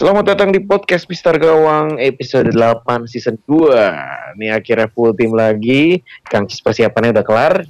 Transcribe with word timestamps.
Selamat 0.00 0.32
datang 0.32 0.48
di 0.48 0.64
podcast 0.64 1.04
Mister 1.12 1.36
Gawang 1.36 2.00
episode 2.00 2.56
8 2.56 3.04
season 3.04 3.36
2. 3.44 4.32
Ini 4.32 4.56
akhirnya 4.56 4.88
full 4.88 5.12
tim 5.12 5.36
lagi. 5.36 6.00
Kang 6.24 6.48
Cis 6.48 6.64
persiapannya 6.64 7.12
udah 7.12 7.20
kelar. 7.20 7.68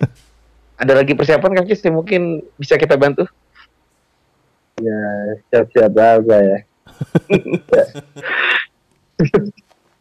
Ada 0.80 0.96
lagi 0.96 1.12
persiapan 1.12 1.60
Kang 1.60 1.68
Cis 1.68 1.84
yang 1.84 2.00
mungkin 2.00 2.40
bisa 2.56 2.80
kita 2.80 2.96
bantu? 2.96 3.28
Ya, 4.80 5.00
siap-siap 5.52 5.92
apa 5.92 6.36
ya. 6.40 6.58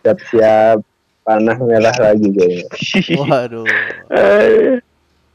Siap-siap 0.07 0.79
panah 1.27 1.57
merah 1.67 1.95
lagi 1.99 2.31
kayaknya. 2.31 2.63
Waduh. 3.27 3.67
Eh, 4.15 4.79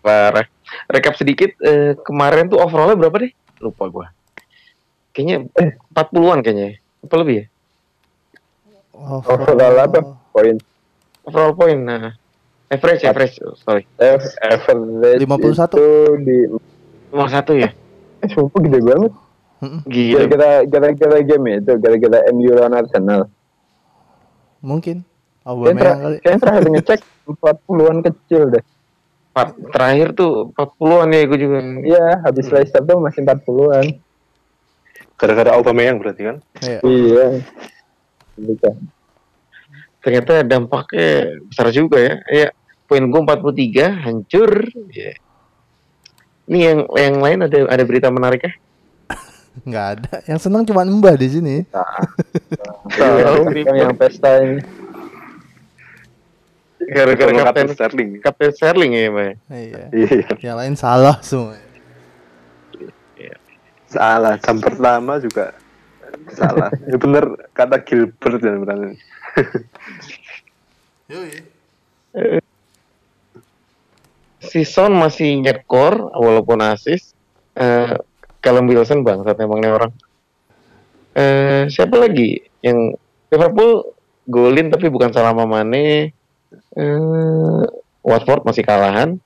Parah. 0.00 0.48
Rekap 0.88 1.12
sedikit, 1.12 1.52
eh, 1.60 1.92
kemarin 2.00 2.48
tuh 2.48 2.56
overallnya 2.56 2.96
berapa 2.96 3.20
deh? 3.20 3.32
Lupa 3.60 3.84
gua. 3.92 4.08
Kayaknya 5.12 5.36
eh, 5.60 5.70
40-an 5.92 6.38
kayaknya. 6.40 6.80
Apa 7.04 7.14
lebih 7.20 7.34
ya? 7.44 7.46
Overall 8.96 9.76
apa? 9.80 9.98
Poin 10.32 10.56
Overall 11.22 11.54
point, 11.54 11.80
nah. 11.86 12.16
Average, 12.72 13.04
average, 13.04 13.36
oh, 13.44 13.54
sorry. 13.54 13.84
F 14.00 14.24
average 14.40 15.20
51. 15.22 15.76
itu 15.76 15.86
di 16.24 16.36
Nomor 17.12 17.28
satu 17.28 17.52
ya? 17.52 17.70
eh 18.24 18.28
sumpah 18.32 18.58
gede 18.64 18.80
banget. 18.80 19.12
Gila. 19.86 20.24
Kita 20.26 20.48
kita 20.66 20.86
kita 20.96 21.16
game 21.22 21.44
ya, 21.46 21.56
itu 21.60 21.72
kita 21.78 21.96
kita 22.00 22.18
MU 22.32 22.50
lawan 22.56 22.74
Arsenal. 22.74 23.28
Mungkin. 24.64 25.04
Kayaknya, 25.42 25.50
Aubameyang 25.52 25.98
kali. 26.00 26.16
kayaknya 26.22 26.40
terakhir 26.40 26.64
ngecek 26.70 27.00
40-an 27.38 27.98
kecil 28.06 28.42
deh. 28.50 28.64
Empat- 29.32 29.58
terakhir 29.74 30.08
tuh 30.16 30.32
40-an 30.56 31.08
ya 31.12 31.20
gue 31.28 31.38
juga. 31.38 31.58
Iya, 31.82 32.06
habis 32.24 32.46
Leicester 32.48 32.82
tuh 32.82 32.98
masih 32.98 33.20
40-an. 33.26 33.84
Gara-gara 35.22 35.54
Aubameyang 35.54 36.02
berarti 36.02 36.26
kan? 36.26 36.36
Iya. 36.58 36.82
Iya. 36.82 37.26
Ternyata 40.02 40.42
dampaknya 40.42 41.38
besar 41.46 41.70
juga 41.70 42.02
ya. 42.02 42.14
Ya, 42.26 42.48
poin 42.90 43.06
gue 43.06 43.20
43, 43.22 44.02
hancur. 44.02 44.66
Ya. 44.90 45.14
Ini 46.50 46.58
yang 46.58 46.78
yang 46.98 47.16
lain 47.22 47.38
ada 47.46 47.70
ada 47.70 47.84
berita 47.86 48.10
menarik 48.10 48.42
ya? 48.42 48.52
Nggak 49.62 49.86
ada. 49.94 50.14
Yang 50.26 50.40
senang 50.42 50.66
cuma 50.66 50.82
Mbah 50.82 51.14
di 51.14 51.28
sini. 51.30 51.56
Tahu 52.90 53.46
kan 53.46 53.74
yang 53.78 53.94
pesta 53.94 54.42
ini. 54.42 54.58
Gara-gara 56.82 57.30
Kapten 57.30 57.70
Sterling. 57.70 58.10
kapten 58.18 58.50
Sterling 58.50 58.90
ya, 58.90 59.06
Mbak. 59.06 59.32
Iya. 59.54 59.84
Iya. 59.94 60.34
Yang 60.42 60.56
lain 60.58 60.74
salah 60.74 61.22
semua. 61.22 61.54
Salah. 63.92 64.40
Jam 64.40 64.56
pertama 64.58 65.20
juga 65.20 65.52
salah. 66.32 66.72
Ya 66.90 66.96
bener 66.96 67.24
kata 67.52 67.76
Gilbert 67.84 68.40
ya 68.40 68.56
berarti. 68.56 68.96
Si 74.42 74.68
Son 74.68 74.92
masih 74.96 75.40
nyekor 75.40 76.12
walaupun 76.12 76.60
asis. 76.60 77.16
Eh 77.56 77.96
Callum 78.42 78.66
Wilson 78.66 79.06
bangsat 79.06 79.38
emang 79.38 79.60
nih 79.62 79.72
orang. 79.72 79.92
Eh 81.14 81.68
siapa 81.68 81.94
lagi 82.00 82.42
yang 82.64 82.96
Liverpool 83.32 83.92
golin 84.28 84.68
tapi 84.72 84.88
bukan 84.88 85.12
salah 85.12 85.32
sama 85.36 85.44
Mane. 85.44 86.12
Eh 86.76 87.62
Watford 88.02 88.44
masih 88.44 88.64
kalahan. 88.66 89.20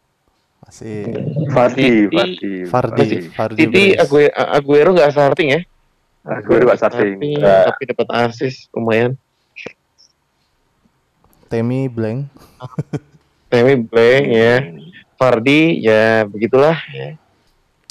Masih 0.67 1.07
Fardi, 1.55 2.11
Fardi. 2.11 2.53
Fardi. 2.67 3.09
Fardi. 3.31 3.59
Jadi. 3.63 3.85
Aguero, 3.95 4.35
Aguero 4.35 4.91
nggak 4.99 5.15
starting 5.15 5.49
ya? 5.55 5.61
Aguero 6.27 6.67
nggak 6.67 6.79
starting. 6.83 7.17
Tapi, 7.23 7.39
tapi 7.39 7.83
dapat 7.95 8.09
asis 8.27 8.67
lumayan. 8.75 9.15
Temi 11.47 11.87
blank. 11.87 12.27
Temi 13.55 13.79
blank 13.79 14.25
ya. 14.27 14.55
Fardi 15.17 15.81
ya 15.81 16.27
begitulah 16.27 16.77
ya. 16.91 17.15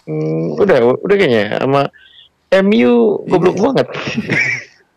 Hmm, 0.06 0.54
udah 0.60 1.00
udah 1.02 1.16
kayaknya 1.18 1.58
sama 1.58 1.90
MU 2.62 3.24
goblok 3.26 3.56
Ini- 3.58 3.64
banget. 3.64 3.88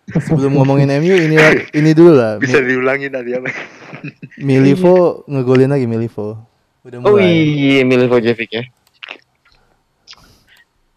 Sebelum 0.08 0.56
ngomongin 0.56 0.88
MU 0.98 1.14
ini 1.14 1.36
ini 1.76 1.90
dulu 1.92 2.16
lah. 2.16 2.40
Bisa 2.40 2.58
diulangi 2.64 3.12
tadi 3.12 3.36
apa? 3.36 3.48
Milivo 4.40 5.22
ngegolin 5.28 5.70
lagi 5.70 5.84
Milivo. 5.84 6.42
Udah 6.88 6.98
Oh 7.04 7.20
mulai. 7.20 7.28
iya 7.28 7.84
Milivojevic 7.84 8.48
ya. 8.48 8.64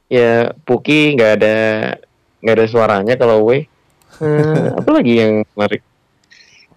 Ya 0.08 0.32
Puki 0.64 1.20
nggak 1.20 1.32
ada 1.40 1.56
nggak 2.40 2.56
ada 2.56 2.66
suaranya 2.72 3.16
kalau 3.20 3.44
we. 3.46 3.68
Eh, 4.22 4.70
apa 4.78 4.90
lagi 4.94 5.18
yang 5.18 5.42
menarik? 5.58 5.82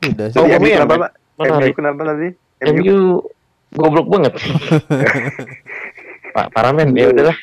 Udah 0.00 0.32
sih. 0.32 0.38
Oh, 0.40 0.48
MU 0.48 0.64
kenapa, 0.64 0.94
Pak? 0.96 1.10
Menarik. 1.36 1.72
MU 1.74 1.76
kenapa 1.76 2.00
tadi? 2.08 2.28
MU 2.32 2.72
MU 2.72 2.98
goblok 3.74 4.08
banget. 4.08 4.32
Pak 6.34 6.46
parah 6.56 6.72
men, 6.72 6.96
ya 6.96 7.12
udahlah. 7.12 7.36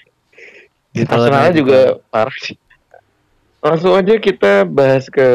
Arsenal 1.05 1.53
juga 1.53 1.79
parah 2.09 2.33
sih. 2.41 2.57
Langsung 3.61 3.93
aja 3.93 4.17
kita 4.17 4.65
bahas 4.65 5.05
ke 5.05 5.25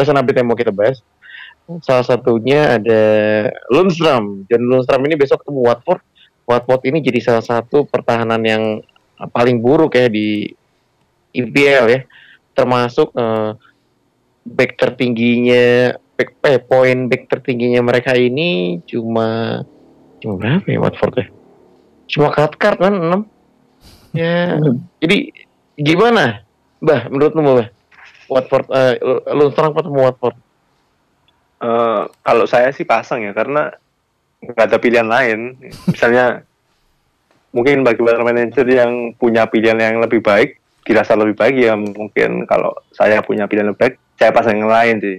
recent 0.00 0.16
update 0.16 0.38
yang 0.40 0.48
mau 0.48 0.56
kita 0.56 0.72
bahas. 0.72 1.04
Salah 1.82 2.06
satunya 2.06 2.78
ada 2.78 3.02
Lundstram. 3.74 4.46
Dan 4.46 4.70
Lundstram 4.70 5.02
ini 5.02 5.18
besok 5.18 5.42
ketemu 5.42 5.66
Watford. 5.66 6.02
Watford 6.46 6.82
ini 6.86 7.02
jadi 7.02 7.18
salah 7.18 7.42
satu 7.42 7.82
pertahanan 7.90 8.38
yang 8.46 8.62
paling 9.34 9.58
buruk 9.58 9.98
ya 9.98 10.06
di 10.06 10.46
IPL 11.34 11.84
ya. 11.90 12.00
Termasuk 12.54 13.10
eh, 13.18 13.50
back 14.46 14.78
tertingginya 14.78 15.98
back 16.16 16.30
eh, 16.46 16.62
poin 16.62 17.10
back 17.10 17.26
tertingginya 17.28 17.82
mereka 17.82 18.14
ini 18.14 18.80
cuma 18.86 19.60
cuma 20.22 20.34
berapa 20.38 20.66
ya 20.70 20.78
Watford 20.78 21.14
ya? 21.18 21.26
Cuma 22.06 22.30
cut 22.30 22.54
card 22.56 22.78
kan 22.78 22.94
6. 22.94 23.26
Ya, 24.16 24.56
jadi 24.96 25.28
gimana? 25.76 26.40
Bah, 26.80 27.04
menurutmu 27.04 27.52
Bah? 27.52 27.68
Watford 28.32 28.64
eh 28.72 28.96
Lundstram 29.28 29.76
ketemu 29.76 30.08
Watford. 30.08 30.45
Eh, 31.56 32.02
kalau 32.20 32.44
saya 32.44 32.68
sih 32.68 32.84
pasang 32.84 33.24
ya 33.24 33.32
karena 33.32 33.72
nggak 34.44 34.66
ada 34.68 34.76
pilihan 34.76 35.08
lain. 35.08 35.56
Misalnya 35.88 36.44
mungkin 37.56 37.80
bagi 37.80 38.04
para 38.04 38.20
manajer 38.20 38.66
yang 38.68 39.16
punya 39.16 39.48
pilihan 39.48 39.80
yang 39.80 39.96
lebih 40.04 40.20
baik, 40.20 40.60
dirasa 40.84 41.16
lebih 41.16 41.32
baik 41.32 41.56
ya 41.56 41.72
mungkin 41.72 42.44
kalau 42.44 42.76
saya 42.92 43.24
punya 43.24 43.48
pilihan 43.48 43.72
lebih 43.72 43.80
baik, 43.80 43.94
saya 44.20 44.30
pasang 44.36 44.60
yang 44.60 44.68
lain 44.68 45.00
sih. 45.00 45.16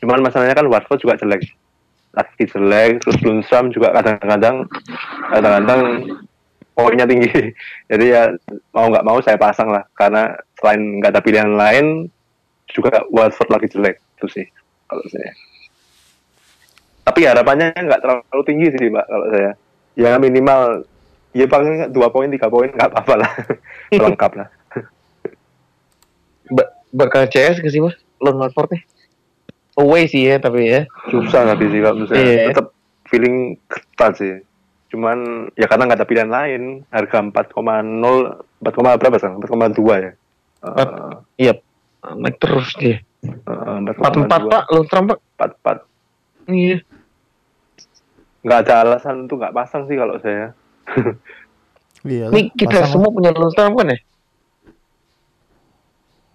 Cuman 0.00 0.24
masalahnya 0.24 0.56
kan 0.56 0.68
Watford 0.72 1.04
juga 1.04 1.20
jelek. 1.20 1.44
Lagi 2.14 2.44
jelek, 2.48 3.04
terus 3.04 3.18
Lundstram 3.20 3.68
juga 3.68 3.92
kadang-kadang 3.92 4.64
kadang-kadang 5.36 5.80
poinnya 6.72 7.04
tinggi. 7.04 7.28
Jadi 7.92 8.04
ya 8.08 8.32
mau 8.72 8.88
nggak 8.88 9.04
mau 9.04 9.20
saya 9.20 9.36
pasang 9.36 9.68
lah 9.68 9.84
karena 9.92 10.32
selain 10.56 10.80
nggak 10.96 11.12
ada 11.12 11.20
pilihan 11.20 11.52
lain 11.52 12.08
juga 12.72 13.04
Watford 13.12 13.52
lagi 13.52 13.68
jelek 13.68 14.00
itu 14.16 14.26
sih 14.40 14.46
kalau 14.88 15.04
saya 15.12 15.28
tapi 17.14 17.30
harapannya 17.30 17.70
nggak 17.72 18.00
terlalu 18.02 18.42
tinggi 18.42 18.66
sih 18.74 18.90
mbak 18.90 19.06
kalau 19.06 19.26
saya 19.30 19.54
ya 19.94 20.18
minimal 20.18 20.82
ya 21.30 21.46
paling 21.46 21.94
dua 21.94 22.10
poin 22.10 22.26
tiga 22.26 22.50
poin 22.50 22.66
nggak 22.66 22.90
apa-apa 22.90 23.14
lah 23.22 23.30
lengkap 24.02 24.32
lah 24.34 24.48
Ba- 26.50 26.74
bakal 26.90 27.30
CS 27.30 27.62
ke 27.62 27.70
sih 27.70 27.78
Bah? 27.78 27.94
Lawan 28.18 28.42
Watford 28.42 28.74
nih. 28.74 28.82
Away 29.74 30.06
sih 30.06 30.26
ya 30.26 30.36
tapi 30.38 30.66
ya. 30.66 30.90
susah 31.08 31.46
nggak 31.46 31.62
sih 31.62 31.80
kalau 31.80 32.04
saya 32.04 32.18
Iya. 32.18 32.42
tetap 32.50 32.74
feeling 33.06 33.54
ketat 33.66 34.12
sih 34.18 34.34
cuman 34.90 35.18
ya 35.54 35.66
karena 35.66 35.86
nggak 35.86 35.98
ada 36.02 36.06
pilihan 36.06 36.30
lain 36.30 36.62
harga 36.88 37.18
4,0 37.18 37.30
4, 38.58 38.98
berapa 38.98 39.16
sekarang 39.16 39.38
4,2 39.38 39.78
ya 40.00 40.12
Eh, 40.64 40.88
Iya, 41.38 41.52
naik 42.16 42.40
terus 42.40 42.72
dia. 42.74 43.04
Uh, 43.44 43.84
Empat 43.84 44.16
empat 44.16 44.40
pak, 44.48 44.64
Lundstram 44.72 45.04
pak. 45.06 45.18
Empat 45.36 45.50
empat. 45.60 45.76
Iya. 46.46 46.76
Nggak 48.44 48.58
ada 48.68 48.72
alasan 48.84 49.24
untuk 49.24 49.40
nggak 49.40 49.56
pasang 49.56 49.88
sih 49.88 49.96
kalau 49.96 50.20
saya. 50.20 50.52
Iya. 52.04 52.28
Ini 52.28 52.52
kita 52.52 52.84
semua 52.84 53.08
punya 53.08 53.32
Lundstram 53.32 53.72
kan 53.72 53.88
ya? 53.88 53.96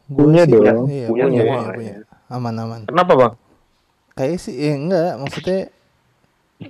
Punya 0.10 0.42
dong. 0.50 0.90
Iya, 0.90 1.06
Punya 1.06 1.24
punya, 1.30 1.42
semua 1.46 1.58
punya, 1.62 1.74
punya. 1.78 1.94
Aman 2.34 2.56
aman. 2.58 2.82
Kenapa 2.90 3.14
bang? 3.14 3.34
Kayak 4.18 4.42
sih 4.42 4.58
ya 4.58 4.74
enggak, 4.74 5.14
maksudnya 5.22 5.60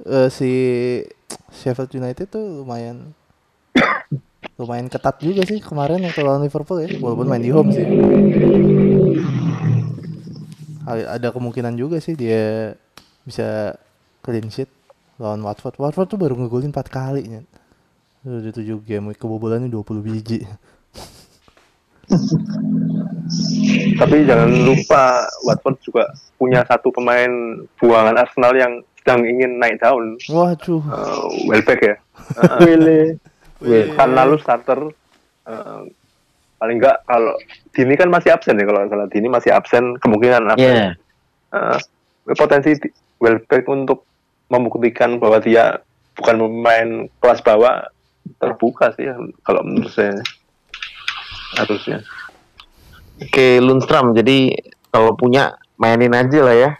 eh, 0.04 0.28
si 0.28 0.52
Sheffield 1.56 1.96
United 1.96 2.28
tuh 2.28 2.44
lumayan 2.62 3.16
lumayan 4.60 4.92
ketat 4.92 5.24
juga 5.24 5.48
sih 5.48 5.64
kemarin 5.64 6.04
waktu 6.04 6.20
lawan 6.20 6.44
Liverpool 6.44 6.84
ya, 6.84 7.00
walaupun 7.00 7.28
main 7.32 7.40
di 7.40 7.56
home 7.56 7.72
sih. 7.72 7.88
Ada 10.84 11.32
kemungkinan 11.32 11.80
juga 11.80 12.04
sih 12.04 12.20
dia 12.20 12.76
bisa 13.24 13.80
clean 14.20 14.52
sheet 14.52 14.68
lawan 15.20 15.44
Watford. 15.44 15.76
Watford 15.76 16.08
tuh 16.08 16.20
baru 16.20 16.40
ngegolin 16.40 16.72
4 16.72 16.88
kali 16.88 17.22
ya. 17.28 17.42
Udah 18.24 18.52
7 18.56 18.64
game 18.88 19.12
kebobolannya 19.14 19.68
20 19.68 20.00
biji. 20.02 20.48
Tapi 24.00 24.16
jangan 24.26 24.50
lupa 24.66 25.28
Watford 25.46 25.78
juga 25.84 26.04
punya 26.40 26.66
satu 26.66 26.90
pemain 26.90 27.30
buangan 27.78 28.16
Arsenal 28.18 28.56
yang 28.56 28.74
sedang 28.98 29.22
ingin 29.28 29.60
naik 29.60 29.78
daun. 29.84 30.18
Waduh. 30.32 30.82
Uh, 30.88 31.28
Welbeck 31.52 31.82
ya. 31.84 31.96
Willy. 32.66 33.20
Kan 33.94 34.16
lalu 34.16 34.40
starter. 34.42 34.90
uh, 35.50 35.82
paling 36.60 36.76
enggak 36.84 37.00
kalau 37.08 37.40
Dini 37.72 37.96
kan 37.96 38.12
masih 38.12 38.36
absen 38.36 38.60
ya 38.60 38.68
kalau 38.68 38.84
nggak 38.84 38.92
salah 38.92 39.08
Dini 39.08 39.28
masih 39.32 39.52
absen 39.56 39.96
kemungkinan 40.04 40.52
absen. 40.52 40.68
Iya. 40.68 40.88
Uh, 41.56 41.80
potensi 42.36 42.76
Welbeck 43.18 43.64
untuk 43.66 44.09
membuktikan 44.50 45.22
bahwa 45.22 45.40
dia 45.40 45.80
bukan 46.18 46.36
pemain 46.42 46.90
kelas 47.22 47.40
bawah 47.46 47.88
terbuka 48.42 48.92
sih 48.98 49.08
ya, 49.08 49.16
kalau 49.46 49.64
menurut 49.64 49.94
saya 49.94 50.20
harusnya. 51.56 52.04
Oke 53.20 53.60
Lundstram. 53.64 54.12
Jadi 54.16 54.54
kalau 54.90 55.16
punya 55.16 55.56
mainin 55.80 56.12
aja 56.12 56.40
lah 56.44 56.56
ya. 56.56 56.72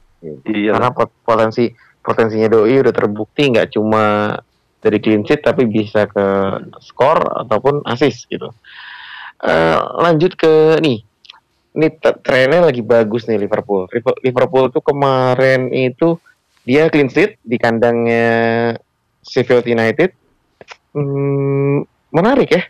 Iya. 0.46 0.76
Karena 0.76 0.90
pot- 0.92 1.16
potensi 1.24 1.72
potensinya 2.04 2.52
doi 2.52 2.80
udah 2.80 2.94
terbukti 2.96 3.54
nggak 3.54 3.76
cuma 3.76 4.36
dari 4.80 4.98
clean 5.04 5.28
sheet 5.28 5.44
tapi 5.44 5.68
bisa 5.68 6.08
ke 6.08 6.26
skor 6.84 7.20
ataupun 7.48 7.84
assist 7.88 8.28
gitu. 8.32 8.52
Eh, 9.40 9.80
lanjut 10.00 10.36
ke 10.36 10.80
nih. 10.84 11.04
Ini 11.70 11.88
trennya 12.02 12.66
lagi 12.66 12.82
bagus 12.82 13.30
nih 13.30 13.40
Liverpool. 13.40 13.88
Liver- 13.94 14.20
Liverpool 14.26 14.74
tuh 14.74 14.84
kemarin 14.84 15.70
itu 15.72 16.18
dia 16.70 16.86
clean 16.94 17.10
sheet 17.10 17.42
di 17.42 17.58
kandangnya 17.58 18.30
Sheffield 19.26 19.66
United. 19.66 20.14
Hmm, 20.94 21.82
menarik 22.14 22.54
ya. 22.54 22.64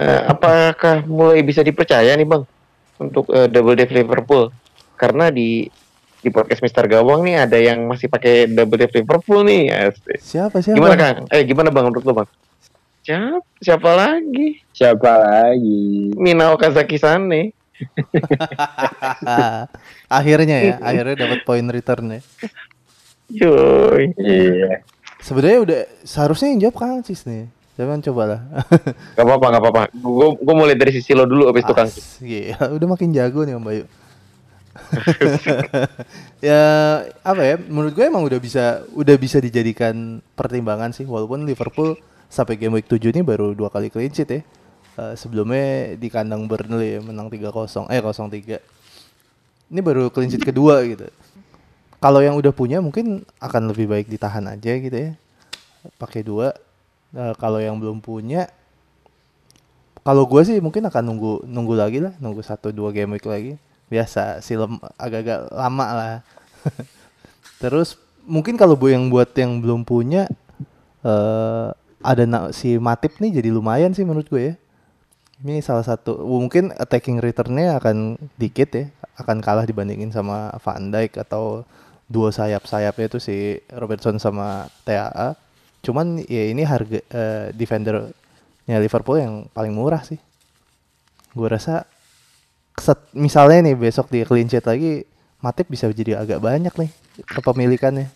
Eh, 0.00 0.22
apakah 0.24 1.04
mulai 1.04 1.44
bisa 1.44 1.60
dipercaya 1.60 2.16
nih 2.16 2.24
bang 2.24 2.48
untuk 2.96 3.28
eh, 3.28 3.52
double 3.52 3.76
dev 3.76 3.92
Liverpool? 3.92 4.48
Karena 4.96 5.28
di 5.28 5.68
di 6.24 6.30
podcast 6.32 6.64
Mister 6.64 6.88
Gawang 6.88 7.28
nih 7.28 7.44
ada 7.44 7.60
yang 7.60 7.84
masih 7.84 8.08
pakai 8.08 8.48
double 8.48 8.80
dev 8.80 8.92
Liverpool 8.96 9.44
nih. 9.44 9.92
Siapa 10.16 10.64
siapa? 10.64 10.80
Gimana 10.80 10.96
Kang? 10.96 11.28
Eh 11.28 11.44
gimana 11.44 11.68
Bang 11.68 11.92
menurut 11.92 12.08
lo 12.08 12.16
Bang? 12.16 12.30
Siapa? 13.04 13.44
Siapa 13.60 13.90
lagi? 13.92 14.56
Siapa 14.72 15.10
lagi? 15.20 16.16
Minao 16.16 16.56
Kazaki 16.56 16.96
Sane. 16.96 17.52
akhirnya 20.06 20.56
ya, 20.62 20.74
akhirnya 20.88 21.26
dapat 21.26 21.42
poin 21.42 21.66
return 21.66 22.16
ya. 22.16 22.20
Yoi. 23.32 24.12
Iya. 24.20 24.84
Sebenarnya 25.22 25.58
udah 25.62 25.80
seharusnya 26.02 26.48
yang 26.52 26.60
jawab 26.68 26.76
Kang 26.76 27.00
Cis 27.06 27.24
nih. 27.24 27.48
Jangan 27.72 28.04
coba 28.04 28.22
lah. 28.28 28.40
Gak 29.16 29.24
apa-apa, 29.24 29.46
gak 29.48 29.62
apa-apa. 29.64 29.82
Gue 29.96 30.28
gue 30.36 30.54
mulai 30.54 30.76
dari 30.76 30.92
sisi 30.92 31.16
lo 31.16 31.24
dulu 31.24 31.48
abis 31.48 31.64
itu 31.64 31.72
Kang. 31.72 31.88
As- 31.88 32.20
Gila, 32.20 32.68
udah 32.76 32.86
makin 32.92 33.08
jago 33.16 33.40
nih 33.48 33.56
Om 33.56 33.64
Bayu. 33.64 33.84
ya 36.48 36.62
apa 37.24 37.42
ya? 37.44 37.56
Menurut 37.60 37.92
gue 37.96 38.04
emang 38.04 38.24
udah 38.24 38.40
bisa 38.40 38.84
udah 38.92 39.16
bisa 39.16 39.40
dijadikan 39.40 40.20
pertimbangan 40.36 40.92
sih 40.92 41.04
walaupun 41.08 41.44
Liverpool 41.48 41.96
sampai 42.28 42.56
game 42.56 42.80
week 42.80 42.88
7 42.88 43.12
ini 43.12 43.20
baru 43.20 43.52
dua 43.56 43.68
kali 43.72 43.88
clean 43.88 44.12
sheet 44.12 44.28
ya. 44.28 44.40
Eh, 44.92 45.14
sebelumnya 45.16 45.96
di 45.96 46.08
kandang 46.12 46.44
Burnley 46.44 46.96
ya, 46.96 47.00
menang 47.00 47.32
3-0 47.32 47.88
eh 47.88 48.00
0-3. 48.04 48.60
Ini 49.72 49.80
baru 49.80 50.12
clean 50.12 50.28
sheet 50.28 50.44
kedua 50.44 50.84
gitu. 50.84 51.08
Kalau 52.02 52.18
yang 52.18 52.34
udah 52.34 52.50
punya 52.50 52.82
mungkin 52.82 53.22
akan 53.38 53.70
lebih 53.70 53.86
baik 53.86 54.06
ditahan 54.10 54.42
aja 54.50 54.72
gitu 54.74 54.96
ya. 54.96 55.10
Pakai 56.02 56.26
dua. 56.26 56.50
Eh, 57.14 57.34
kalau 57.38 57.62
yang 57.62 57.78
belum 57.78 58.02
punya 58.02 58.50
kalau 60.02 60.26
gue 60.26 60.42
sih 60.42 60.58
mungkin 60.58 60.82
akan 60.82 61.02
nunggu 61.14 61.46
nunggu 61.46 61.74
lagi 61.78 62.02
lah, 62.02 62.10
nunggu 62.18 62.42
satu 62.42 62.74
dua 62.74 62.90
game 62.90 63.14
week 63.14 63.26
lagi. 63.26 63.54
Biasa 63.86 64.42
silem 64.42 64.82
agak-agak 64.98 65.54
lama 65.54 65.86
lah. 65.94 66.14
Terus 67.62 67.94
mungkin 68.26 68.58
kalau 68.58 68.74
bu 68.74 68.90
yang 68.90 69.06
buat 69.06 69.30
yang 69.38 69.62
belum 69.62 69.86
punya 69.86 70.26
eh 71.06 71.68
ada 72.02 72.24
na- 72.26 72.50
si 72.50 72.78
Matip 72.82 73.22
nih 73.22 73.38
jadi 73.38 73.48
lumayan 73.54 73.94
sih 73.94 74.02
menurut 74.02 74.26
gue 74.26 74.42
ya. 74.42 74.54
Ini 75.42 75.62
salah 75.62 75.86
satu 75.86 76.18
mungkin 76.22 76.74
attacking 76.74 77.18
returnnya 77.22 77.78
akan 77.78 78.18
dikit 78.38 78.70
ya, 78.74 78.86
akan 79.18 79.38
kalah 79.42 79.66
dibandingin 79.66 80.10
sama 80.14 80.54
Van 80.62 80.90
Dijk 80.90 81.18
atau 81.22 81.66
dua 82.08 82.30
sayap-sayapnya 82.30 83.06
itu 83.08 83.18
si 83.18 83.36
Robertson 83.72 84.18
sama 84.18 84.66
TAA. 84.84 85.34
Cuman 85.82 86.22
ya 86.26 86.44
ini 86.50 86.62
harga 86.62 86.98
eh, 87.02 87.46
defendernya 87.54 88.76
Liverpool 88.78 89.18
yang 89.18 89.34
paling 89.50 89.74
murah 89.74 90.02
sih. 90.06 90.18
Gue 91.32 91.48
rasa 91.48 91.88
set- 92.78 93.10
misalnya 93.16 93.72
nih 93.72 93.76
besok 93.76 94.12
dia 94.12 94.22
clean 94.28 94.46
sheet 94.46 94.64
lagi, 94.68 95.02
Matip 95.42 95.66
bisa 95.66 95.90
jadi 95.90 96.22
agak 96.22 96.38
banyak 96.38 96.70
nih 96.78 96.90
kepemilikannya. 97.26 98.06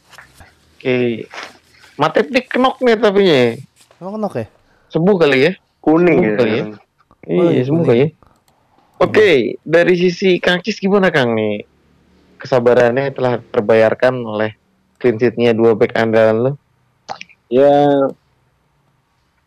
Oke. 0.79 1.27
Matip 1.99 2.31
dikenok 2.31 2.79
nih 2.85 2.95
tapi 3.01 3.23
ya. 3.27 3.45
Emang 3.99 4.21
kenok 4.21 4.35
ya? 4.39 4.47
Sembuh 4.93 5.17
kali 5.19 5.39
ya? 5.49 5.53
Kuning 5.83 6.19
Sembuh 6.23 6.31
ya. 6.31 6.39
kali 6.39 6.53
ya? 6.55 6.65
Oh, 6.65 6.75
Iya, 7.27 7.51
iya, 7.51 7.63
sembuh 7.67 7.85
kali 7.85 7.99
ya. 7.99 8.09
Oke, 8.97 9.29
dari 9.61 9.95
sisi 9.99 10.39
Kang 10.39 10.63
Cis 10.63 10.79
gimana 10.79 11.11
Kang 11.11 11.35
nih? 11.35 11.76
Kesabarannya 12.47 13.11
telah 13.11 13.43
terbayarkan 13.43 14.15
oleh 14.23 14.55
clean 15.03 15.19
sheet-nya 15.19 15.51
dua 15.51 15.75
back 15.75 15.99
andalan 15.99 16.37
lo. 16.39 16.53
Ya 17.51 17.75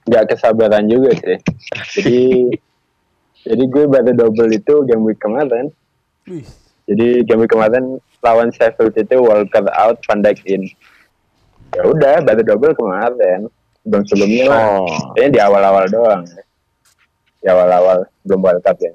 nggak 0.04 0.36
kesabaran 0.36 0.92
juga 0.92 1.16
sih. 1.16 1.40
Jadi 1.96 2.20
jadi 3.40 3.64
gue 3.72 3.86
baru 3.88 4.12
double 4.12 4.52
itu 4.52 4.84
game 4.84 5.08
week 5.08 5.24
kemarin. 5.24 5.72
Jadi 6.84 7.24
game 7.24 7.48
week 7.48 7.56
kemarin 7.56 8.04
lawan 8.20 8.52
Sheffield 8.52 8.92
itu 9.00 9.16
Walker 9.16 9.64
out, 9.72 9.96
Van 10.04 10.20
Dijk 10.20 10.44
in. 10.44 10.68
Ya 11.72 11.88
udah 11.88 12.20
baru 12.20 12.44
double 12.44 12.76
kemarin. 12.76 13.48
Sebelum 13.80 14.04
sebelumnya 14.12 14.46
Oh. 14.52 14.84
kayaknya 15.16 15.30
di 15.32 15.40
awal-awal 15.40 15.88
doang. 15.88 16.28
ya. 16.28 16.44
Di 17.40 17.48
awal-awal 17.48 18.04
belum 18.28 18.44
World 18.44 18.62
Cup 18.68 18.76
ya. 18.84 18.92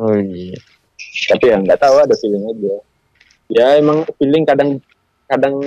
Oh 0.00 0.16
iya. 0.16 0.56
Tapi 1.28 1.44
ya 1.52 1.60
nggak 1.60 1.76
tahu 1.76 2.00
ada 2.00 2.16
feeling 2.16 2.48
aja. 2.48 2.76
Ya 3.48 3.80
emang 3.80 4.04
feeling 4.20 4.44
kadang 4.44 4.80
kadang 5.24 5.60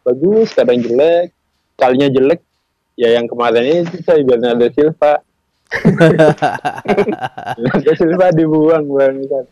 bagus, 0.00 0.56
kadang 0.56 0.80
jelek. 0.80 1.32
Kalinya 1.76 2.08
jelek, 2.08 2.40
ya 2.96 3.12
yang 3.12 3.28
kemarin 3.28 3.84
itu 3.84 4.00
saya 4.00 4.24
Bernardo 4.24 4.64
Silva. 4.72 5.20
Bernardo 7.60 7.92
Silva 7.92 8.32
dibuang 8.32 8.88
bangsat. 8.88 9.46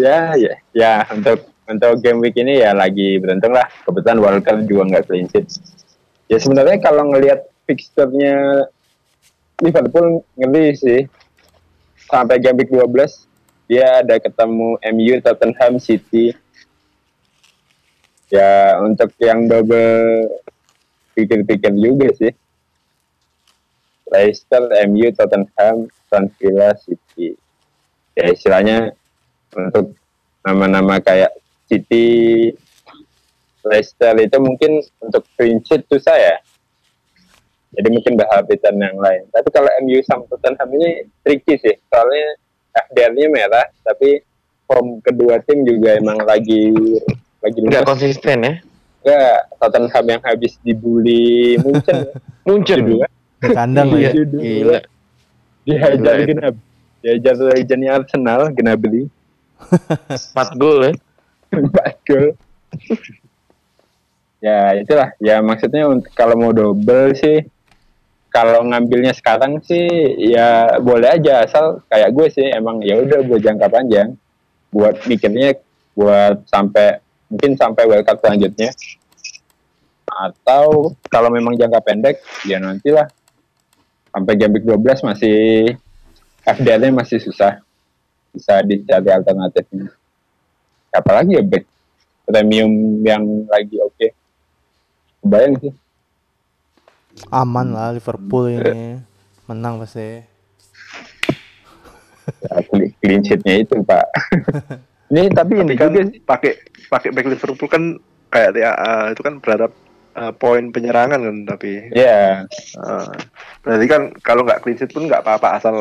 Ya, 0.00 0.32
ya, 0.40 0.56
ya 0.72 1.04
untuk 1.12 1.44
untuk 1.68 2.00
game 2.00 2.24
week 2.24 2.40
ini 2.40 2.64
ya 2.64 2.72
lagi 2.72 3.20
beruntung 3.20 3.52
lah. 3.52 3.68
Kebetulan 3.84 4.24
Walker 4.24 4.56
juga 4.64 4.82
nggak 4.88 5.04
clean. 5.04 5.28
Ya 6.32 6.40
sebenarnya 6.40 6.80
kalau 6.80 7.12
ngelihat 7.12 7.44
fixturnya 7.68 8.64
Liverpool 9.60 10.24
ngeri 10.40 10.72
sih. 10.72 11.00
Sampai 12.08 12.40
game 12.40 12.64
week 12.64 12.72
12 12.72 13.26
dia 13.66 14.00
ada 14.00 14.16
ketemu 14.22 14.78
MU, 14.94 15.14
Tottenham, 15.20 15.82
City. 15.82 16.32
Ya 18.26 18.82
untuk 18.82 19.14
yang 19.22 19.46
double 19.46 20.26
pikir-pikir 21.14 21.72
juga 21.78 22.10
sih. 22.18 22.32
Leicester, 24.06 24.62
MU, 24.86 25.10
Tottenham, 25.14 25.90
Aston 25.90 26.30
Villa, 26.38 26.74
City. 26.78 27.34
Ya 28.14 28.30
istilahnya 28.30 28.94
untuk 29.54 29.94
nama-nama 30.46 31.02
kayak 31.02 31.34
City, 31.66 32.54
Leicester 33.66 34.14
itu 34.22 34.38
mungkin 34.38 34.78
untuk 35.02 35.26
sheet 35.38 35.82
tuh 35.90 35.98
saya. 35.98 36.38
Jadi 37.74 37.88
mungkin 37.90 38.14
berhabitan 38.14 38.78
yang 38.78 38.96
lain. 38.96 39.26
Tapi 39.34 39.48
kalau 39.50 39.68
MU 39.82 39.98
sama 40.06 40.24
Tottenham 40.30 40.70
ini 40.78 41.10
tricky 41.26 41.58
sih. 41.58 41.74
Soalnya 41.90 42.38
FDR-nya 42.88 43.26
merah, 43.28 43.66
tapi 43.82 44.22
form 44.70 45.02
kedua 45.02 45.42
tim 45.42 45.66
juga 45.66 45.98
emang 45.98 46.22
lagi 46.22 46.72
lagi 47.46 47.58
Nggak 47.62 47.86
konsisten 47.86 48.36
ya. 48.42 48.54
Enggak, 49.06 49.38
Tottenham 49.62 50.04
yang 50.10 50.22
habis 50.26 50.58
dibully 50.60 51.54
Munchen 51.62 52.10
Muncul. 52.46 52.78
Judulnya. 52.82 53.08
Di 53.38 53.48
kandang 53.52 53.86
lah 53.88 53.98
Iya, 53.98 54.10
ya. 54.10 54.24
Gila. 54.26 54.78
dihajar 55.62 56.16
genap 56.22 56.54
dihajar 56.98 57.34
legendnya 57.50 57.90
Arsenal 57.94 58.50
Gnabry 58.50 59.10
4 59.58 60.14
gol 60.54 60.78
ya. 60.80 60.92
empat 61.50 61.94
gol 62.02 62.26
ya 64.38 64.78
itulah 64.78 65.10
ya 65.18 65.40
maksudnya 65.40 65.88
untuk 65.88 66.12
kalau 66.12 66.36
mau 66.36 66.52
double 66.52 67.14
sih 67.14 67.42
kalau 68.28 68.62
ngambilnya 68.62 69.10
sekarang 69.10 69.58
sih 69.64 69.88
ya 70.20 70.76
boleh 70.78 71.16
aja 71.16 71.42
asal 71.42 71.80
kayak 71.88 72.12
gue 72.12 72.26
sih 72.28 72.46
emang 72.46 72.84
ya 72.84 73.00
udah 73.00 73.24
buat 73.24 73.40
jangka 73.40 73.66
panjang 73.66 74.14
buat 74.68 75.02
mikirnya 75.08 75.56
buat 75.96 76.44
sampai 76.46 77.00
mungkin 77.30 77.58
sampai 77.58 77.86
World 77.86 78.06
Cup 78.06 78.18
selanjutnya. 78.22 78.70
Atau 80.06 80.94
kalau 81.10 81.28
memang 81.28 81.58
jangka 81.58 81.80
pendek 81.82 82.16
ya 82.46 82.62
nantilah. 82.62 83.10
Sampai 84.16 84.40
week 84.48 84.64
12 84.64 85.04
masih 85.04 85.36
FDL-nya 86.46 86.94
masih 86.94 87.20
susah. 87.20 87.60
Bisa 88.32 88.64
dicari 88.64 89.12
alternatifnya. 89.12 89.92
Apalagi 90.94 91.36
ya 91.36 91.44
back? 91.44 91.64
Premium 92.26 93.04
yang 93.04 93.22
lagi 93.46 93.76
oke. 93.78 94.08
Kebayang 95.20 95.54
sih. 95.60 95.72
Aman 97.28 97.76
lah 97.76 97.92
Liverpool 97.92 98.56
ini. 98.56 98.98
Menang 99.46 99.84
pasti. 99.84 100.36
ya, 102.42 102.58
clean 102.98 103.22
sheet-nya 103.22 103.62
itu 103.62 103.78
pak 103.86 104.02
ini 105.10 105.30
tapi 105.30 105.52
ini 105.62 105.74
Tapi 105.74 105.78
kan 105.78 105.90
juga 105.92 106.04
sih. 106.10 106.20
pakai 106.22 106.52
pakai 106.90 107.08
back 107.14 107.26
Liverpool 107.30 107.70
kan 107.70 107.82
kayak 108.30 108.58
TAA 108.58 108.94
itu 109.14 109.22
kan 109.22 109.34
berharap 109.38 109.72
uh, 110.18 110.32
poin 110.34 110.64
penyerangan 110.74 111.20
kan 111.22 111.36
tapi 111.46 111.90
ya 111.94 112.42
uh, 112.82 113.10
berarti 113.62 113.86
kan 113.86 114.02
kalau 114.24 114.42
nggak 114.42 114.60
clean 114.66 114.78
sheet 114.78 114.90
pun 114.90 115.06
nggak 115.06 115.22
apa-apa 115.22 115.62
asal 115.62 115.74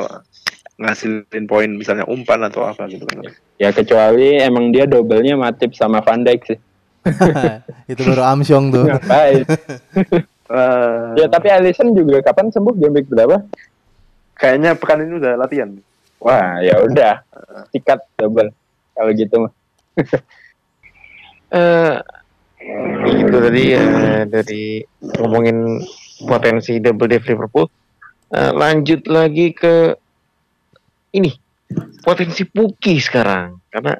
ngasilin 0.75 1.45
poin 1.47 1.71
misalnya 1.71 2.03
umpan 2.05 2.43
atau 2.43 2.67
apa 2.67 2.83
gitu 2.91 3.07
kan. 3.07 3.23
ya 3.55 3.71
kecuali 3.71 4.35
emang 4.43 4.75
dia 4.75 4.83
double-nya 4.83 5.39
Matip 5.39 5.71
sama 5.71 6.03
Van 6.03 6.19
Dijk 6.19 6.41
sih. 6.51 6.59
Itu 7.91 8.03
baru 8.03 8.35
Amsyong 8.35 8.75
tuh. 8.75 8.83
ngapain? 8.91 9.47
Uh, 10.51 11.15
ya 11.21 11.31
tapi 11.31 11.47
Alisson 11.47 11.95
juga 11.95 12.19
kapan 12.19 12.51
sembuh? 12.51 12.75
Game 12.75 12.91
week 12.99 13.07
berapa? 13.07 13.39
Kayaknya 14.35 14.75
pekan 14.75 14.99
ini 15.07 15.15
udah 15.15 15.39
latihan. 15.39 15.69
wah 16.19 16.59
ya 16.59 16.75
udah. 16.83 17.23
Sikat 17.71 18.03
double 18.19 18.51
kalau 18.95 19.11
gitu 19.13 19.35
mah 19.43 19.53
Eh 21.55 21.95
itu 23.05 23.37
tadi 23.37 23.63
ya 23.77 23.85
dari 24.25 24.81
ngomongin 25.21 25.79
potensi 26.25 26.81
double 26.81 27.07
dev 27.07 27.23
Liverpool. 27.23 27.69
Eh, 28.33 28.51
lanjut 28.51 29.05
lagi 29.05 29.53
ke 29.53 29.93
ini 31.15 31.31
potensi 32.01 32.43
Puki 32.43 32.97
sekarang 32.99 33.61
karena 33.71 33.95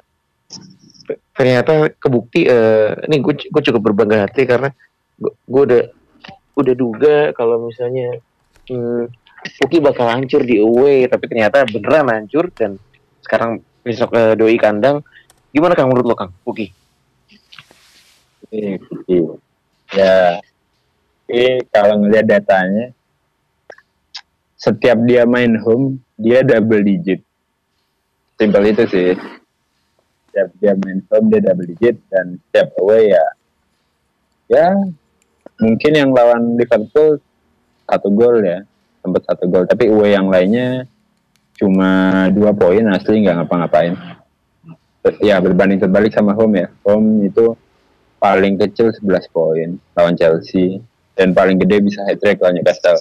te- 1.06 1.22
ternyata 1.32 1.88
kebukti 1.96 2.44
eh 2.44 2.92
ini 3.06 3.22
gue 3.22 3.34
gue 3.48 3.62
cukup 3.70 3.80
berbangga 3.90 4.26
hati 4.26 4.44
karena 4.44 4.68
gue 5.16 5.32
gue 5.46 5.62
udah 5.72 5.82
udah 6.58 6.74
duga 6.76 7.16
kalau 7.32 7.70
misalnya 7.70 8.18
hmm, 8.68 9.08
Puki 9.62 9.78
bakal 9.78 10.10
hancur 10.10 10.42
di 10.42 10.58
away 10.58 11.06
tapi 11.06 11.30
ternyata 11.30 11.64
beneran 11.70 12.10
hancur 12.10 12.50
dan 12.52 12.76
sekarang 13.22 13.62
besok 13.86 14.18
eh, 14.18 14.34
doi 14.34 14.58
kandang 14.58 15.06
gimana 15.54 15.78
kang 15.78 15.86
menurut 15.86 16.10
lo 16.10 16.16
kang 16.18 16.34
Puki. 16.42 16.66
Ya. 19.94 20.42
Tapi 21.26 21.58
kalau 21.74 21.98
ngelihat 21.98 22.26
datanya, 22.38 22.94
setiap 24.54 24.94
dia 25.10 25.26
main 25.26 25.58
home, 25.58 25.98
dia 26.14 26.46
double 26.46 26.86
digit. 26.86 27.18
Simpel 28.38 28.70
itu 28.70 28.86
sih. 28.86 29.10
Setiap 30.30 30.48
dia 30.62 30.72
main 30.78 31.02
home, 31.10 31.26
dia 31.26 31.42
double 31.42 31.66
digit. 31.66 31.98
Dan 32.06 32.38
setiap 32.46 32.78
away 32.78 33.10
ya, 33.10 33.26
ya 34.46 34.66
mungkin 35.58 35.92
yang 35.98 36.14
lawan 36.14 36.54
Liverpool 36.54 37.18
satu 37.90 38.08
gol 38.14 38.46
ya. 38.46 38.62
Sempat 39.02 39.26
satu 39.26 39.50
gol. 39.50 39.66
Tapi 39.66 39.90
away 39.90 40.14
yang 40.14 40.30
lainnya 40.30 40.86
cuma 41.56 42.24
dua 42.32 42.52
poin 42.52 42.84
asli 42.92 43.24
nggak 43.24 43.36
ngapa-ngapain. 43.42 43.94
Ya 45.22 45.38
berbanding 45.38 45.78
terbalik 45.78 46.12
sama 46.12 46.34
home 46.34 46.66
ya. 46.66 46.68
Home 46.84 47.24
itu 47.24 47.54
paling 48.18 48.58
kecil 48.58 48.90
11 48.90 49.30
poin 49.30 49.78
lawan 49.94 50.16
Chelsea 50.18 50.82
dan 51.14 51.32
paling 51.32 51.56
gede 51.62 51.78
bisa 51.84 52.02
hat 52.04 52.18
trick 52.20 52.42
lawan 52.42 52.58
Newcastle. 52.58 53.00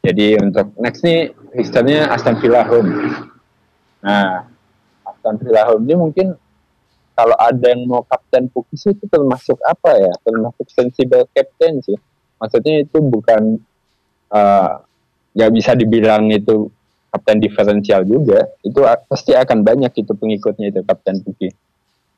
Jadi 0.00 0.40
untuk 0.40 0.72
next 0.80 1.04
nih 1.04 1.30
fixturnya 1.52 2.08
Aston 2.08 2.40
Villa 2.40 2.64
home. 2.64 2.90
Nah, 4.00 4.48
Aston 5.04 5.36
Villa 5.44 5.68
home 5.68 5.84
ini 5.84 5.94
mungkin 5.98 6.26
kalau 7.12 7.36
ada 7.36 7.68
yang 7.68 7.84
mau 7.84 8.00
kapten 8.08 8.48
Pukis 8.48 8.88
itu 8.88 9.04
termasuk 9.04 9.60
apa 9.60 9.92
ya? 10.00 10.12
Termasuk 10.24 10.72
sensible 10.72 11.28
captain 11.36 11.84
sih. 11.84 12.00
Maksudnya 12.40 12.80
itu 12.80 12.96
bukan 12.96 13.60
eh, 14.32 14.72
nggak 15.36 15.52
bisa 15.52 15.76
dibilang 15.76 16.32
itu 16.32 16.72
kapten 17.10 17.42
diferensial 17.42 18.06
juga. 18.06 18.46
Itu 18.62 18.86
pasti 19.10 19.34
akan 19.34 19.66
banyak 19.66 19.92
itu 19.92 20.12
pengikutnya 20.14 20.70
itu 20.70 20.80
kapten 20.86 21.20
Puki. 21.26 21.50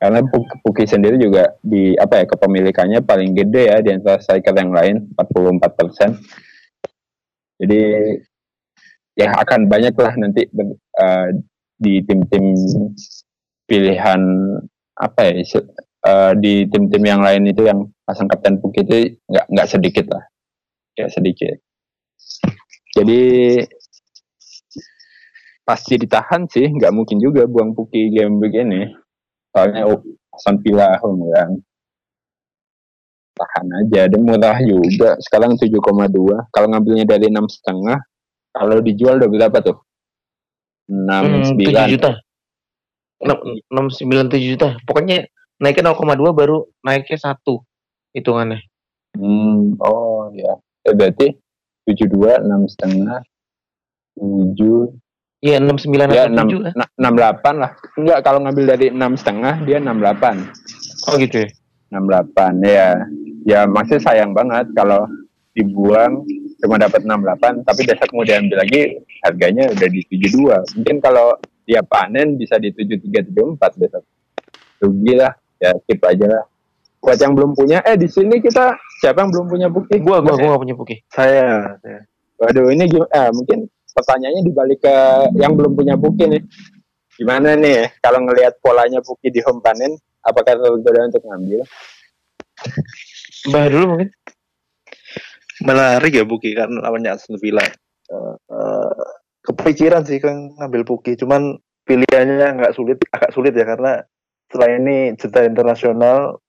Karena 0.03 0.19
Puk- 0.19 0.59
Puki 0.59 0.83
sendiri 0.83 1.15
juga 1.15 1.55
di 1.63 1.95
apa 1.95 2.19
ya 2.19 2.25
kepemilikannya 2.27 2.99
paling 3.07 3.31
gede 3.33 3.71
ya 3.71 3.77
di 3.79 3.89
antara 3.95 4.19
striker 4.19 4.51
yang 4.51 4.75
lain 4.75 4.95
44 5.15 5.79
persen. 5.79 6.09
Jadi 7.55 7.81
ya 9.15 9.31
akan 9.31 9.71
banyak 9.71 9.95
lah 9.95 10.13
nanti 10.19 10.43
eh, 10.99 11.27
di 11.79 12.03
tim-tim 12.03 12.51
pilihan 13.63 14.21
apa 14.99 15.19
ya 15.23 15.31
eh, 15.39 16.31
di 16.35 16.67
tim-tim 16.67 17.03
yang 17.07 17.23
lain 17.23 17.47
itu 17.47 17.63
yang 17.63 17.87
pasang 18.03 18.27
kapten 18.27 18.59
Puki 18.59 18.83
itu 18.83 19.15
nggak 19.31 19.45
nggak 19.55 19.69
sedikit 19.71 20.05
lah. 20.11 20.23
Ya 20.99 21.07
sedikit. 21.07 21.57
Jadi 22.93 23.21
pasti 25.63 25.99
ditahan 25.99 26.47
sih. 26.47 26.67
Nggak 26.69 26.93
mungkin 26.93 27.17
juga 27.19 27.47
buang 27.47 27.75
Puki 27.75 28.11
game 28.13 28.39
begini. 28.39 28.91
Soalnya 29.51 29.87
oh, 29.89 29.99
Aston 30.33 30.59
Villa 30.63 30.97
home 30.99 31.29
kan 31.33 31.51
tahan 33.33 33.67
aja 33.85 34.05
dan 34.09 34.21
murah 34.21 34.57
juga. 34.61 35.17
Sekarang 35.17 35.57
7,2 35.57 35.73
kalau 36.53 36.67
ngambilnya 36.69 37.05
dari 37.09 37.27
enam 37.33 37.49
setengah 37.49 37.97
kalau 38.53 38.77
dijual 38.85 39.17
udah 39.17 39.29
berapa 39.29 39.57
tuh? 39.65 39.77
Enam 40.89 41.41
Hmm, 41.41 41.45
sembilan. 41.49 41.87
7 41.89 41.93
juta. 41.97 42.11
6 43.23 43.71
9 43.73 44.29
7 44.29 44.51
juta. 44.53 44.67
Pokoknya 44.85 45.25
naiknya 45.57 45.95
0,2 45.95 46.33
baru 46.35 46.67
naiknya 46.85 47.17
satu 47.17 47.63
hitungannya. 48.13 48.61
hmm, 49.13 49.77
oh 49.81 50.33
ya 50.33 50.57
eh, 50.89 50.93
berarti 50.97 51.27
72 51.85 52.41
enam 52.43 52.65
setengah 52.65 53.21
tujuh 54.17 54.89
Iya 55.43 55.59
69 55.59 55.91
ya 56.15 56.23
atau 56.23 56.31
enam 56.31 56.47
7 56.47 56.63
lah. 56.63 56.87
enam 56.95 57.13
delapan 57.19 57.55
lah 57.59 57.71
enggak 57.99 58.19
kalau 58.23 58.39
ngambil 58.47 58.63
dari 58.63 58.87
enam 58.95 59.11
setengah 59.19 59.59
dia 59.67 59.77
enam 59.83 59.99
delapan 59.99 60.47
Oh 61.11 61.19
gitu 61.19 61.43
ya. 61.43 61.49
68 61.91 62.63
ya 62.63 62.89
ya 63.43 63.59
masih 63.67 63.99
sayang 63.99 64.31
banget 64.31 64.71
kalau 64.71 65.03
dibuang 65.51 66.23
cuma 66.63 66.79
dapat 66.79 67.03
68 67.03 67.67
tapi 67.67 67.81
besok 67.83 68.09
mau 68.15 68.23
diambil 68.23 68.63
lagi 68.63 69.03
harganya 69.21 69.67
udah 69.67 69.87
di 69.91 70.01
72 70.07 70.79
mungkin 70.79 70.97
kalau 71.03 71.35
dia 71.67 71.83
panen 71.83 72.39
bisa 72.39 72.55
di 72.55 72.71
73 72.71 73.35
74 73.35 73.59
besok 73.83 74.03
rugi 74.79 75.13
lah 75.19 75.35
ya 75.59 75.75
skip 75.83 75.99
aja 76.07 76.39
lah 76.39 76.43
buat 77.03 77.19
yang 77.19 77.35
belum 77.35 77.51
punya 77.51 77.83
eh 77.83 77.99
di 77.99 78.07
sini 78.07 78.39
kita 78.39 78.79
siapa 79.03 79.27
yang 79.27 79.31
belum 79.35 79.51
punya 79.51 79.67
bukti 79.67 79.99
Gua 79.99 80.23
gua 80.23 80.33
Mas, 80.33 80.39
gua 80.39 80.47
ya? 80.47 80.51
gak 80.55 80.61
punya 80.63 80.75
Puki. 80.79 80.95
Saya, 81.11 81.47
saya. 81.83 81.99
waduh 82.39 82.71
ini 82.71 82.87
gimana 82.87 83.11
ah, 83.11 83.29
mungkin 83.35 83.67
pertanyaannya 83.93 84.41
dibalik 84.43 84.79
ke 84.81 84.95
yang 85.37 85.53
belum 85.53 85.77
punya 85.77 85.95
bukti 85.95 86.25
nih 86.27 86.41
gimana 87.13 87.53
nih 87.53 87.93
kalau 88.01 88.25
ngelihat 88.25 88.57
polanya 88.59 88.99
bukti 89.05 89.29
di 89.29 89.39
home 89.45 89.61
panen 89.61 89.93
apakah 90.25 90.57
tergoda 90.57 91.05
untuk 91.07 91.23
ngambil 91.23 91.61
Mbah 93.49 93.65
dulu 93.67 93.85
mungkin. 93.95 94.09
menarik 95.63 96.11
ya 96.15 96.25
Buki 96.27 96.55
karena 96.55 96.79
lawannya 96.83 97.13
Aston 97.13 97.39
Villa. 97.39 97.63
Eh, 97.63 98.35
eh, 98.35 99.03
kepikiran 99.43 100.03
sih 100.07 100.19
kan 100.19 100.55
ngambil 100.59 100.83
Buki, 100.87 101.19
cuman 101.19 101.59
pilihannya 101.83 102.59
nggak 102.59 102.75
sulit, 102.75 102.99
agak 103.11 103.31
sulit 103.35 103.51
ya 103.55 103.67
karena 103.67 104.03
selain 104.51 104.83
ini 104.83 104.97
jeda 105.19 105.43
internasional, 105.43 106.39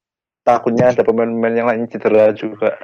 takutnya 0.47 0.95
ada 0.95 1.03
pemain-pemain 1.03 1.55
yang 1.55 1.69
lain 1.69 1.91
cedera 1.91 2.31
juga. 2.35 2.79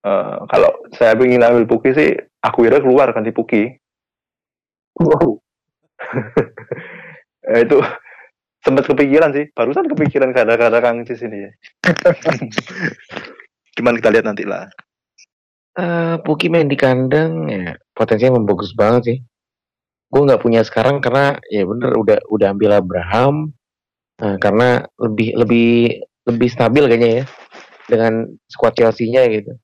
Eh, 0.00 0.36
kalau 0.48 0.70
saya 0.96 1.12
ingin 1.20 1.44
ambil 1.44 1.68
Buki 1.68 1.92
sih, 1.92 2.16
aku 2.40 2.64
kira 2.64 2.80
keluar 2.80 3.12
kan 3.12 3.24
di 3.24 3.32
Buki. 3.34 3.68
wow 5.00 5.36
Eh, 7.50 7.64
itu 7.64 7.80
sempat 8.60 8.84
kepikiran 8.84 9.32
sih 9.32 9.48
barusan 9.56 9.88
kepikiran 9.88 10.36
kata-kata 10.36 10.84
Kang 10.84 11.08
Cis 11.08 11.24
ini 11.24 11.48
ya 11.48 11.50
cuman 13.80 13.96
kita 13.96 14.12
lihat 14.12 14.28
nanti 14.28 14.44
lah 14.44 14.68
Eh, 15.80 16.16
Puki 16.26 16.50
main 16.50 16.66
di 16.66 16.74
kandang 16.74 17.46
ya 17.46 17.78
potensinya 17.94 18.34
memang 18.34 18.50
bagus 18.50 18.74
banget 18.74 19.02
sih. 19.06 19.18
Gue 20.10 20.26
nggak 20.26 20.42
punya 20.42 20.66
sekarang 20.66 20.98
karena 20.98 21.38
ya 21.46 21.62
bener 21.62 21.94
udah 21.94 22.18
udah 22.26 22.48
ambil 22.50 22.74
Abraham 22.74 23.54
eh, 24.18 24.36
karena 24.42 24.82
lebih 24.98 25.38
lebih 25.38 26.02
lebih 26.26 26.48
stabil 26.50 26.84
kayaknya 26.90 27.10
ya 27.22 27.24
dengan 27.86 28.28
squad 28.50 28.74
Chelsea-nya 28.74 29.30
gitu. 29.30 29.54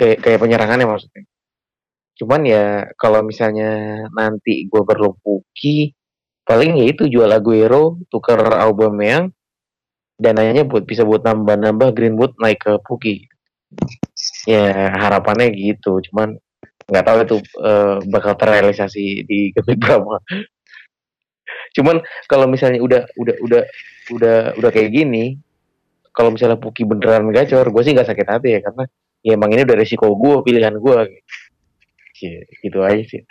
Kayak 0.00 0.24
kayak 0.24 0.40
penyerangannya 0.40 0.86
maksudnya. 0.88 1.28
Cuman 2.16 2.40
ya 2.48 2.88
kalau 2.96 3.20
misalnya 3.20 4.04
nanti 4.16 4.64
gue 4.64 4.82
perlu 4.84 5.12
Puki 5.20 5.92
paling 6.48 6.80
ya 6.80 6.86
itu 6.88 7.04
jual 7.04 7.28
Aguero, 7.28 8.00
tuker 8.08 8.40
Aubameyang 8.40 9.28
dan 10.20 10.36
dananya 10.36 10.68
buat 10.68 10.84
bisa 10.84 11.04
buat 11.08 11.24
nambah-nambah 11.24 11.96
Greenwood 11.96 12.36
naik 12.36 12.60
ke 12.60 12.76
Puki 12.84 13.24
ya 14.44 14.92
harapannya 14.92 15.48
gitu 15.56 16.04
cuman 16.10 16.36
nggak 16.92 17.04
tahu 17.08 17.18
itu 17.24 17.36
eh, 17.64 17.96
bakal 18.12 18.36
terrealisasi 18.36 19.24
di 19.24 19.54
game 19.56 19.80
berapa 19.80 20.20
cuman 21.72 22.04
kalau 22.28 22.44
misalnya 22.50 22.84
udah 22.84 23.08
udah 23.16 23.36
udah 23.40 23.62
udah 24.12 24.38
udah 24.60 24.70
kayak 24.70 24.92
gini 24.92 25.40
kalau 26.12 26.34
misalnya 26.34 26.60
Puki 26.60 26.84
beneran 26.84 27.32
gacor 27.32 27.64
gue 27.72 27.82
sih 27.86 27.96
nggak 27.96 28.10
sakit 28.12 28.26
hati 28.28 28.48
ya 28.58 28.60
karena 28.60 28.84
ya 29.20 29.36
emang 29.36 29.52
ini 29.52 29.64
udah 29.64 29.76
resiko 29.76 30.12
gue 30.16 30.36
pilihan 30.44 30.76
gue 30.76 30.96
Ya, 32.20 32.44
gitu 32.60 32.84
aja 32.84 33.00
sih. 33.08 33.24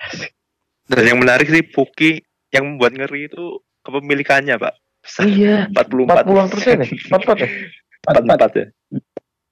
Dan 0.90 1.06
yang 1.06 1.22
menarik 1.22 1.46
sih 1.46 1.62
Puki 1.62 2.26
yang 2.50 2.74
membuat 2.74 2.98
ngeri 2.98 3.30
itu 3.30 3.62
kepemilikannya 3.86 4.58
pak. 4.58 4.74
Iya. 5.22 5.70
44 5.70 6.26
40 6.26 6.50
persen 6.50 6.82
ya? 6.82 6.88
44 7.14 7.46
ya? 7.46 7.50
44 8.10 8.58
ya. 8.58 8.66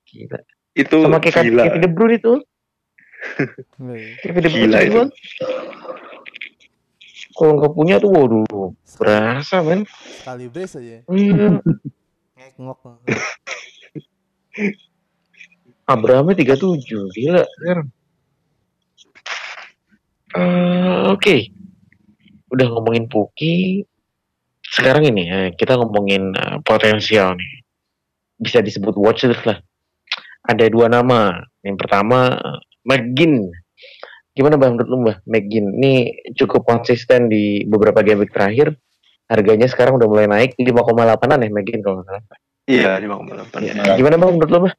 Gila. 0.08 0.40
itu 0.78 0.98
sama 1.06 1.18
kayak 1.22 1.46
gila. 1.46 1.64
Kevin 1.70 1.82
De 1.86 1.90
Bruyne 1.90 2.18
itu. 2.18 2.34
Iya. 3.78 4.10
Kevin 4.26 4.42
De 4.42 4.50
Bruyne 4.50 4.66
Gila 4.66 4.80
itu. 4.82 5.02
kalau 7.38 7.54
nggak 7.62 7.74
punya 7.78 8.02
tuh 8.02 8.10
waduh 8.10 8.74
berasa 8.98 9.62
men. 9.62 9.86
Brace 10.50 10.82
aja. 10.82 11.06
Iya. 11.06 11.62
Ngok. 12.58 12.82
Abrahamnya 15.88 16.36
37 16.36 16.84
gila 17.16 17.44
sekarang. 17.48 17.88
Eh, 20.36 21.02
Oke, 21.08 21.50
udah 22.52 22.68
ngomongin 22.76 23.08
Puki. 23.08 23.82
Sekarang 24.68 25.08
ini 25.08 25.24
eh, 25.32 25.50
kita 25.56 25.80
ngomongin 25.80 26.36
eh, 26.36 26.58
potensial 26.62 27.40
nih. 27.40 27.64
Bisa 28.38 28.60
disebut 28.60 29.00
watchlist 29.00 29.48
lah. 29.48 29.58
Ada 30.44 30.68
dua 30.68 30.92
nama. 30.92 31.40
Yang 31.64 31.78
pertama 31.80 32.36
McGinn. 32.84 33.48
Gimana 34.36 34.60
bang 34.60 34.78
menurut 34.78 34.90
lu 34.92 34.98
mbak 35.02 35.18
McGinn? 35.26 35.72
Ini 35.80 35.94
cukup 36.38 36.68
konsisten 36.68 37.32
di 37.32 37.64
beberapa 37.66 38.04
game 38.04 38.22
week 38.22 38.36
terakhir. 38.36 38.76
Harganya 39.28 39.68
sekarang 39.68 40.00
udah 40.00 40.08
mulai 40.08 40.28
naik 40.30 40.56
5,8an 40.56 41.44
ya 41.44 41.50
McGinn 41.50 41.82
kalau 41.84 42.00
nggak 42.04 42.08
salah. 42.08 42.24
iya 42.68 43.00
5,8 43.00 43.64
Ya, 43.64 43.96
Gimana 43.96 44.16
bang 44.20 44.30
menurut 44.36 44.52
lu 44.52 44.60
mbak? 44.68 44.76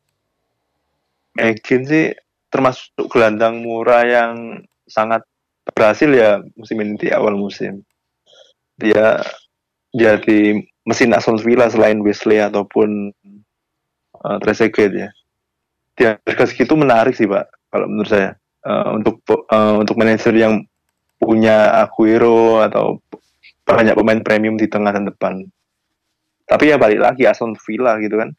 Megin 1.39 1.83
sih 1.87 2.07
termasuk 2.51 3.09
gelandang 3.09 3.63
murah 3.63 4.05
yang 4.05 4.63
sangat 4.89 5.23
berhasil 5.69 6.09
ya 6.11 6.43
musim 6.59 6.81
ini 6.83 6.99
di 6.99 7.09
awal 7.15 7.39
musim. 7.39 7.87
Dia 8.79 9.23
jadi 9.95 10.59
mesin 10.83 11.15
Aston 11.15 11.39
Villa 11.41 11.71
selain 11.71 12.01
Wesley 12.03 12.43
ataupun 12.43 13.15
uh, 14.25 14.37
Trezeguet 14.43 14.93
ya. 14.93 15.09
Di 15.95 16.03
harga 16.07 16.45
segitu 16.47 16.79
menarik 16.79 17.15
sih 17.15 17.27
pak 17.27 17.51
kalau 17.71 17.91
menurut 17.91 18.11
saya 18.11 18.39
Eh, 18.69 18.91
untuk 18.91 19.23
eh, 19.25 19.75
untuk 19.79 19.95
manajer 19.97 20.35
yang 20.35 20.61
punya 21.17 21.79
Aguero 21.79 22.61
atau 22.61 23.01
banyak 23.65 23.97
pemain 23.97 24.21
premium 24.21 24.61
di 24.61 24.69
tengah 24.69 24.93
dan 24.93 25.09
depan. 25.09 25.41
Tapi 26.49 26.73
ya 26.73 26.77
balik 26.81 27.01
lagi 27.01 27.25
Aston 27.29 27.57
Villa 27.65 28.01
gitu 28.01 28.17
kan 28.17 28.33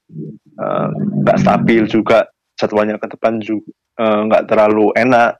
nggak 1.23 1.39
stabil 1.39 1.85
juga 1.87 2.25
jadwalnya 2.59 2.99
ke 2.99 3.07
depan 3.07 3.39
juga 3.39 3.71
eh, 4.03 4.19
nggak 4.27 4.45
terlalu 4.51 4.91
enak. 4.99 5.39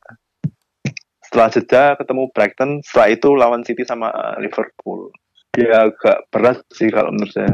Setelah 1.28 1.48
jeda 1.54 1.84
ketemu 2.00 2.24
Brighton, 2.34 2.72
setelah 2.82 3.08
itu 3.12 3.30
lawan 3.36 3.62
City 3.68 3.84
sama 3.84 4.08
eh, 4.10 4.48
Liverpool. 4.48 5.12
Ya 5.60 5.92
agak 5.92 6.32
berat 6.32 6.64
sih 6.72 6.88
kalau 6.88 7.12
menurut 7.12 7.36
saya. 7.36 7.52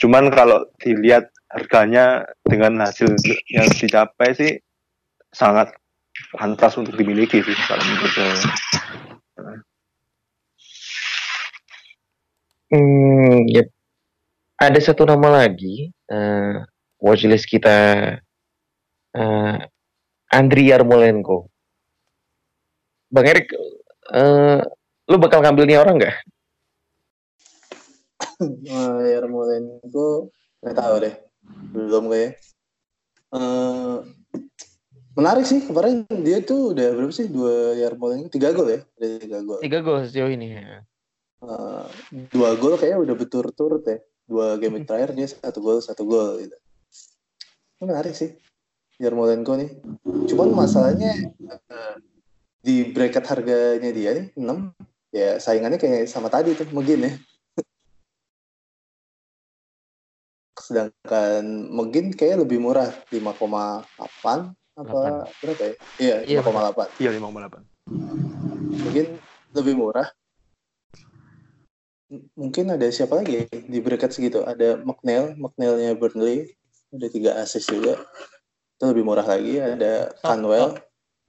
Cuman 0.00 0.32
kalau 0.32 0.64
dilihat 0.80 1.28
harganya 1.52 2.24
dengan 2.46 2.80
hasil 2.80 3.12
yang 3.52 3.68
dicapai 3.68 4.32
sih 4.32 4.52
sangat 5.34 5.74
pantas 6.32 6.78
untuk 6.80 6.96
dimiliki 6.96 7.44
sih 7.44 7.56
kalau 7.68 7.82
menurut 7.84 8.12
saya. 8.14 8.36
Hmm, 12.68 13.48
yep. 13.48 13.72
Ada 14.60 14.92
satu 14.92 15.08
nama 15.08 15.46
lagi, 15.46 15.88
eh 16.10 16.54
watchlist 17.00 17.46
kita, 17.48 18.18
eh 19.14 19.56
Andriy 20.28 20.68
Yarmolenko. 20.68 21.48
Bang 23.08 23.24
Erik, 23.24 23.48
eh 24.12 24.60
lu 25.08 25.16
bakal 25.16 25.40
ngambil 25.40 25.64
nih 25.64 25.80
orang 25.80 25.96
nggak? 25.96 26.16
Uh, 28.38 29.00
Yarmolenko 29.08 30.28
nggak 30.60 30.76
tahu 30.76 30.94
deh, 31.00 31.14
belum 31.72 32.12
kayak. 32.12 32.36
Eh 33.32 33.96
menarik 35.18 35.48
sih 35.48 35.64
kemarin 35.64 36.06
dia 36.22 36.38
tuh 36.44 36.76
udah 36.76 36.94
berapa 36.94 37.10
sih 37.10 37.26
dua 37.26 37.74
Yarmolenko 37.80 38.28
tiga 38.28 38.52
gol 38.52 38.68
ya, 38.68 38.80
ada 38.84 39.06
tiga 39.18 39.38
gol. 39.40 39.58
Tiga 39.64 39.78
gol 39.80 40.04
sejauh 40.04 40.28
ini. 40.28 40.60
Eh, 40.60 41.84
dua 42.28 42.54
gol 42.60 42.76
kayaknya 42.76 43.08
udah 43.08 43.14
berturut-turut 43.16 43.82
ya. 43.88 43.98
Dua 44.28 44.60
game 44.60 44.84
terakhir 44.84 45.16
dia 45.16 45.24
satu 45.24 45.64
gol 45.64 45.80
satu 45.80 46.04
gol 46.04 46.36
gitu. 46.44 46.52
Menarik 47.80 48.12
sih 48.12 48.36
Yarmolenko 48.98 49.54
nih. 49.58 49.70
Cuman 50.28 50.50
masalahnya 50.52 51.14
eh, 51.48 51.94
di 52.58 52.90
bracket 52.90 53.24
harganya 53.30 53.90
dia 53.94 54.10
nih 54.18 54.26
6 54.34 54.74
ya 55.14 55.38
saingannya 55.40 55.78
kayak 55.80 56.10
sama 56.10 56.28
tadi 56.28 56.52
tuh 56.58 56.66
mungkin 56.74 57.06
ya. 57.06 57.12
Sedangkan 60.66 61.42
mungkin 61.70 62.10
kayak 62.12 62.42
lebih 62.44 62.58
murah 62.58 62.90
5,8 63.14 64.52
apa 64.78 65.30
berapa 65.42 65.62
ya? 65.62 65.74
Iya, 65.98 66.16
Iya, 66.26 66.38
5,8. 66.42 66.86
Iya 67.02 67.10
5,8. 67.14 67.62
Mungkin 68.82 69.06
lebih 69.54 69.74
murah. 69.74 70.08
M- 72.08 72.26
Mungkin 72.38 72.72
ada 72.72 72.86
siapa 72.88 73.20
lagi 73.20 73.42
ya 73.42 73.44
di 73.50 73.78
bracket 73.82 74.14
segitu? 74.14 74.40
Ada 74.46 74.80
McNeil, 74.80 75.34
McNeilnya 75.36 75.92
Burnley, 75.98 76.54
ada 76.94 77.06
tiga 77.10 77.36
assist 77.42 77.68
juga. 77.68 77.98
Itu 78.78 78.94
lebih 78.94 79.02
murah 79.02 79.26
lagi. 79.26 79.58
Ada 79.58 80.14
Tot, 80.14 80.22
Canwell, 80.22 80.78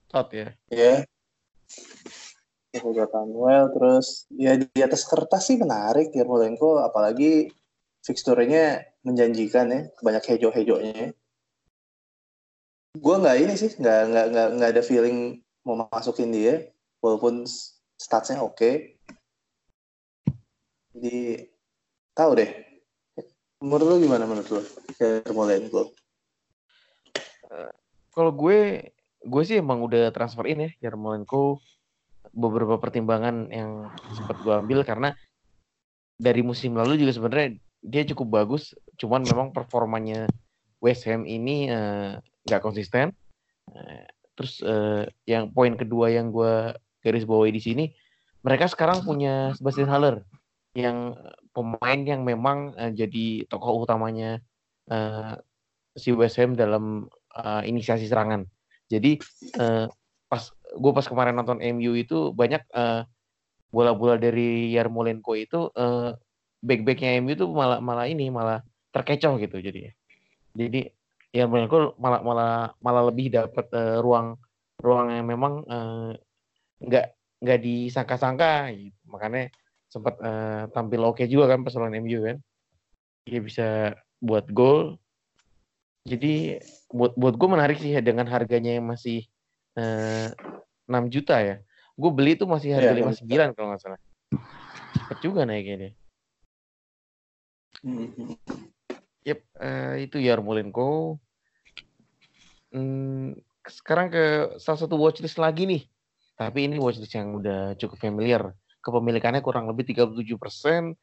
Tot 0.06 0.30
ya. 0.30 0.54
ya. 0.70 1.02
Ada 2.70 3.04
Canwell, 3.10 3.74
terus 3.74 4.30
ya 4.30 4.54
di 4.54 4.78
atas 4.78 5.02
kertas 5.02 5.50
sih 5.50 5.58
menarik 5.58 6.14
Yarmolenko, 6.14 6.78
apalagi 6.78 7.50
fixturenya 8.06 8.86
menjanjikan 9.02 9.66
ya, 9.66 9.80
banyak 9.98 10.22
hejo-hejonya. 10.30 11.10
Gue 12.94 13.14
nggak 13.18 13.38
ini 13.42 13.54
sih, 13.58 13.74
nggak 13.74 14.00
nggak 14.14 14.26
nggak 14.30 14.48
nggak 14.54 14.70
ada 14.70 14.82
feeling 14.86 15.42
mau 15.66 15.90
masukin 15.90 16.30
dia, 16.30 16.70
walaupun 17.02 17.42
statsnya 17.98 18.46
oke. 18.46 18.94
Jadi 20.94 21.50
tahu 22.14 22.30
deh. 22.38 22.50
Menurut 23.58 23.86
lu 23.90 24.06
gimana 24.06 24.22
menurut 24.22 24.46
lu? 24.54 24.62
Yarmolenko. 25.02 25.90
Kalau 28.10 28.32
gue, 28.34 28.90
gue 29.22 29.42
sih 29.46 29.58
emang 29.58 29.82
udah 29.84 30.10
transferin 30.10 30.66
ya 30.66 30.70
Yarmolenko 30.90 31.62
beberapa 32.30 32.78
pertimbangan 32.78 33.50
yang 33.50 33.90
sempat 34.14 34.38
gue 34.42 34.54
ambil 34.54 34.80
karena 34.86 35.16
dari 36.20 36.44
musim 36.44 36.76
lalu 36.76 37.00
juga 37.00 37.16
sebenarnya 37.16 37.56
dia 37.80 38.04
cukup 38.12 38.44
bagus, 38.44 38.76
cuman 39.00 39.24
memang 39.24 39.56
performanya 39.56 40.28
West 40.84 41.08
Ham 41.08 41.24
ini 41.24 41.72
eh, 41.72 42.20
nggak 42.44 42.60
konsisten. 42.60 43.16
Eh, 43.72 44.04
terus 44.36 44.60
eh, 44.60 45.08
yang 45.24 45.48
poin 45.52 45.72
kedua 45.80 46.12
yang 46.12 46.28
gue 46.28 46.76
garis 47.00 47.24
bawahi 47.24 47.56
di 47.56 47.62
sini, 47.64 47.84
mereka 48.44 48.68
sekarang 48.68 49.00
punya 49.00 49.56
Sebastian 49.56 49.88
Haller 49.88 50.20
yang 50.76 51.16
pemain 51.56 52.00
yang 52.04 52.20
memang 52.20 52.76
eh, 52.76 52.92
jadi 52.92 53.48
tokoh 53.48 53.88
utamanya 53.88 54.44
eh, 54.92 55.34
si 55.96 56.12
West 56.12 56.36
Ham 56.36 56.52
dalam 56.52 57.08
eh, 57.36 57.62
inisiasi 57.70 58.06
serangan. 58.10 58.46
Jadi 58.90 59.20
eh, 59.58 59.86
pas 60.30 60.42
gue 60.70 60.92
pas 60.94 61.06
kemarin 61.06 61.34
nonton 61.34 61.58
MU 61.62 61.92
itu 61.98 62.30
banyak 62.34 62.62
eh, 62.74 63.02
bola-bola 63.70 64.18
dari 64.18 64.74
Yarmolenko 64.74 65.32
itu 65.38 65.70
eh, 65.74 66.10
back-backnya 66.62 67.22
MU 67.22 67.32
tuh 67.38 67.48
malah 67.50 67.78
malah 67.78 68.06
ini 68.10 68.28
malah 68.28 68.60
terkecoh 68.90 69.38
gitu 69.38 69.62
jadi 69.62 69.94
jadi 70.54 70.90
ya 71.30 71.46
menurutku 71.46 71.94
malah 72.02 72.20
malah 72.26 72.54
malah 72.82 73.02
lebih 73.10 73.30
dapat 73.30 73.66
eh, 73.70 73.98
ruang 74.02 74.34
ruang 74.82 75.12
yang 75.14 75.26
memang 75.28 75.62
nggak 76.80 77.06
nggak 77.40 77.58
disangka-sangka 77.60 78.72
gitu. 78.76 79.00
makanya 79.08 79.48
sempat 79.90 80.14
eh, 80.22 80.62
tampil 80.70 81.00
oke 81.08 81.24
juga 81.26 81.56
kan 81.56 81.64
pas 81.64 81.74
lawan 81.74 81.98
MU 82.04 82.20
kan 82.22 82.36
dia 83.24 83.40
bisa 83.40 83.68
buat 84.20 84.48
gol 84.52 84.99
jadi 86.04 86.62
buat 86.90 87.12
buat 87.14 87.34
gue 87.36 87.48
menarik 87.48 87.78
sih 87.78 87.92
ya 87.92 88.00
dengan 88.00 88.26
harganya 88.28 88.76
yang 88.80 88.86
masih 88.88 89.28
eh, 89.76 90.28
6 90.88 91.04
juta 91.12 91.38
ya 91.40 91.56
gue 91.94 92.10
beli 92.10 92.34
tuh 92.34 92.48
masih 92.48 92.72
harga 92.74 92.92
Iya, 92.92 92.98
lima 92.98 93.12
sembilan 93.12 93.48
kalau 93.52 93.74
nggak 93.74 93.82
salah 93.82 94.00
cepet 94.96 95.18
juga 95.20 95.44
naiknya 95.44 95.76
dia 95.76 95.92
Hmm. 97.80 98.36
Yep, 99.24 99.40
eh, 99.56 99.94
itu 100.04 100.16
Yarmolenko. 100.20 101.16
Hmm, 102.70 103.32
sekarang 103.64 104.12
ke 104.12 104.24
salah 104.60 104.80
satu 104.84 105.00
watchlist 105.00 105.40
lagi 105.40 105.64
nih. 105.64 105.82
Tapi 106.36 106.68
ini 106.68 106.76
watchlist 106.76 107.12
yang 107.16 107.40
udah 107.40 107.76
cukup 107.80 107.96
familiar. 108.00 108.52
Kepemilikannya 108.84 109.40
kurang 109.44 109.68
lebih 109.68 109.88
37%. 109.92 110.96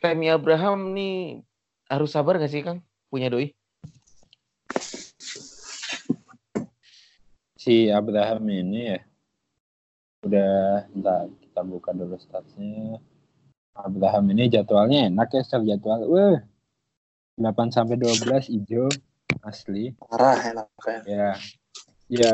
Tammy 0.00 0.32
Abraham 0.32 0.96
nih 0.96 1.44
harus 1.92 2.12
sabar 2.12 2.40
gak 2.40 2.52
sih 2.52 2.64
Kang? 2.64 2.80
Punya 3.12 3.28
doi? 3.28 3.52
Si 7.60 7.92
Abraham 7.92 8.48
ini 8.48 8.96
ya. 8.96 9.00
Udah 10.24 10.52
entar 10.96 11.28
kita 11.44 11.60
buka 11.60 11.92
dulu 11.92 12.16
statsnya. 12.16 12.96
Abraham 13.76 14.32
ini 14.32 14.48
jadwalnya 14.48 15.12
enak 15.12 15.28
ya 15.36 15.42
secara 15.44 15.76
jadwal. 15.76 16.00
Wah 16.08 16.40
8 17.36 17.72
sampai 17.72 18.00
12 18.00 18.48
hijau 18.52 18.88
asli. 19.44 19.92
Parah 20.00 20.40
enak 20.40 20.68
kayak. 20.80 21.02
ya 21.04 21.28
ya 22.08 22.32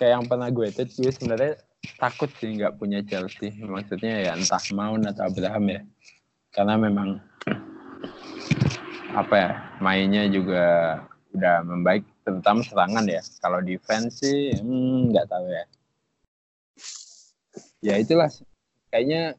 kayak 0.00 0.12
yang 0.20 0.24
pernah 0.28 0.48
gue 0.48 0.68
tweet 0.72 0.90
gue 0.96 1.12
sebenarnya 1.12 1.60
takut 2.00 2.28
sih 2.40 2.56
nggak 2.56 2.76
punya 2.80 3.04
Chelsea. 3.04 3.52
Maksudnya 3.60 4.24
ya 4.24 4.32
entah 4.32 4.64
Mount 4.72 5.04
atau 5.12 5.28
Abraham 5.28 5.64
ya. 5.68 5.80
Karena 6.52 6.80
memang 6.80 7.20
apa 9.14 9.34
ya 9.36 9.50
mainnya 9.78 10.26
juga 10.28 10.64
udah 11.32 11.62
membaik 11.62 12.04
terutama 12.24 12.64
serangan 12.64 13.04
ya. 13.04 13.20
Kalau 13.38 13.60
defense 13.60 14.24
sih 14.24 14.56
hmm, 14.56 15.12
nggak 15.12 15.28
tahu 15.28 15.46
ya. 15.46 15.64
Ya 17.84 17.94
itulah. 18.00 18.32
Kayaknya 18.88 19.36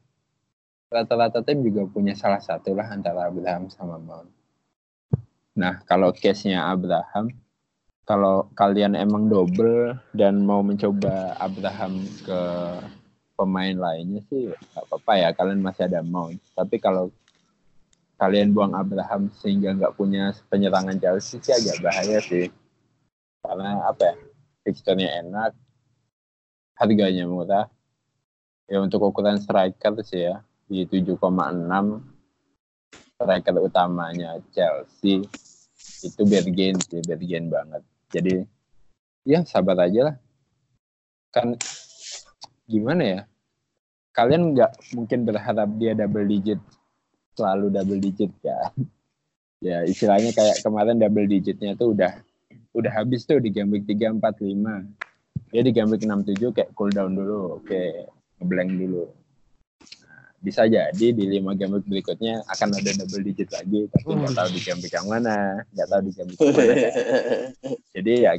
rata-rata 0.88 1.42
tim 1.42 1.66
juga 1.66 1.90
punya 1.90 2.14
salah 2.14 2.40
satu 2.40 2.78
lah 2.78 2.88
antara 2.94 3.28
Abraham 3.28 3.68
sama 3.74 3.98
Mount. 3.98 4.30
Nah 5.58 5.82
kalau 5.90 6.14
case-nya 6.14 6.70
Abraham 6.70 7.34
kalau 8.06 8.46
kalian 8.54 8.94
emang 8.94 9.26
double 9.26 9.98
dan 10.14 10.46
mau 10.46 10.62
mencoba 10.62 11.34
Abraham 11.42 12.06
ke 12.22 12.40
pemain 13.36 13.74
lainnya 13.74 14.22
sih 14.30 14.54
nggak 14.54 14.84
apa-apa 14.86 15.14
ya. 15.18 15.30
Kalian 15.34 15.66
masih 15.66 15.90
ada 15.90 16.06
Mount. 16.06 16.38
Tapi 16.54 16.78
kalau 16.78 17.10
kalian 18.22 18.56
buang 18.56 18.78
Abraham 18.78 19.34
sehingga 19.42 19.76
nggak 19.76 19.98
punya 19.98 20.32
penyerangan 20.48 20.96
Chelsea 21.02 21.42
sih 21.42 21.52
agak 21.52 21.84
bahaya 21.84 22.22
sih 22.24 22.48
karena 23.48 23.86
apa 23.86 24.04
ya 24.12 24.16
fixturnya 24.66 25.10
enak 25.22 25.54
harganya 26.76 27.26
murah. 27.26 27.68
Ya 28.66 28.82
untuk 28.82 29.06
ukuran 29.06 29.38
striker 29.38 30.02
sih 30.02 30.26
ya 30.26 30.42
di 30.66 30.90
7,6 30.90 31.22
striker 33.16 33.56
utamanya 33.62 34.42
Chelsea. 34.52 35.22
Itu 36.02 36.26
bergen 36.26 36.82
sih 36.82 37.02
bergen 37.06 37.54
banget. 37.54 37.86
Jadi 38.10 38.42
ya 39.24 39.46
sabar 39.46 39.86
aja 39.86 40.12
lah. 40.12 40.16
Kan 41.30 41.56
gimana 42.66 43.04
ya 43.06 43.22
kalian 44.16 44.56
nggak 44.56 44.96
mungkin 44.98 45.28
berharap 45.28 45.70
dia 45.78 45.94
double 45.94 46.26
digit 46.26 46.58
selalu 47.38 47.70
double 47.70 48.02
digit 48.02 48.32
kan? 48.42 48.74
Ya 49.64 49.82
istilahnya 49.82 50.30
kayak 50.36 50.62
kemarin 50.62 51.00
double 51.00 51.26
digitnya 51.26 51.74
tuh 51.74 51.96
udah 51.96 52.22
udah 52.76 52.92
habis 52.92 53.24
tuh 53.24 53.40
di 53.40 53.50
game 53.50 53.72
week 53.72 53.88
3, 53.88 54.20
4, 54.20 54.20
5 54.20 55.52
dia 55.56 55.62
di 55.64 55.72
game 55.72 55.88
week 55.88 56.04
6, 56.04 56.12
7 56.36 56.52
kayak 56.52 56.70
cool 56.76 56.92
down 56.92 57.16
dulu 57.16 57.64
oke 57.64 57.82
ngeblank 58.44 58.76
dulu. 58.76 59.08
Nah, 60.04 60.28
bisa 60.44 60.68
jadi 60.68 61.08
di 61.16 61.24
5 61.40 61.56
game 61.56 61.80
week 61.80 61.88
berikutnya 61.88 62.44
akan 62.52 62.76
ada 62.76 62.92
double 63.00 63.24
digit 63.24 63.50
lagi 63.56 63.88
tapi 63.88 64.10
nggak 64.12 64.36
tahu 64.36 64.50
di 64.52 64.60
game 64.60 64.80
week 64.84 64.92
yang 64.92 65.08
mana 65.08 65.64
nggak 65.72 65.88
tahu 65.88 66.02
di 66.04 66.12
game 66.12 66.30
week 66.36 66.40
yang 66.44 66.56
mana. 66.60 66.76
Jadi 67.96 68.14
ya 68.28 68.32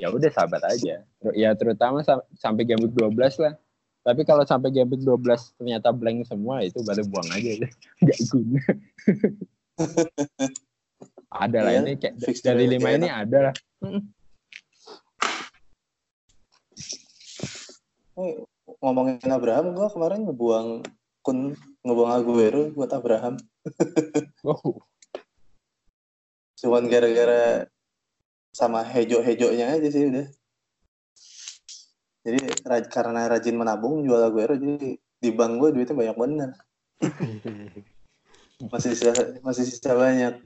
ya 0.00 0.08
udah 0.08 0.30
sahabat 0.32 0.62
aja. 0.64 1.04
Ya 1.36 1.50
terutama 1.52 2.00
sam- 2.00 2.24
sampai 2.40 2.64
game 2.64 2.80
week 2.88 2.96
12 2.96 3.44
lah. 3.44 3.54
Tapi 4.04 4.24
kalau 4.24 4.44
sampai 4.48 4.72
game 4.72 4.88
week 4.88 5.04
12 5.04 5.60
ternyata 5.60 5.92
blank 5.92 6.24
semua 6.24 6.64
itu 6.64 6.80
baru 6.80 7.04
buang 7.12 7.28
aja. 7.36 7.68
Nggak 8.02 8.18
guna 8.32 8.62
ada 11.34 11.58
lah 11.66 11.72
Iya, 11.74 11.80
ini 11.82 11.92
kayak 11.98 12.14
fix 12.22 12.40
dari 12.46 12.64
lima 12.70 12.88
ini 12.94 13.10
ada 13.10 13.50
lah 13.50 13.54
ngomongin 18.78 19.18
Abraham, 19.26 19.74
gua 19.74 19.90
kemarin 19.90 20.24
ngebuang 20.28 20.68
kun 21.24 21.56
ngebuang 21.82 22.12
Aguero 22.14 22.62
buat 22.76 22.92
Abraham. 22.92 23.40
wow 24.46 24.76
Cuman 26.60 26.86
gara-gara 26.88 27.66
sama 28.54 28.86
hejo-hejonya 28.86 29.74
aja 29.76 29.88
sih 29.90 30.08
udah. 30.08 30.26
Jadi 32.24 32.40
raj- 32.64 32.88
karena 32.88 33.28
rajin 33.28 33.58
menabung 33.58 34.00
jual 34.06 34.22
Aguero 34.22 34.56
jadi 34.56 34.96
di 34.96 35.30
bank 35.32 35.60
gue 35.60 35.68
duitnya 35.74 35.96
banyak 35.96 36.16
bener. 36.16 36.50
Masih 38.72 38.96
sisa, 38.96 39.12
masih 39.44 39.66
sisa 39.66 39.92
banyak. 39.92 40.40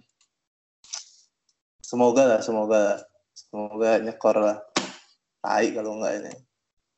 Semoga 1.89 2.23
lah, 2.29 2.41
semoga 2.45 3.01
semoga 3.33 3.97
nyekor 3.97 4.37
lah. 4.37 4.61
Tai 5.41 5.67
kalau 5.73 5.97
enggak 5.97 6.13
ini. 6.21 6.33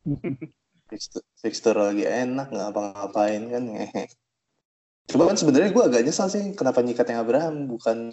Fixture, 0.90 1.22
fixture 1.38 1.78
lagi 1.78 2.02
enak 2.02 2.50
nggak 2.50 2.74
apa-ngapain 2.74 3.46
kan 3.46 3.62
ngehe. 3.62 4.10
Cuma 5.14 5.30
kan 5.30 5.38
sebenarnya 5.38 5.70
gue 5.70 5.84
agak 5.86 6.02
nyesal 6.02 6.26
sih 6.26 6.50
kenapa 6.58 6.82
nyikat 6.82 7.06
yang 7.06 7.22
Abraham 7.22 7.70
bukan 7.70 8.10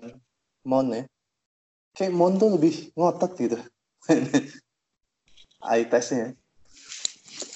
Mon 0.62 0.94
ya. 0.94 1.10
Kayak 1.98 2.14
Mon 2.14 2.38
tuh 2.38 2.54
lebih 2.54 2.94
ngotot 2.94 3.34
gitu. 3.34 3.58
Eye 5.74 5.90
testnya. 5.90 6.38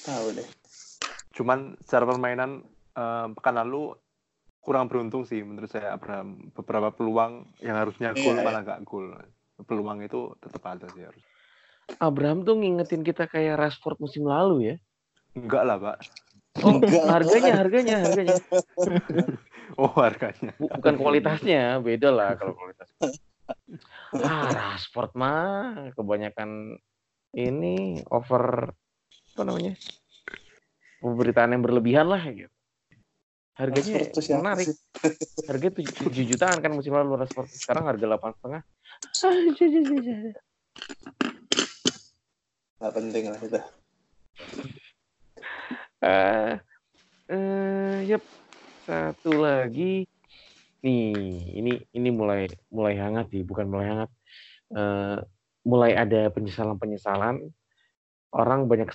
Tahu 0.02 0.42
deh. 0.42 0.48
Cuman 1.38 1.78
secara 1.86 2.02
permainan 2.02 2.66
eh, 2.98 3.26
pekan 3.38 3.62
lalu 3.62 3.94
kurang 4.62 4.86
beruntung 4.86 5.26
sih 5.26 5.42
menurut 5.42 5.68
saya 5.68 5.98
Abraham. 5.98 6.54
Beberapa 6.54 6.94
peluang 6.94 7.50
yang 7.58 7.76
harusnya 7.76 8.14
gol 8.14 8.38
Iya, 8.38 8.46
malah 8.46 8.62
nggak 8.62 8.80
gol. 8.86 9.10
Peluang 9.66 9.98
itu 10.06 10.32
tetap 10.38 10.62
ada 10.70 10.86
sih 10.94 11.02
harus. 11.02 11.22
Abraham 11.98 12.46
tuh 12.46 12.56
ngingetin 12.56 13.02
kita 13.02 13.26
kayak 13.26 13.58
Rashford 13.58 13.98
musim 13.98 14.24
lalu 14.24 14.72
ya. 14.72 14.76
Enggak 15.34 15.62
lah, 15.66 15.76
Pak. 15.82 15.98
Oh, 16.62 16.78
Enggak. 16.78 17.04
harganya, 17.10 17.52
harganya, 17.58 17.96
harganya. 18.06 18.36
Oh, 19.80 19.88
harganya. 19.88 20.52
Bu- 20.60 20.68
bukan 20.68 21.00
kualitasnya, 21.00 21.80
beda 21.80 22.12
lah 22.12 22.36
kalau 22.36 22.52
kualitas. 22.52 22.92
Ah, 24.20 24.52
Rashford 24.52 25.16
mah 25.16 25.96
kebanyakan 25.96 26.76
ini 27.32 28.04
over 28.12 28.76
apa 29.32 29.42
namanya? 29.48 29.72
Pemberitaan 31.00 31.56
yang 31.56 31.64
berlebihan 31.64 32.04
lah 32.04 32.20
gitu. 32.28 32.51
Harganya 33.52 34.08
menarik. 34.40 34.66
sih? 34.72 34.76
Harga 35.44 35.68
tujuh 35.76 35.94
7 36.08 36.24
jutaan 36.24 36.58
kan 36.64 36.72
musim 36.72 36.96
lalu 36.96 37.20
Rashford. 37.20 37.52
Sekarang 37.52 37.84
harga 37.84 38.04
delapan 38.08 38.32
setengah. 38.32 38.62
Ah. 38.64 39.36
Nggak 42.80 42.92
penting 42.96 43.24
lah 43.28 43.40
itu. 43.44 43.60
Eh, 46.02 46.52
eh, 47.30 47.96
yep. 48.08 48.24
Satu 48.88 49.36
lagi. 49.36 50.08
Nih, 50.82 51.14
ini 51.54 51.78
ini 51.94 52.08
mulai 52.10 52.50
mulai 52.74 52.98
hangat 52.98 53.30
sih, 53.30 53.46
bukan 53.46 53.70
mulai 53.70 53.86
hangat. 53.86 54.10
Eh, 54.72 55.18
mulai 55.68 55.92
ada 55.94 56.32
penyesalan-penyesalan. 56.32 57.38
Orang 58.32 58.64
banyak 58.64 58.88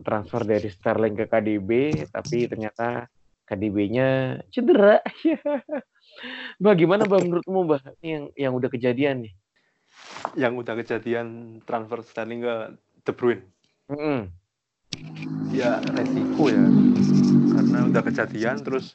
transfer 0.00 0.42
dari 0.48 0.72
Sterling 0.72 1.12
ke 1.12 1.28
KDB, 1.28 1.70
tapi 2.08 2.48
ternyata 2.48 3.04
KDB-nya 3.48 4.08
cedera. 4.52 5.00
Bagaimana 6.60 7.04
Mbak 7.08 7.20
menurutmu 7.24 7.58
Mbak? 7.64 7.82
Ini 8.04 8.08
yang 8.08 8.24
yang 8.36 8.52
udah 8.54 8.68
kejadian 8.68 9.24
nih. 9.24 9.32
Yang 10.36 10.52
udah 10.60 10.74
kejadian 10.76 11.26
transfer 11.64 12.04
Sterling 12.04 12.44
ke 12.44 12.54
De 13.08 13.12
Bruyne. 13.16 13.44
Mm-mm. 13.88 14.28
Ya 15.56 15.80
resiko 15.96 16.52
ya. 16.52 16.68
karena 17.48 17.90
udah 17.90 18.02
kejadian 18.06 18.62
terus 18.62 18.94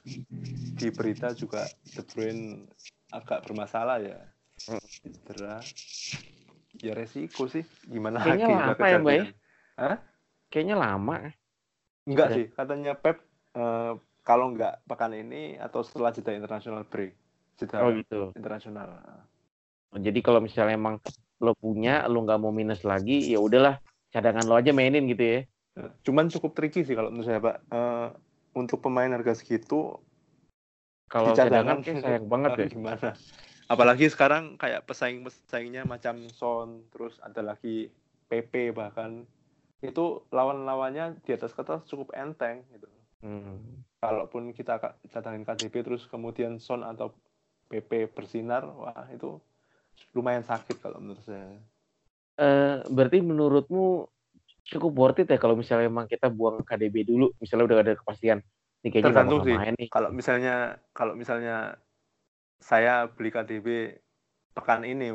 di 0.78 0.88
berita 0.88 1.34
juga 1.34 1.66
De 1.92 2.02
Bruyne 2.06 2.70
agak 3.12 3.44
bermasalah 3.50 4.00
ya 4.00 4.20
Hmm. 4.64 4.80
cedera 5.04 5.60
ya 6.80 6.96
resiko 6.96 7.52
sih 7.52 7.68
gimana 7.84 8.24
Kayaknya 8.24 8.48
lagi 8.48 8.56
lama 8.56 8.86
ya, 8.88 8.98
Mbak, 9.04 9.12
ya? 9.12 9.26
Hah? 9.76 9.98
Kayaknya 10.48 10.76
lama. 10.80 11.16
enggak 12.08 12.28
Udah. 12.32 12.38
sih 12.40 12.46
katanya 12.56 12.94
Pep 12.96 13.18
eh, 13.60 13.94
kalau 14.24 14.52
enggak 14.56 14.80
pekan 14.88 15.14
ini 15.14 15.60
atau 15.60 15.84
setelah 15.84 16.12
jeda 16.16 16.32
international 16.36 16.84
break 16.88 17.14
jeda 17.60 17.80
Oh 17.84 17.92
gitu. 17.94 18.32
internasional 18.36 18.90
Jadi 19.94 20.20
kalau 20.26 20.42
misalnya 20.42 20.74
emang 20.74 20.98
lo 21.38 21.54
punya, 21.54 22.10
lo 22.10 22.26
nggak 22.26 22.40
mau 22.42 22.50
minus 22.50 22.82
lagi, 22.82 23.30
ya 23.30 23.38
udahlah 23.38 23.78
cadangan 24.10 24.46
lo 24.46 24.56
aja 24.58 24.72
mainin 24.74 25.06
gitu 25.10 25.22
ya. 25.22 25.40
cuman 26.06 26.30
cukup 26.30 26.54
tricky 26.54 26.86
sih 26.86 26.94
kalau 26.94 27.10
menurut 27.10 27.26
saya 27.26 27.42
pak 27.42 27.56
Eh, 27.74 28.08
untuk 28.54 28.78
pemain 28.86 29.10
harga 29.10 29.34
segitu 29.34 29.98
Kalau 31.10 31.34
cadangan 31.34 31.82
kayak 31.82 32.02
sayang 32.06 32.26
banget 32.30 32.52
ya. 32.62 32.68
gimana 32.70 33.10
apalagi 33.66 34.06
sekarang 34.14 34.44
kayak 34.62 34.86
pesaing 34.86 35.26
pesaingnya 35.26 35.82
macam 35.82 36.30
Son 36.30 36.86
terus 36.94 37.18
ada 37.26 37.42
lagi 37.42 37.90
PP 38.30 38.70
bahkan 38.70 39.26
itu 39.82 40.22
lawan-lawannya 40.30 41.18
di 41.26 41.32
atas 41.34 41.52
kertas 41.58 41.82
cukup 41.90 42.14
enteng 42.14 42.62
gitu 42.70 42.86
Hmm. 43.24 43.88
kalaupun 44.04 44.52
kita 44.52 44.76
cadangin 45.08 45.48
KDB 45.48 45.80
terus 45.80 46.04
kemudian 46.12 46.60
Son 46.60 46.84
atau 46.84 47.16
PP 47.72 48.12
bersinar 48.12 48.68
wah 48.68 49.08
itu 49.10 49.40
lumayan 50.12 50.44
sakit 50.44 50.84
kalau 50.84 51.00
menurut 51.00 51.24
saya 51.24 51.48
Eh, 52.34 52.76
berarti 52.90 53.22
menurutmu 53.22 54.10
cukup 54.66 54.92
worth 54.98 55.22
it 55.22 55.30
ya 55.30 55.38
kalau 55.38 55.54
misalnya 55.54 55.86
emang 55.86 56.10
kita 56.10 56.34
buang 56.34 56.66
KDB 56.66 57.06
dulu, 57.06 57.30
misalnya 57.38 57.66
udah 57.70 57.78
ada 57.86 57.94
kepastian 57.94 58.42
nih 58.82 58.90
kayaknya 58.90 59.08
Tergantung 59.14 59.42
sih. 59.46 59.54
main 59.56 59.74
nih. 59.78 59.88
kalau 59.88 60.10
misalnya 60.10 60.56
kalau 60.92 61.14
misalnya 61.14 61.78
saya 62.58 63.06
beli 63.06 63.30
KDB 63.30 63.68
pekan 64.58 64.82
ini 64.84 65.14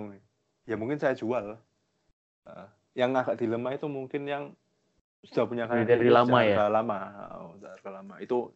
ya 0.65 0.77
mungkin 0.79 0.97
saya 1.01 1.13
jual 1.19 1.59
Eh, 2.49 2.69
yang 2.97 3.13
agak 3.13 3.37
dilema 3.37 3.77
itu 3.77 3.85
mungkin 3.93 4.25
yang 4.25 4.45
sudah 5.27 5.45
punya 5.51 5.65
Dari- 5.67 5.83
KDB 5.83 5.91
dari 5.99 6.11
lama 6.15 6.39
ya? 6.45 6.57
lama 6.71 6.97
oh, 7.43 7.59
lama 7.89 8.15
itu 8.23 8.55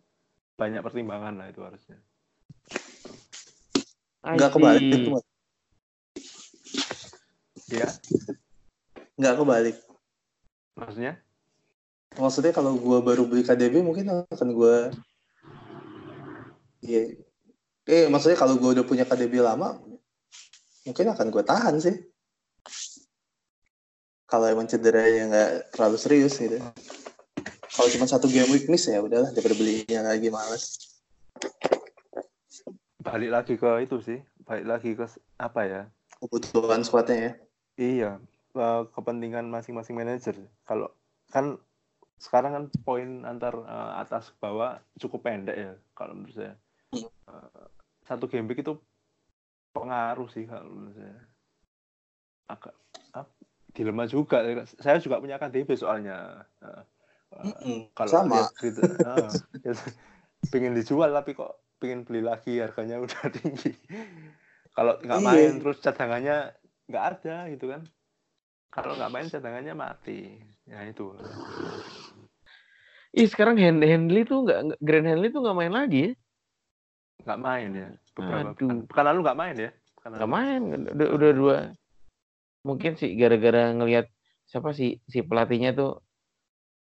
banyak 0.55 0.83
pertimbangan 0.85 1.35
lah 1.35 1.47
itu 1.51 1.61
harusnya 1.65 1.99
Nggak 4.23 4.55
kebalik 4.55 4.83
itu, 4.87 5.09
Mas. 5.11 5.25
ya 7.67 7.89
Nggak 9.19 9.35
kebalik. 9.43 9.77
maksudnya 10.79 11.13
Maksudnya 12.13 12.53
kalau 12.53 12.77
gua 12.77 13.01
baru 13.01 13.25
beli 13.25 13.43
KDB 13.43 13.81
mungkin 13.83 14.05
akan 14.13 14.49
gua 14.53 14.93
Iya. 16.83 17.15
Eh, 17.87 18.07
maksudnya 18.07 18.39
kalau 18.39 18.59
gua 18.59 18.75
udah 18.75 18.85
punya 18.87 19.03
KDB 19.03 19.39
lama, 19.39 19.79
mungkin 20.83 21.07
akan 21.09 21.27
gua 21.31 21.43
tahan 21.43 21.79
sih. 21.79 21.95
Kalau 24.33 24.49
emang 24.49 24.65
cederanya 24.65 25.29
nggak 25.29 25.51
terlalu 25.77 26.01
serius 26.01 26.41
gitu. 26.41 26.57
Kalau 27.69 27.89
cuma 27.93 28.09
satu 28.09 28.33
game 28.33 28.49
week 28.49 28.65
miss 28.65 28.89
ya 28.89 29.05
udahlah 29.05 29.29
daripada 29.37 29.61
belinya 29.61 30.09
lagi 30.09 30.33
males. 30.33 30.81
balik 33.03 33.35
lagi 33.35 33.55
ke 33.59 33.67
itu 33.83 33.99
sih 33.99 34.19
balik 34.47 34.63
lagi 34.63 34.95
ke 34.95 35.03
apa 35.35 35.61
ya 35.67 35.83
Kebutuhan 36.23 36.87
squadnya 36.87 37.19
ya. 37.19 37.33
Iya, 37.75 38.11
eh, 38.55 38.83
kepentingan 38.95 39.51
masing-masing 39.51 39.99
manajer. 39.99 40.39
Kalau 40.63 40.95
kan 41.35 41.59
sekarang 42.23 42.55
kan 42.55 42.65
poin 42.87 43.27
antar 43.27 43.59
eh, 43.59 43.93
atas 43.99 44.31
bawah 44.39 44.79
cukup 45.03 45.27
pendek 45.27 45.57
ya 45.59 45.73
kalau 45.99 46.15
menurut 46.15 46.37
saya. 46.39 46.55
Eh, 46.95 47.67
satu 48.07 48.31
game 48.31 48.47
week 48.47 48.63
itu 48.63 48.79
pengaruh 49.75 50.31
sih 50.31 50.47
kalau 50.47 50.71
menurut 50.71 50.95
saya. 50.95 51.19
Agak 52.47 52.75
ap- 53.19 53.42
dilema 53.77 54.05
juga. 54.15 54.37
Saya 54.85 54.97
juga 55.05 55.17
punya 55.23 55.37
KDB 55.41 55.71
soalnya. 55.83 56.47
Eh, 56.65 56.83
eh, 57.37 57.49
Mm-mm, 57.49 57.79
kalau 57.99 58.15
sama. 58.15 58.53
gitu, 58.63 58.83
ah, 59.03 59.41
ya, 59.67 59.73
pengen 60.53 60.73
dijual 60.79 61.11
tapi 61.17 61.31
kok 61.39 61.53
pengen 61.81 62.01
beli 62.07 62.23
lagi 62.31 62.53
harganya 62.65 62.97
udah 63.05 63.23
tinggi. 63.37 63.73
Kalau 64.77 64.95
nggak 65.05 65.21
Iya. 65.21 65.29
main 65.29 65.51
terus 65.61 65.79
cadangannya 65.85 66.37
nggak 66.89 67.05
ada 67.13 67.37
gitu 67.53 67.67
kan. 67.73 67.83
Kalau 68.75 68.93
nggak 68.97 69.13
main 69.15 69.29
cadangannya 69.33 69.75
mati. 69.85 70.21
Ya 70.71 70.81
itu. 70.91 71.07
Ih 73.21 73.29
sekarang 73.33 73.57
Hen- 73.63 73.85
Henley 73.91 74.23
tuh 74.31 74.39
nggak 74.45 74.59
Grand 74.87 75.07
Henley 75.09 75.29
tuh 75.35 75.41
nggak 75.45 75.57
main 75.61 75.73
lagi 75.79 75.99
ya? 76.07 76.11
Nggak 77.25 77.39
main 77.47 77.71
ya. 77.81 77.89
Beberapa 78.17 78.49
Aduh. 78.51 78.59
pekan. 78.59 78.77
Pekan 78.89 79.05
lalu 79.09 79.19
nggak 79.25 79.39
main 79.43 79.57
ya. 79.65 79.71
Nggak 80.15 80.31
main, 80.35 80.61
udah, 80.97 81.09
udah 81.17 81.31
dua. 81.39 81.57
Mungkin 82.63 82.95
sih 82.95 83.19
gara-gara 83.19 83.75
ngelihat 83.75 84.07
siapa 84.47 84.71
sih 84.71 85.03
si 85.11 85.19
pelatihnya 85.23 85.75
tuh 85.75 85.99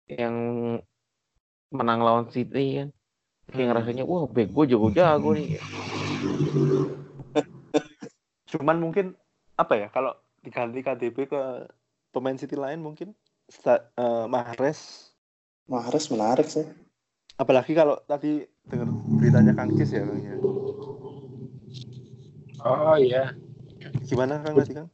yang 0.07 0.35
menang 1.75 2.01
lawan 2.01 2.27
City 2.31 2.79
kan. 2.83 2.89
Kayak 3.47 3.59
Hmm. 3.59 3.67
ngerasanya 3.71 4.05
wah 4.07 4.27
back 4.27 4.49
gue 4.51 4.65
jago-jago 4.71 5.29
nih. 5.35 5.59
Cuman 8.51 8.79
mungkin 8.79 9.15
apa 9.59 9.75
ya 9.75 9.89
kalau 9.91 10.15
diganti 10.43 10.83
KDB 10.83 11.27
ke 11.27 11.43
pemain 12.15 12.39
City 12.39 12.55
lain 12.55 12.79
mungkin 12.79 13.15
Sta- 13.47 13.91
eh, 13.95 14.27
Mahrez 14.27 15.11
Mahrez 15.67 16.07
menarik 16.11 16.47
sih. 16.47 16.67
apalagi 17.37 17.77
kalau 17.77 18.01
tadi 18.09 18.47
dengar 18.65 18.89
beritanya 19.21 19.53
Kang 19.53 19.69
Cis 19.77 19.93
ya 19.93 20.01
Kang 20.07 20.23
ya. 20.25 20.37
Oh 22.65 22.97
iya, 22.97 23.37
Gimana 24.09 24.41
Kang 24.41 24.57
tadi 24.57 24.73
Kang? 24.73 24.89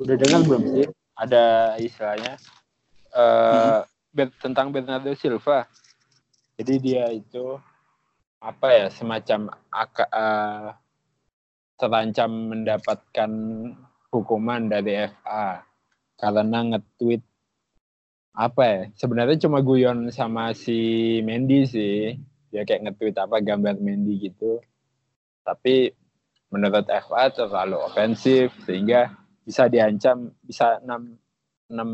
Udah 0.00 0.16
dengar 0.16 0.40
belum 0.42 0.64
sih? 0.72 0.86
Ada 1.14 1.76
istilahnya 1.76 2.40
eh 3.12 3.80
bet- 4.10 4.38
tentang 4.40 4.72
Bernardo 4.72 5.12
Silva. 5.14 5.68
Jadi 6.56 6.74
dia 6.80 7.08
itu 7.12 7.56
apa 8.40 8.68
ya 8.72 8.86
semacam 8.88 9.52
eh, 9.52 10.68
terancam 11.76 12.30
mendapatkan 12.52 13.30
hukuman 14.12 14.68
dari 14.68 15.08
FA 15.08 15.64
karena 16.20 16.58
nge-tweet 16.76 17.22
apa 18.36 18.62
ya 18.62 18.80
sebenarnya 18.96 19.36
cuma 19.48 19.60
guyon 19.64 20.08
sama 20.12 20.52
si 20.52 21.18
Mendy 21.24 21.64
sih 21.64 22.16
dia 22.52 22.64
kayak 22.64 22.88
nge-tweet 22.88 23.16
apa 23.16 23.40
gambar 23.40 23.80
Mendy 23.80 24.28
gitu 24.28 24.60
tapi 25.44 25.92
menurut 26.52 26.84
FA 26.88 27.32
terlalu 27.32 27.80
ofensif 27.80 28.52
sehingga 28.68 29.14
bisa 29.44 29.66
diancam 29.66 30.30
bisa 30.44 30.78
enam 30.84 31.16
enam 31.70 31.90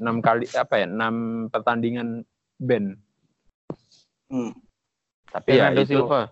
enam 0.00 0.16
kali 0.24 0.48
apa 0.56 0.80
ya 0.80 0.86
enam 0.88 1.46
pertandingan 1.52 2.24
ban 2.56 2.96
Hmm. 4.30 4.54
tapi 5.34 5.58
ya 5.58 5.74
Bernardo 5.74 5.82
itu 5.82 5.90
Silva. 5.98 6.22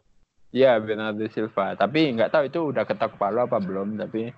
ya 0.54 0.72
Bernardo 0.78 1.26
Silva 1.34 1.66
tapi 1.74 2.14
nggak 2.14 2.30
tahu 2.30 2.44
itu 2.46 2.60
udah 2.70 2.86
ketok 2.86 3.18
palu 3.18 3.42
apa 3.42 3.58
belum 3.58 3.98
tapi 3.98 4.30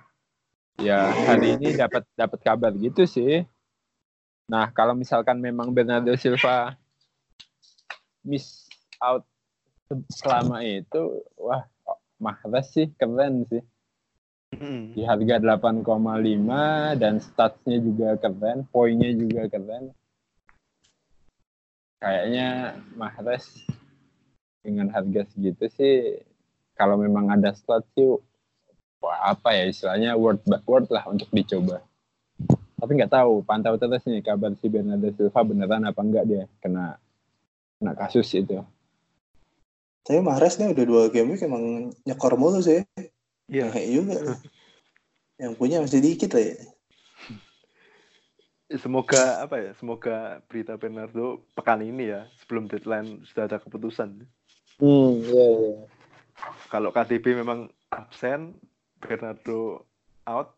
ya 0.81 1.13
hari 1.29 1.61
ini 1.61 1.77
dapat 1.77 2.01
dapat 2.17 2.41
kabar 2.41 2.73
gitu 2.73 3.05
sih 3.05 3.45
nah 4.49 4.73
kalau 4.73 4.97
misalkan 4.97 5.37
memang 5.37 5.69
Bernardo 5.69 6.09
Silva 6.17 6.73
miss 8.25 8.65
out 8.97 9.29
selama 10.09 10.65
itu 10.65 11.21
wah 11.37 11.69
Mahrez 12.17 12.73
sih 12.73 12.89
keren 12.97 13.45
sih 13.45 13.61
Mm. 14.51 14.99
di 14.99 15.07
harga 15.07 15.39
8,5 15.39 16.99
dan 16.99 17.23
statsnya 17.23 17.79
juga 17.79 18.19
keren, 18.19 18.67
poinnya 18.67 19.07
juga 19.15 19.47
keren. 19.47 19.95
Kayaknya 22.03 22.75
Mahrez 22.99 23.47
dengan 24.59 24.91
harga 24.91 25.23
segitu 25.31 25.71
sih 25.71 26.19
kalau 26.75 26.99
memang 26.99 27.31
ada 27.31 27.55
slot 27.55 27.87
sih 27.95 28.11
wah 28.99 29.33
apa 29.33 29.55
ya 29.55 29.71
istilahnya 29.71 30.19
worth 30.19 30.43
worth 30.67 30.91
lah 30.91 31.07
untuk 31.07 31.31
dicoba. 31.31 31.79
Tapi 32.81 32.91
nggak 32.97 33.13
tahu, 33.13 33.45
pantau 33.45 33.77
terus 33.77 34.01
nih 34.09 34.25
kabar 34.25 34.51
si 34.57 34.65
Bernardo 34.65 35.13
Silva 35.13 35.45
beneran 35.45 35.85
apa 35.85 36.01
enggak 36.01 36.25
dia 36.25 36.43
kena 36.59 36.97
kena 37.77 37.93
kasus 37.95 38.27
itu. 38.33 38.59
Tapi 40.01 40.19
Mahrez 40.19 40.57
nih 40.57 40.73
udah 40.73 40.85
dua 40.85 41.03
game 41.13 41.37
week 41.37 41.45
emang 41.45 41.93
nyekor 42.03 42.35
mulu 42.35 42.59
sih. 42.59 42.81
Iya. 43.51 43.67
Kayak 43.67 43.89
juga. 43.91 44.17
Yang 45.35 45.53
punya 45.59 45.77
masih 45.83 45.99
dikit 45.99 46.31
lah 46.31 46.43
ya. 46.47 46.57
Semoga 48.79 49.43
apa 49.43 49.59
ya? 49.59 49.71
Semoga 49.75 50.39
berita 50.47 50.79
Bernardo 50.79 51.43
pekan 51.51 51.83
ini 51.83 52.07
ya 52.07 52.23
sebelum 52.39 52.71
deadline 52.71 53.19
sudah 53.27 53.51
ada 53.51 53.59
keputusan. 53.59 54.23
Hmm, 54.79 55.11
iya 55.19 55.47
iya. 55.59 55.75
Kalau 56.71 56.95
KTB 56.95 57.43
memang 57.43 57.67
absen, 57.91 58.55
Bernardo 59.03 59.83
out, 60.23 60.55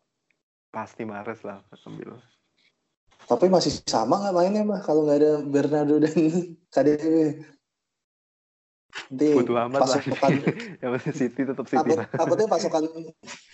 pasti 0.70 1.02
Mahrez 1.02 1.42
lah 1.42 1.58
ambil. 1.90 2.14
Tapi 3.24 3.50
masih 3.50 3.82
sama 3.88 4.20
nggak 4.20 4.34
mainnya 4.36 4.62
mah 4.62 4.78
kalau 4.84 5.08
nggak 5.08 5.18
ada 5.18 5.32
Bernardo 5.42 5.98
dan 5.98 6.14
KDB. 6.74 7.04
Nanti 9.14 9.28
Butuh 9.36 9.56
amat 9.68 9.80
lah. 9.84 9.98
pasokan 10.00 10.30
yang 10.82 10.90
penting 10.98 11.14
City 11.14 11.40
tetap 11.46 11.66
City. 11.68 11.90
takut, 11.92 12.08
takutnya 12.14 12.46
pasokan 12.50 12.82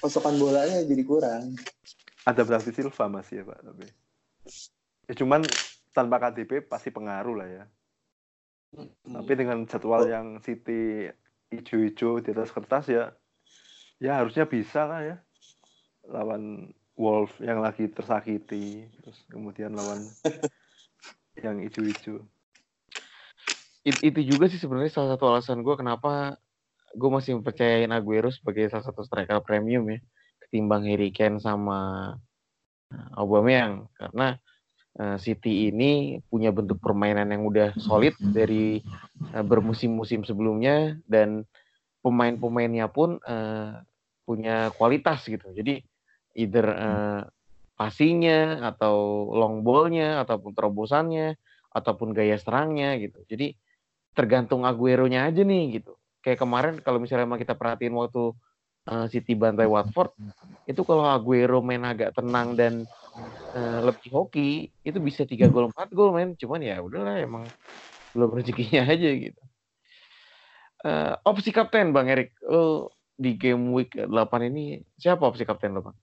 pasokan 0.00 0.35
bolanya 0.40 0.79
jadi 0.85 1.03
kurang. 1.05 1.57
Ada 2.24 2.44
David 2.44 2.74
Silva 2.76 3.05
masih 3.09 3.42
ya 3.42 3.44
Pak, 3.48 3.59
tapi. 3.64 3.87
Ya, 5.09 5.14
cuman 5.16 5.40
tanpa 5.90 6.16
KDB 6.22 6.64
pasti 6.68 6.92
pengaruh 6.92 7.35
lah 7.35 7.48
ya. 7.48 7.64
Tapi 9.03 9.33
dengan 9.35 9.66
jadwal 9.66 10.07
yang 10.07 10.38
City 10.44 11.11
ijo-ijo 11.50 12.22
di 12.22 12.31
atas 12.31 12.55
kertas 12.55 12.87
ya, 12.87 13.11
ya 13.98 14.22
harusnya 14.22 14.46
bisa 14.46 14.87
lah 14.87 15.00
ya. 15.03 15.16
Lawan 16.07 16.70
Wolf 16.94 17.33
yang 17.40 17.64
lagi 17.64 17.88
tersakiti, 17.88 18.87
terus 19.00 19.18
kemudian 19.33 19.72
lawan 19.74 20.05
yang 21.44 21.59
ijo-ijo. 21.64 22.22
It- 23.81 24.03
itu 24.05 24.21
juga 24.37 24.45
sih 24.53 24.61
sebenarnya 24.61 24.93
salah 24.93 25.16
satu 25.16 25.25
alasan 25.33 25.64
gue 25.64 25.75
kenapa 25.79 26.37
gue 26.93 27.11
masih 27.11 27.38
mempercayain 27.38 27.88
Aguero 27.95 28.29
sebagai 28.29 28.69
salah 28.69 28.85
satu 28.85 29.01
striker 29.07 29.40
premium 29.40 29.87
ya 29.88 29.99
ketimbang 30.47 30.85
Harry 30.90 31.14
Kane 31.14 31.38
sama 31.38 32.12
eh, 32.93 33.19
Aubameyang. 33.19 33.88
Karena 33.95 34.37
eh, 34.99 35.16
City 35.23 35.71
ini 35.71 36.19
punya 36.27 36.51
bentuk 36.51 36.83
permainan 36.83 37.31
yang 37.31 37.47
udah 37.47 37.73
solid 37.79 38.19
dari 38.21 38.83
eh, 39.33 39.45
bermusim-musim 39.47 40.27
sebelumnya 40.27 40.99
dan 41.07 41.47
pemain-pemainnya 42.01 42.88
pun 42.88 43.21
punya 44.25 44.73
kualitas 44.77 45.21
gitu. 45.29 45.53
Jadi 45.53 45.85
either 46.37 46.66
eh, 46.69 47.23
passingnya 47.81 48.61
atau 48.77 49.29
long 49.33 49.64
ballnya 49.64 50.21
ataupun 50.21 50.53
terobosannya 50.53 51.40
ataupun 51.73 52.12
gaya 52.12 52.37
serangnya 52.37 52.99
gitu. 53.01 53.21
Jadi 53.25 53.57
tergantung 54.14 54.66
Aguero-nya 54.66 55.29
aja 55.31 55.42
nih 55.42 55.81
gitu. 55.81 55.94
Kayak 56.20 56.42
kemarin 56.44 56.75
kalau 56.85 57.01
misalnya 57.01 57.27
kita 57.40 57.57
perhatiin 57.57 57.94
waktu 57.96 58.35
uh, 58.90 59.07
City 59.09 59.33
bantai 59.33 59.64
Watford, 59.64 60.12
itu 60.68 60.81
kalau 60.85 61.07
Aguero 61.09 61.64
main 61.64 61.83
agak 61.87 62.12
tenang 62.12 62.53
dan 62.59 62.85
uh, 63.57 63.81
lebih 63.88 64.11
hoki, 64.12 64.68
itu 64.85 64.99
bisa 65.01 65.25
tiga 65.25 65.49
gol 65.49 65.73
empat 65.73 65.88
gol 65.94 66.12
men. 66.12 66.37
Cuman 66.37 66.61
ya 66.61 66.83
udahlah 66.83 67.16
emang 67.23 67.49
belum 68.12 68.37
rezekinya 68.37 68.85
aja 68.92 69.11
gitu. 69.16 69.42
Uh, 70.81 71.12
opsi 71.29 71.53
kapten 71.53 71.92
Bang 71.92 72.09
Erik, 72.09 72.33
lo 72.40 72.88
di 73.20 73.37
game 73.37 73.77
week 73.77 73.92
8 74.01 74.09
ini 74.49 74.81
siapa 74.96 75.29
opsi 75.29 75.44
kapten 75.44 75.77
lo 75.77 75.85
Bang? 75.85 75.96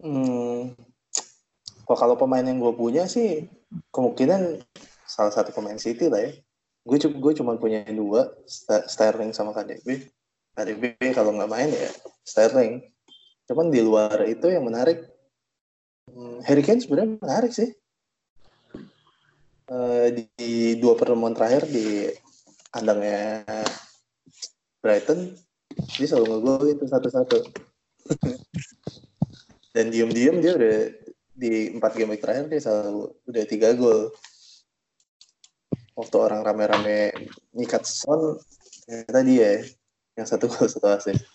Hmm, 0.00 0.74
kalau 1.86 2.16
pemain 2.16 2.42
yang 2.42 2.58
gue 2.58 2.74
punya 2.74 3.04
sih 3.06 3.46
kemungkinan 3.94 4.64
salah 5.10 5.34
satu 5.34 5.50
pemain 5.50 5.74
City 5.74 6.06
lah 6.06 6.22
ya. 6.22 6.32
Gue 6.86 6.96
gue 7.02 7.32
cuma 7.34 7.58
punya 7.58 7.82
dua, 7.90 8.30
Sterling 8.86 9.34
sama 9.34 9.50
KDB. 9.50 10.06
KDB 10.54 10.96
kalau 11.10 11.34
nggak 11.34 11.50
main 11.50 11.70
ya 11.70 11.90
Sterling. 12.22 12.86
Cuman 13.50 13.74
di 13.74 13.82
luar 13.82 14.22
itu 14.30 14.46
yang 14.46 14.62
menarik, 14.62 15.02
hmm, 16.06 16.46
Harry 16.46 16.62
Kane 16.62 16.78
sebenarnya 16.78 17.18
menarik 17.18 17.50
sih. 17.50 17.74
Eh, 19.70 20.06
di, 20.34 20.74
dua 20.82 20.98
pertemuan 20.98 21.30
terakhir 21.30 21.66
di 21.70 22.10
kandangnya 22.74 23.46
Brighton, 24.82 25.34
dia 25.94 26.06
selalu 26.06 26.26
ngegol 26.26 26.64
itu 26.74 26.84
satu-satu. 26.90 27.38
Dan 29.70 29.94
diem-diem 29.94 30.42
dia 30.42 30.52
udah 30.58 30.76
di 31.30 31.70
empat 31.78 31.92
game 31.94 32.18
terakhir 32.18 32.50
dia 32.50 32.60
selalu 32.62 33.14
udah 33.30 33.44
tiga 33.46 33.70
gol. 33.78 34.10
Waktu 36.00 36.16
orang 36.16 36.40
rame-rame 36.40 37.12
nyikat 37.52 37.84
Son, 37.84 38.40
ternyata 38.88 39.20
dia 39.20 39.60
yang 40.16 40.24
satu 40.24 40.48
gol 40.48 40.64
satu 40.64 40.88
assist. 40.88 41.28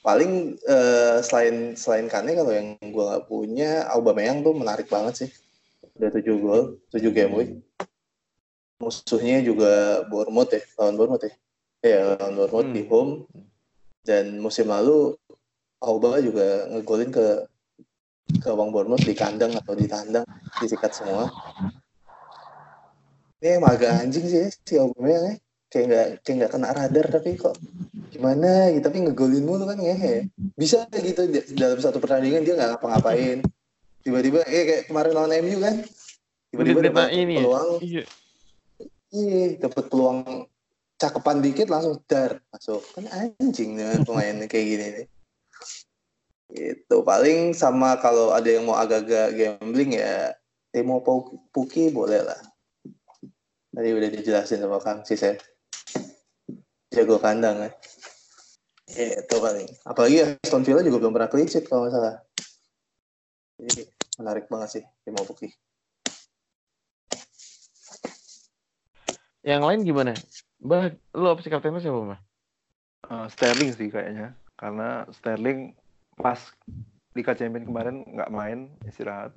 Paling 0.00 0.56
eh, 0.56 1.20
selain 1.20 1.76
selain 1.76 2.08
Kane 2.08 2.32
kalau 2.32 2.50
yang 2.50 2.80
gue 2.80 3.04
nggak 3.04 3.28
punya, 3.28 3.86
Aubameyang 3.92 4.40
tuh 4.40 4.56
menarik 4.56 4.88
banget 4.88 5.28
sih. 5.28 5.30
Udah 6.00 6.10
tujuh 6.16 6.36
gol, 6.40 6.62
tujuh 6.90 7.12
game 7.12 7.32
week. 7.36 7.50
Musuhnya 8.80 9.44
juga 9.44 10.02
Bournemouth 10.08 10.50
ya, 10.50 10.64
lawan 10.80 10.96
Bournemouth 10.96 11.22
ya. 11.28 11.32
Iya, 11.84 11.98
lawan 12.18 12.34
Bournemouth 12.34 12.68
Hmm. 12.72 12.76
di 12.76 12.82
home. 12.88 13.12
Dan 14.02 14.40
musim 14.42 14.66
lalu 14.66 15.14
Auba 15.78 16.18
juga 16.18 16.66
ngegolin 16.72 17.10
ke 17.14 17.26
ke 18.42 18.50
Wang 18.50 18.74
Bournemouth 18.74 19.06
di 19.06 19.14
kandang 19.14 19.54
atau 19.54 19.74
di 19.78 19.86
tandang 19.86 20.26
disikat 20.58 20.94
semua. 20.94 21.30
Ini 23.42 23.58
emang 23.58 23.74
agak 23.74 24.06
anjing 24.06 24.22
sih 24.30 24.38
ya, 24.38 24.48
si 24.54 24.74
Aubameyang 24.78 25.24
ya. 25.26 25.34
Kayak 25.66 25.84
nggak 25.90 26.06
kayak 26.22 26.36
nggak 26.38 26.52
kena 26.54 26.68
radar 26.70 27.06
tapi 27.10 27.34
kok 27.34 27.56
gimana 28.12 28.70
gitu 28.70 28.84
tapi 28.86 29.02
ngegolin 29.02 29.42
mulu 29.42 29.66
kan 29.66 29.82
ngehe. 29.82 30.30
Bisa 30.54 30.86
gitu 30.94 31.26
dalam 31.58 31.82
satu 31.82 31.98
pertandingan 31.98 32.46
dia 32.46 32.54
nggak 32.54 32.78
ngapa-ngapain. 32.78 33.42
Tiba-tiba 34.06 34.46
eh 34.46 34.62
kayak 34.62 34.82
kemarin 34.86 35.12
lawan 35.18 35.34
MU 35.42 35.58
kan. 35.58 35.82
Tiba-tiba 36.54 36.86
dapat 36.86 37.10
ini 37.18 37.34
ya? 37.34 37.40
peluang, 37.42 37.68
Iya. 37.82 38.04
iya 39.10 39.42
dapat 39.58 39.84
peluang 39.90 40.18
cakepan 41.00 41.38
dikit 41.42 41.66
langsung 41.66 41.98
dar 42.06 42.38
masuk. 42.54 42.84
Kan 42.94 43.10
anjing 43.10 43.74
dengan 43.74 44.06
pemain 44.06 44.38
kayak 44.52 44.66
gini 44.70 44.86
nih. 44.86 45.06
Gitu. 46.52 46.96
Paling 47.02 47.58
sama 47.58 47.98
kalau 47.98 48.30
ada 48.30 48.46
yang 48.46 48.70
mau 48.70 48.78
agak-agak 48.78 49.34
gambling 49.34 49.98
ya 49.98 50.30
Timo 50.70 51.02
Puki 51.50 51.90
boleh 51.90 52.22
lah. 52.22 52.51
Tadi 53.72 53.88
udah 53.88 54.08
dijelasin 54.12 54.60
sama 54.60 54.78
Kang 54.84 55.00
Cis 55.02 55.24
ya. 55.24 55.34
Jago 56.92 57.16
kandang 57.16 57.56
ya. 57.64 57.70
Itu 58.92 59.40
paling. 59.40 59.68
Apalagi 59.88 60.36
Aston 60.44 60.60
Villa 60.60 60.84
juga 60.84 61.00
belum 61.00 61.16
pernah 61.16 61.32
clean 61.32 61.48
sheet 61.48 61.64
kalau 61.64 61.88
nggak 61.88 61.96
salah. 61.96 62.20
Jadi 63.56 63.82
menarik 64.20 64.44
banget 64.52 64.68
sih 64.68 64.84
Timo 65.08 65.24
Puki. 65.24 65.48
Yang 69.42 69.62
lain 69.64 69.80
gimana? 69.82 70.12
Bah, 70.62 70.92
lo 71.16 71.34
opsi 71.34 71.50
kapten 71.50 71.74
lo 71.74 71.80
siapa, 71.80 71.98
Mbah? 71.98 72.20
Eh, 73.10 73.26
Sterling 73.34 73.70
sih 73.74 73.88
kayaknya 73.90 74.38
karena 74.54 75.08
Sterling 75.10 75.74
pas 76.14 76.38
Liga 77.18 77.34
Champions 77.34 77.66
kemarin 77.66 78.06
nggak 78.06 78.30
main 78.30 78.70
istirahat 78.86 79.34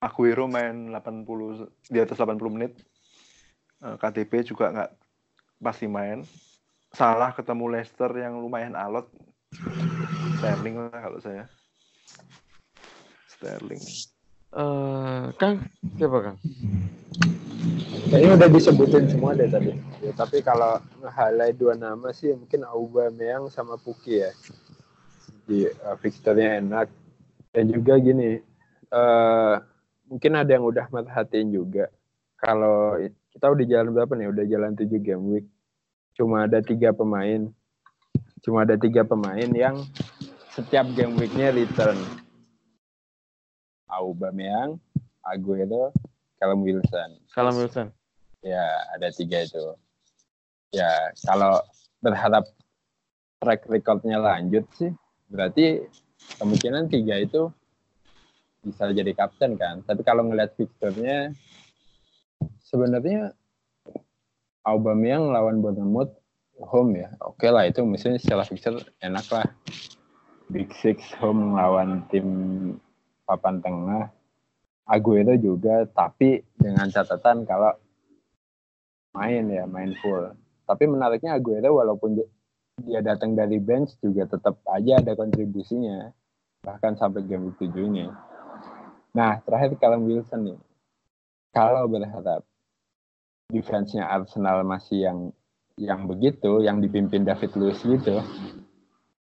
Aguero 0.00 0.44
main 0.44 0.92
80 0.92 1.88
di 1.88 1.98
atas 1.98 2.20
80 2.20 2.36
menit 2.52 2.72
Eh, 3.80 3.96
KDB 3.96 4.44
juga 4.44 4.68
nggak 4.68 4.90
pasti 5.60 5.88
main 5.88 6.20
salah 6.92 7.32
ketemu 7.32 7.64
Leicester 7.78 8.12
yang 8.12 8.36
lumayan 8.36 8.76
alot 8.76 9.08
Sterling 10.36 10.76
lah 10.84 11.00
kalau 11.00 11.20
saya 11.20 11.48
Sterling 13.24 13.80
Eh, 14.50 15.24
Kang, 15.38 15.62
siapa 15.94 16.18
Kang? 16.26 16.36
Kayaknya 18.10 18.30
udah 18.34 18.48
disebutin 18.50 19.06
semua 19.06 19.30
deh 19.38 19.46
tadi. 19.46 19.78
Ya, 20.02 20.10
tapi 20.10 20.42
kalau 20.42 20.82
nge-highlight 20.98 21.54
dua 21.54 21.78
nama 21.78 22.10
sih 22.10 22.34
mungkin 22.34 22.66
Aubameyang 22.66 23.46
sama 23.46 23.78
Puki 23.78 24.26
ya. 24.26 24.34
Di 25.46 25.70
uh, 25.70 25.94
fixturenya 26.02 26.58
enak. 26.58 26.90
Dan 27.54 27.70
juga 27.70 27.94
gini, 28.02 28.42
eh 28.90 29.54
mungkin 30.10 30.32
ada 30.34 30.50
yang 30.50 30.66
udah 30.66 30.90
merhatiin 30.90 31.54
juga. 31.54 31.86
Kalau 32.34 32.98
kita 33.34 33.46
udah 33.50 33.64
jalan 33.66 33.88
berapa 33.94 34.12
nih? 34.18 34.28
Udah 34.30 34.44
jalan 34.46 34.72
7 34.74 34.90
game 35.00 35.24
week. 35.30 35.46
Cuma 36.18 36.44
ada 36.44 36.58
tiga 36.60 36.90
pemain. 36.90 37.48
Cuma 38.42 38.64
ada 38.66 38.74
tiga 38.74 39.06
pemain 39.06 39.50
yang 39.52 39.80
setiap 40.52 40.86
game 40.98 41.14
weeknya 41.16 41.54
return. 41.54 41.96
Aubameyang, 43.90 44.78
Aguero, 45.26 45.90
Callum 46.38 46.62
Wilson. 46.62 47.18
Salam 47.30 47.58
Wilson. 47.58 47.90
Ya, 48.40 48.64
ada 48.96 49.10
tiga 49.12 49.44
itu. 49.44 49.74
Ya, 50.70 51.12
kalau 51.26 51.60
berharap 52.00 52.46
track 53.42 53.66
recordnya 53.68 54.22
lanjut 54.22 54.64
sih, 54.78 54.94
berarti 55.28 55.84
kemungkinan 56.38 56.88
tiga 56.88 57.18
itu 57.20 57.50
bisa 58.64 58.88
jadi 58.92 59.12
kapten 59.12 59.56
kan. 59.56 59.84
Tapi 59.84 60.00
kalau 60.04 60.28
ngeliat 60.28 60.54
fixturnya, 60.56 61.32
sebenarnya 62.70 63.34
Aubameyang 64.62 65.34
lawan 65.34 65.58
Bournemouth 65.58 66.14
home 66.62 67.02
ya. 67.02 67.10
Oke 67.24 67.50
lah, 67.50 67.66
itu 67.66 67.82
misalnya 67.82 68.22
secara 68.22 68.46
fixture 68.46 68.78
enak 69.02 69.26
lah. 69.32 69.46
Big 70.50 70.70
Six 70.78 71.16
home 71.18 71.58
lawan 71.58 72.06
tim 72.12 72.28
papan 73.26 73.58
tengah. 73.58 74.12
Aguero 74.90 75.38
juga, 75.38 75.86
tapi 75.86 76.42
dengan 76.58 76.90
catatan 76.90 77.46
kalau 77.46 77.70
main 79.14 79.46
ya, 79.46 79.64
main 79.66 79.94
full. 80.02 80.34
Tapi 80.66 80.84
menariknya 80.90 81.38
Aguero 81.38 81.78
walaupun 81.78 82.18
dia- 82.18 83.02
datang 83.02 83.38
dari 83.38 83.62
bench 83.62 83.94
juga 84.02 84.26
tetap 84.26 84.58
aja 84.66 84.98
ada 84.98 85.14
kontribusinya. 85.14 86.10
Bahkan 86.66 86.98
sampai 86.98 87.22
game 87.24 87.54
7 87.54 87.86
ini. 87.86 88.10
Nah, 89.14 89.38
terakhir 89.46 89.78
Callum 89.78 90.10
Wilson 90.10 90.52
nih. 90.52 90.58
Kalau 91.54 91.86
berharap 91.86 92.42
defense-nya 93.50 94.06
Arsenal 94.06 94.62
masih 94.62 95.06
yang 95.10 95.18
yang 95.80 96.04
begitu, 96.06 96.60
yang 96.60 96.78
dipimpin 96.78 97.24
David 97.24 97.56
Luiz 97.56 97.80
gitu, 97.80 98.20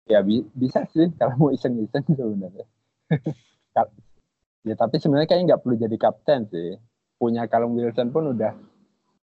ya 0.08 0.22
bi 0.22 0.46
bisa 0.56 0.86
sih 0.90 1.12
kalau 1.18 1.34
mau 1.36 1.50
iseng-iseng 1.52 2.06
sebenarnya. 2.06 2.66
ya 4.66 4.74
tapi 4.74 4.96
sebenarnya 4.98 5.28
kayaknya 5.28 5.46
nggak 5.54 5.62
perlu 5.62 5.76
jadi 5.76 5.96
kapten 6.00 6.40
sih. 6.48 6.80
Punya 7.16 7.48
Callum 7.48 7.76
Wilson 7.76 8.12
pun 8.12 8.36
udah 8.36 8.52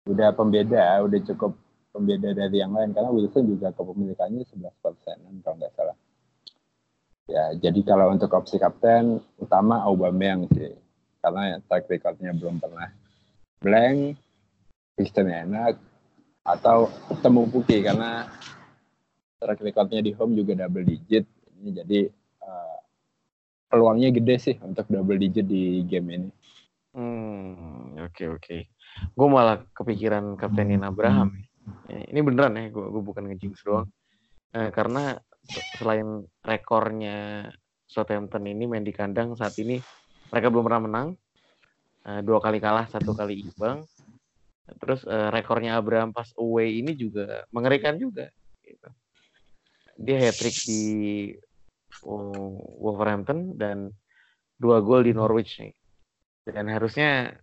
udah 0.06 0.28
pembeda, 0.34 1.02
udah 1.02 1.20
cukup 1.22 1.54
pembeda 1.90 2.30
dari 2.36 2.60
yang 2.60 2.76
lain 2.76 2.92
karena 2.94 3.10
Wilson 3.10 3.48
juga 3.48 3.72
kepemilikannya 3.74 4.44
11 4.44 4.84
persenan 4.84 5.34
kalau 5.42 5.56
nggak 5.58 5.74
salah. 5.74 5.96
Ya, 7.26 7.50
jadi 7.58 7.80
kalau 7.82 8.14
untuk 8.14 8.30
opsi 8.38 8.54
kapten 8.62 9.18
utama 9.42 9.82
Aubameyang 9.82 10.46
sih, 10.54 10.70
karena 11.18 11.58
track 11.66 11.90
recordnya 11.90 12.30
belum 12.30 12.62
pernah 12.62 12.86
blank, 13.58 14.14
sistemnya 14.96 15.44
enak, 15.44 15.74
atau 16.42 16.88
temu 17.20 17.44
Puki 17.46 17.84
karena 17.84 18.26
track 19.36 19.60
recordnya 19.60 20.00
di 20.00 20.16
home 20.16 20.34
juga 20.34 20.56
double 20.56 20.88
digit, 20.88 21.28
ini 21.60 21.70
jadi 21.76 22.00
uh, 22.42 22.78
peluangnya 23.68 24.10
gede 24.16 24.36
sih 24.40 24.56
untuk 24.64 24.88
double 24.88 25.20
digit 25.20 25.44
di 25.44 25.84
game 25.84 26.08
ini. 26.16 26.30
Hmm, 26.96 28.00
oke 28.00 28.12
okay, 28.16 28.26
oke. 28.32 28.40
Okay. 28.40 28.60
Gue 29.12 29.28
malah 29.28 29.60
kepikiran 29.76 30.40
kaptenin 30.40 30.80
Abraham. 30.80 31.36
Ya, 31.92 32.00
ini 32.08 32.24
beneran 32.24 32.56
ya, 32.56 32.72
gue 32.72 33.02
bukan 33.04 33.28
ngejinx 33.28 33.60
doang. 33.60 33.92
Eh, 34.56 34.72
karena 34.72 35.20
selain 35.76 36.24
rekornya 36.40 37.50
Southampton 37.86 38.48
ini 38.48 38.66
main 38.66 38.82
di 38.82 38.90
kandang 38.90 39.38
saat 39.38 39.54
ini 39.62 39.78
mereka 40.32 40.50
belum 40.50 40.66
pernah 40.66 40.82
menang 40.82 41.08
uh, 42.02 42.20
dua 42.24 42.42
kali 42.42 42.58
kalah 42.58 42.90
satu 42.90 43.14
kali 43.14 43.46
imbang 43.46 43.86
terus 44.86 45.02
uh, 45.02 45.34
rekornya 45.34 45.74
Abraham 45.74 46.14
pas 46.14 46.30
away 46.38 46.78
ini 46.78 46.94
juga 46.94 47.42
mengerikan 47.50 47.98
juga 47.98 48.30
gitu. 48.62 48.88
dia 49.98 50.30
hat 50.30 50.38
trick 50.38 50.54
di 50.62 50.82
uh, 52.06 52.54
Wolverhampton 52.78 53.58
dan 53.58 53.90
dua 54.54 54.78
gol 54.78 55.02
di 55.02 55.10
Norwich 55.10 55.58
nih 55.58 55.74
dan 56.46 56.70
harusnya 56.70 57.34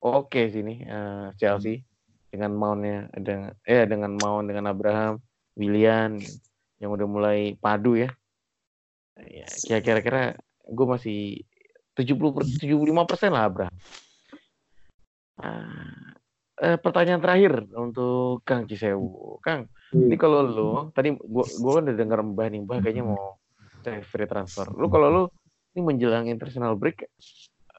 oke 0.00 0.32
okay 0.32 0.48
sini 0.48 0.80
uh, 0.88 1.36
Chelsea 1.36 1.84
dengan 2.32 2.56
maunya 2.56 3.12
dengan 3.12 3.52
eh 3.68 3.84
dengan 3.84 4.16
mau 4.16 4.40
dengan 4.40 4.72
Abraham 4.72 5.20
William 5.54 6.16
yang 6.82 6.90
udah 6.90 7.06
mulai 7.06 7.38
padu 7.56 7.94
ya. 7.94 8.10
Ya 9.70 9.78
kira-kira 9.78 10.34
gue 10.66 10.86
masih 10.86 11.46
70 11.94 12.34
per, 12.34 12.42
75 12.42 13.10
persen 13.10 13.30
lah 13.30 13.46
Abra. 13.46 13.68
Nah, 15.38 16.13
eh, 16.60 16.78
pertanyaan 16.78 17.22
terakhir 17.22 17.66
untuk 17.74 18.46
Kang 18.46 18.68
Cisewu. 18.70 19.42
Kang, 19.42 19.66
hmm. 19.94 20.06
ini 20.10 20.16
kalau 20.18 20.40
lu 20.44 20.70
tadi 20.94 21.14
gua 21.18 21.46
gua 21.58 21.72
kan 21.80 21.90
udah 21.90 21.96
dengar 21.96 22.20
Mbah 22.22 22.46
nih, 22.50 22.60
Mbah 22.62 22.78
kayaknya 22.82 23.04
mau 23.06 23.38
save 23.82 24.06
free 24.06 24.28
transfer. 24.28 24.66
Lu 24.74 24.86
kalau 24.86 25.08
lu 25.10 25.22
ini 25.74 25.80
menjelang 25.82 26.30
international 26.30 26.78
break 26.78 27.10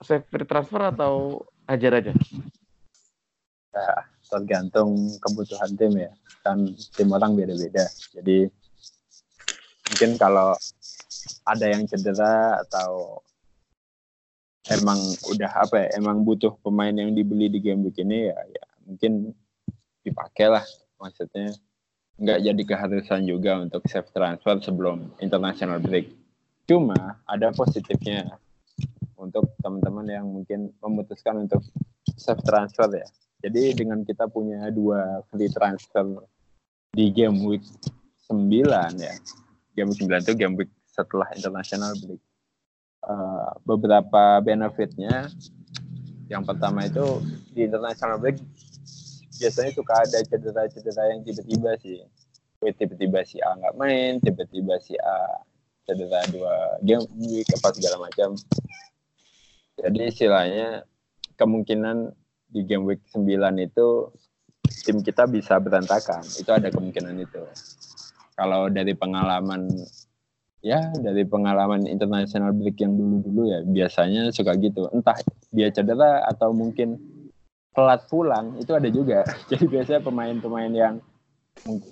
save 0.04 0.28
free 0.28 0.48
transfer 0.48 0.82
atau 0.84 1.44
ajar 1.72 2.04
aja? 2.04 2.14
Ya, 3.76 3.96
tergantung 4.28 4.96
kebutuhan 5.24 5.72
tim 5.80 5.96
ya. 5.96 6.12
Kan 6.44 6.76
tim 6.96 7.10
orang 7.16 7.34
beda-beda. 7.34 7.88
Jadi 8.14 8.48
mungkin 9.90 10.12
kalau 10.20 10.54
ada 11.46 11.66
yang 11.70 11.86
cedera 11.86 12.60
atau 12.66 13.22
emang 14.74 14.98
udah 15.30 15.52
apa 15.62 15.86
ya 15.86 15.88
emang 16.02 16.26
butuh 16.26 16.58
pemain 16.66 16.94
yang 16.94 17.14
dibeli 17.14 17.50
di 17.54 17.62
game 17.62 17.86
week 17.86 18.02
ini 18.02 18.34
ya, 18.34 18.38
ya 18.50 18.65
mungkin 18.86 19.34
dipakai 20.06 20.48
lah 20.54 20.66
maksudnya. 21.02 21.54
Nggak 22.16 22.40
jadi 22.48 22.62
keharusan 22.64 23.28
juga 23.28 23.60
untuk 23.60 23.84
save 23.92 24.08
transfer 24.16 24.56
sebelum 24.64 25.12
international 25.20 25.84
break. 25.84 26.16
Cuma 26.64 27.20
ada 27.28 27.52
positifnya 27.52 28.40
untuk 29.20 29.52
teman-teman 29.60 30.08
yang 30.08 30.24
mungkin 30.24 30.72
memutuskan 30.80 31.44
untuk 31.44 31.60
save 32.16 32.40
transfer 32.48 32.88
ya. 32.96 33.08
Jadi 33.44 33.76
dengan 33.76 34.08
kita 34.08 34.32
punya 34.32 34.72
dua 34.72 35.28
free 35.28 35.52
transfer 35.52 36.24
di 36.96 37.12
game 37.12 37.44
week 37.44 37.68
9 38.32 38.48
ya 38.96 39.14
game 39.76 39.92
9 39.92 40.24
itu 40.24 40.34
game 40.34 40.56
week 40.56 40.72
setelah 40.88 41.28
international 41.36 41.92
break. 42.00 42.24
Uh, 43.06 43.54
beberapa 43.68 44.42
benefitnya 44.42 45.30
yang 46.26 46.42
pertama 46.42 46.90
itu 46.90 47.22
di 47.54 47.70
international 47.70 48.18
break 48.18 48.40
biasanya 49.40 49.72
suka 49.76 49.94
ada 50.04 50.20
cedera-cedera 50.24 51.04
yang 51.14 51.22
tiba-tiba 51.24 51.72
sih. 51.80 52.00
Tiba-tiba 52.66 53.22
si 53.28 53.38
A 53.46 53.54
nggak 53.54 53.76
main, 53.78 54.18
tiba-tiba 54.24 54.82
si 54.82 54.98
A 54.98 55.44
cedera 55.86 56.26
dua 56.34 56.82
game 56.82 57.06
week 57.22 57.48
apa 57.54 57.70
segala 57.78 58.10
macam. 58.10 58.34
Jadi 59.76 60.00
istilahnya 60.08 60.88
kemungkinan 61.36 62.16
di 62.50 62.64
game 62.64 62.88
week 62.88 63.04
9 63.12 63.28
itu 63.60 63.88
tim 64.88 65.04
kita 65.04 65.28
bisa 65.28 65.60
berantakan. 65.60 66.24
Itu 66.40 66.50
ada 66.56 66.72
kemungkinan 66.72 67.20
itu 67.22 67.44
kalau 68.36 68.68
dari 68.68 68.92
pengalaman 68.94 69.72
ya 70.60 70.92
dari 70.98 71.24
pengalaman 71.24 71.88
international 71.88 72.52
break 72.52 72.82
yang 72.84 72.94
dulu-dulu 72.98 73.42
ya 73.48 73.60
biasanya 73.64 74.34
suka 74.34 74.58
gitu 74.60 74.92
entah 74.92 75.16
dia 75.54 75.72
cedera 75.72 76.26
atau 76.28 76.52
mungkin 76.52 77.00
telat 77.76 78.02
pulang 78.08 78.56
itu 78.58 78.72
ada 78.72 78.90
juga 78.90 79.22
jadi 79.52 79.66
biasanya 79.68 80.02
pemain-pemain 80.02 80.74
yang 80.74 80.96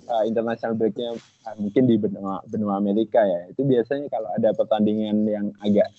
uh, 0.08 0.24
international 0.24 0.74
breaknya 0.74 1.14
uh, 1.46 1.56
mungkin 1.60 1.84
di 1.86 1.96
benua 2.00 2.40
benua 2.48 2.80
Amerika 2.80 3.20
ya 3.22 3.52
itu 3.52 3.62
biasanya 3.62 4.08
kalau 4.08 4.28
ada 4.34 4.50
pertandingan 4.56 5.28
yang 5.28 5.46
agak 5.60 5.92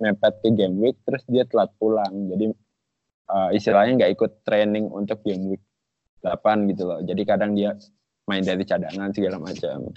mepet 0.00 0.34
ke 0.44 0.50
game 0.52 0.76
week 0.80 0.96
terus 1.04 1.24
dia 1.28 1.44
telat 1.48 1.72
pulang 1.76 2.32
jadi 2.32 2.52
uh, 3.32 3.50
istilahnya 3.52 4.00
nggak 4.00 4.12
ikut 4.16 4.32
training 4.44 4.88
untuk 4.88 5.20
game 5.22 5.56
week 5.56 5.62
8 6.24 6.68
gitu 6.72 6.82
loh 6.88 7.00
jadi 7.04 7.22
kadang 7.24 7.52
dia 7.54 7.76
main 8.26 8.42
dari 8.42 8.66
cadangan 8.66 9.14
segala 9.14 9.38
macam. 9.38 9.94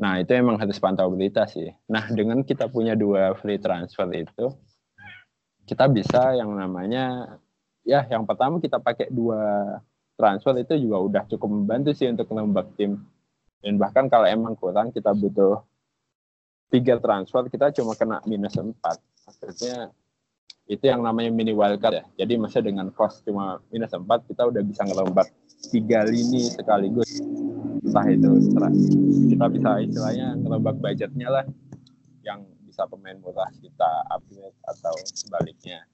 Nah 0.00 0.20
itu 0.20 0.32
emang 0.32 0.60
harus 0.60 0.76
pantau 0.80 1.12
berita 1.12 1.44
sih. 1.48 1.68
Nah 1.88 2.08
dengan 2.12 2.44
kita 2.44 2.68
punya 2.68 2.96
dua 2.96 3.36
free 3.36 3.60
transfer 3.60 4.08
itu, 4.12 4.52
kita 5.68 5.88
bisa 5.88 6.36
yang 6.36 6.52
namanya 6.56 7.36
ya 7.84 8.04
yang 8.08 8.24
pertama 8.28 8.60
kita 8.60 8.78
pakai 8.78 9.08
dua 9.08 9.78
transfer 10.16 10.52
itu 10.60 10.76
juga 10.88 10.96
udah 11.00 11.22
cukup 11.32 11.48
membantu 11.48 11.90
sih 11.96 12.08
untuk 12.08 12.28
nembak 12.32 12.76
tim. 12.76 13.00
Dan 13.60 13.76
bahkan 13.76 14.08
kalau 14.08 14.24
emang 14.24 14.56
kurang 14.56 14.92
kita 14.92 15.12
butuh 15.12 15.60
tiga 16.72 16.96
transfer 17.00 17.44
kita 17.48 17.72
cuma 17.76 17.96
kena 17.96 18.20
minus 18.24 18.56
empat. 18.56 19.00
Maksudnya 19.28 19.92
itu 20.70 20.84
yang 20.86 21.02
namanya 21.02 21.32
mini 21.32 21.52
wildcard 21.56 22.00
ya. 22.00 22.04
Jadi 22.24 22.36
masa 22.40 22.60
dengan 22.60 22.88
cost 22.92 23.24
cuma 23.24 23.60
minus 23.72 23.92
empat 23.92 24.24
kita 24.28 24.48
udah 24.48 24.62
bisa 24.64 24.84
ngelombak 24.84 25.28
tiga 25.68 26.08
lini 26.08 26.48
sekaligus 26.48 27.20
entah 27.90 28.06
itu 28.06 28.30
kita 29.34 29.46
bisa 29.50 29.70
istilahnya 29.82 30.38
ngerombak 30.40 30.76
budgetnya 30.78 31.28
lah 31.28 31.44
yang 32.22 32.44
bisa 32.64 32.86
pemain 32.86 33.18
murah 33.18 33.50
kita 33.58 33.90
upgrade 34.14 34.56
atau 34.62 34.94
sebaliknya 35.10 35.84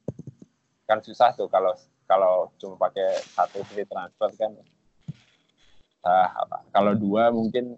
kan 0.87 1.03
susah 1.03 1.34
tuh 1.34 1.51
kalau 1.51 1.74
kalau 2.07 2.51
cuma 2.57 2.78
pakai 2.78 3.18
satu 3.34 3.61
free 3.66 3.87
transfer 3.87 4.30
kan 4.39 4.55
nah, 6.01 6.30
kalau 6.70 6.95
dua 6.95 7.34
mungkin 7.34 7.76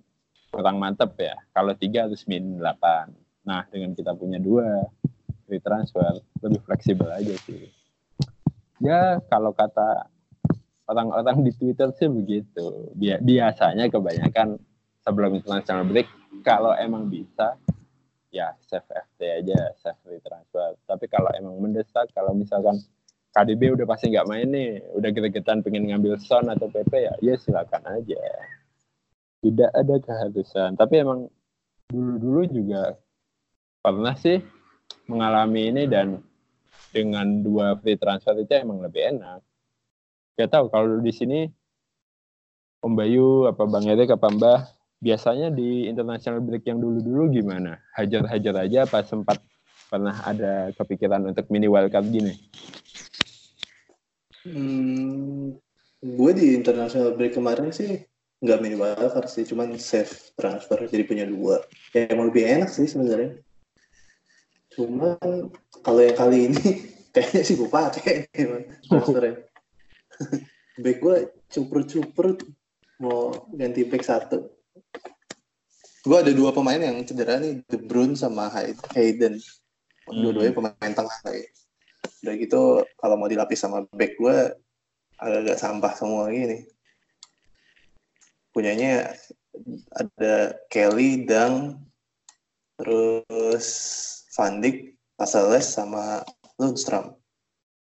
kurang 0.52 0.76
mantep 0.76 1.12
ya 1.16 1.36
kalau 1.50 1.72
tiga 1.72 2.04
harus 2.04 2.24
min 2.28 2.60
8 2.60 3.48
nah 3.48 3.64
dengan 3.72 3.96
kita 3.96 4.12
punya 4.12 4.36
dua 4.36 4.84
free 5.48 5.60
transfer 5.60 6.20
lebih 6.44 6.60
fleksibel 6.68 7.08
aja 7.08 7.32
sih 7.48 7.72
ya 8.84 9.18
kalau 9.32 9.56
kata 9.56 10.08
orang-orang 10.88 11.44
di 11.44 11.52
Twitter 11.54 11.92
sih 11.94 12.08
begitu. 12.08 12.90
Biasanya 12.98 13.92
kebanyakan 13.92 14.56
sebelum 15.04 15.36
international 15.36 15.84
break 15.84 16.08
kalau 16.42 16.72
emang 16.74 17.06
bisa 17.12 17.60
ya 18.32 18.56
save 18.64 18.88
FT 18.88 19.20
aja, 19.44 19.60
save 19.78 20.00
free 20.02 20.20
transfer. 20.24 20.74
Tapi 20.88 21.04
kalau 21.12 21.28
emang 21.36 21.60
mendesak, 21.60 22.08
kalau 22.16 22.32
misalkan 22.32 22.80
KDB 23.34 23.76
udah 23.76 23.86
pasti 23.86 24.10
nggak 24.10 24.28
main 24.28 24.48
nih, 24.48 24.82
udah 24.96 25.10
gregetan 25.12 25.60
pengen 25.60 25.88
ngambil 25.88 26.16
Son 26.18 26.48
atau 26.48 26.66
PP 26.66 26.92
ya, 26.96 27.14
ya 27.20 27.34
silakan 27.36 27.84
aja. 27.86 28.18
Tidak 29.44 29.70
ada 29.70 29.94
keharusan. 30.02 30.74
Tapi 30.74 30.94
emang 30.98 31.28
dulu-dulu 31.88 32.42
juga 32.50 32.98
pernah 33.78 34.16
sih 34.18 34.42
mengalami 35.06 35.70
ini 35.70 35.84
dan 35.86 36.20
dengan 36.92 37.44
dua 37.44 37.76
free 37.78 38.00
transfer 38.00 38.36
itu 38.40 38.52
emang 38.56 38.80
lebih 38.80 39.12
enak 39.12 39.44
Gak 40.38 40.54
tahu 40.54 40.70
kalau 40.70 41.02
di 41.02 41.10
sini 41.10 41.50
Om 42.78 42.94
Bayu 42.94 43.50
apa 43.50 43.66
Bang 43.66 43.90
Erik 43.90 44.14
apa 44.14 44.30
Mbah 44.30 44.70
biasanya 45.02 45.50
di 45.50 45.90
international 45.90 46.38
break 46.46 46.62
yang 46.70 46.78
dulu-dulu 46.78 47.26
gimana? 47.34 47.82
Hajar-hajar 47.98 48.54
aja 48.62 48.86
apa 48.86 49.02
sempat 49.02 49.42
pernah 49.90 50.14
ada 50.22 50.70
kepikiran 50.78 51.26
untuk 51.26 51.50
mini 51.50 51.66
wildcard 51.66 52.06
gini? 52.06 52.38
Hmm, 54.48 55.60
gue 56.00 56.30
di 56.32 56.56
international 56.56 57.12
break 57.20 57.36
kemarin 57.36 57.68
sih 57.68 58.00
nggak 58.38 58.58
mini 58.64 58.78
wildcard 58.78 59.28
sih, 59.28 59.44
cuman 59.44 59.76
save 59.76 60.08
transfer 60.38 60.78
jadi 60.88 61.04
punya 61.04 61.24
dua. 61.28 61.60
Ya 61.92 62.08
emang 62.08 62.32
lebih 62.32 62.48
enak 62.48 62.70
sih 62.72 62.88
sebenarnya. 62.88 63.36
Cuman 64.72 65.52
kalau 65.84 66.00
yang 66.00 66.16
kali 66.16 66.38
ini 66.48 66.62
kayaknya 67.14 67.42
sih 67.44 67.54
gue 67.58 67.68
pakai 67.68 68.30
emang 68.32 68.64
transfernya. 68.88 69.44
back 70.82 70.96
gue 71.02 71.16
cuper-cuper 71.50 72.38
mau 73.02 73.34
ganti 73.52 73.84
back 73.84 74.06
satu. 74.06 74.48
Gue 76.06 76.16
ada 76.24 76.32
dua 76.32 76.54
pemain 76.54 76.78
yang 76.78 77.02
cedera 77.04 77.36
nih, 77.42 77.60
De 77.66 77.76
Bruyne 77.76 78.14
sama 78.16 78.48
Hay- 78.48 78.78
Hayden. 78.96 79.36
Dua-duanya 80.08 80.54
pemain 80.56 80.92
tengah 80.94 81.18
kayak. 81.26 81.52
Udah 82.24 82.34
gitu 82.36 82.62
kalau 82.98 83.14
mau 83.16 83.28
dilapis 83.30 83.60
sama 83.60 83.84
back 83.94 84.16
gue 84.18 84.36
agak-agak 85.18 85.58
sampah 85.58 85.92
semua 85.94 86.30
gini. 86.30 86.64
Punyanya 88.54 89.12
ada 89.94 90.54
Kelly, 90.70 91.26
Dang, 91.26 91.82
terus 92.78 93.66
Van 94.38 94.62
Dijk, 94.62 94.94
Lascelles 95.18 95.66
sama 95.66 96.22
Lundstrom. 96.58 97.18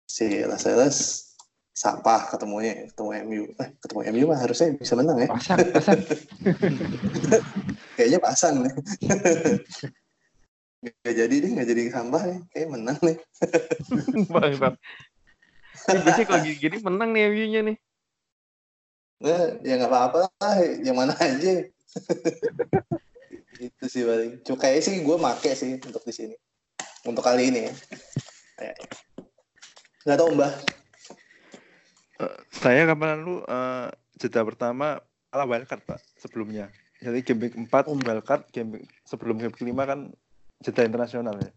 Si 0.05 0.45
Lascelles 0.45 1.33
sampah 1.73 2.29
ketemunya 2.29 2.85
ketemu 2.93 3.09
MU. 3.25 3.43
Eh, 3.57 3.69
ketemu 3.81 4.01
MU 4.13 4.23
mah 4.29 4.39
harusnya 4.45 4.77
bisa 4.77 4.93
menang 4.93 5.25
ya. 5.25 5.29
Pasang, 5.33 5.59
pasang. 5.73 5.99
Kayaknya 7.97 8.19
pasang 8.21 8.55
nih. 8.61 8.73
Gak 10.83 11.15
jadi 11.15 11.35
deh, 11.39 11.51
gak 11.55 11.67
jadi 11.71 11.81
sampah 11.95 12.23
nih. 12.27 12.39
Kayak 12.51 12.69
menang 12.75 12.99
nih. 12.99 13.17
Bangsat. 14.33 14.75
Ini 15.83 15.99
biasanya 16.03 16.27
kalau 16.27 16.43
gini, 16.43 16.77
menang 16.83 17.09
nih 17.15 17.21
MU-nya 17.31 17.61
nih. 17.71 17.77
Nah, 19.23 19.43
ya 19.63 19.79
nggak 19.79 19.87
apa-apa 19.87 20.27
lah, 20.27 20.55
yang 20.83 20.99
mana 20.99 21.15
aja. 21.15 21.63
itu 23.63 23.85
sih 23.87 24.03
paling. 24.03 24.43
Kayaknya 24.43 24.81
sih 24.83 24.95
gue 24.99 25.15
make 25.15 25.51
sih 25.55 25.79
untuk 25.79 26.03
di 26.03 26.13
sini. 26.13 26.35
Untuk 27.07 27.23
kali 27.23 27.47
ini 27.47 27.63
ya. 27.63 27.73
Nggak 30.03 30.17
tahu 30.19 30.29
mbah. 30.35 30.53
Eh, 32.19 32.35
saya 32.51 32.83
kapan 32.83 33.23
lalu 33.23 33.39
eh, 33.47 33.87
jeda 34.19 34.43
pertama 34.43 34.99
malah 35.31 35.47
wildcard 35.47 35.83
pak 35.87 35.99
sebelumnya. 36.19 36.67
Jadi 37.03 37.19
game 37.23 37.39
week 37.47 37.55
4 37.55 37.91
wildcard, 37.91 38.47
game 38.51 38.79
week- 38.79 38.91
sebelum 39.07 39.39
game 39.39 39.51
week 39.51 39.63
5 39.63 39.83
kan 39.83 39.99
jeda 40.63 40.87
internasional 40.87 41.35
ya. 41.37 41.51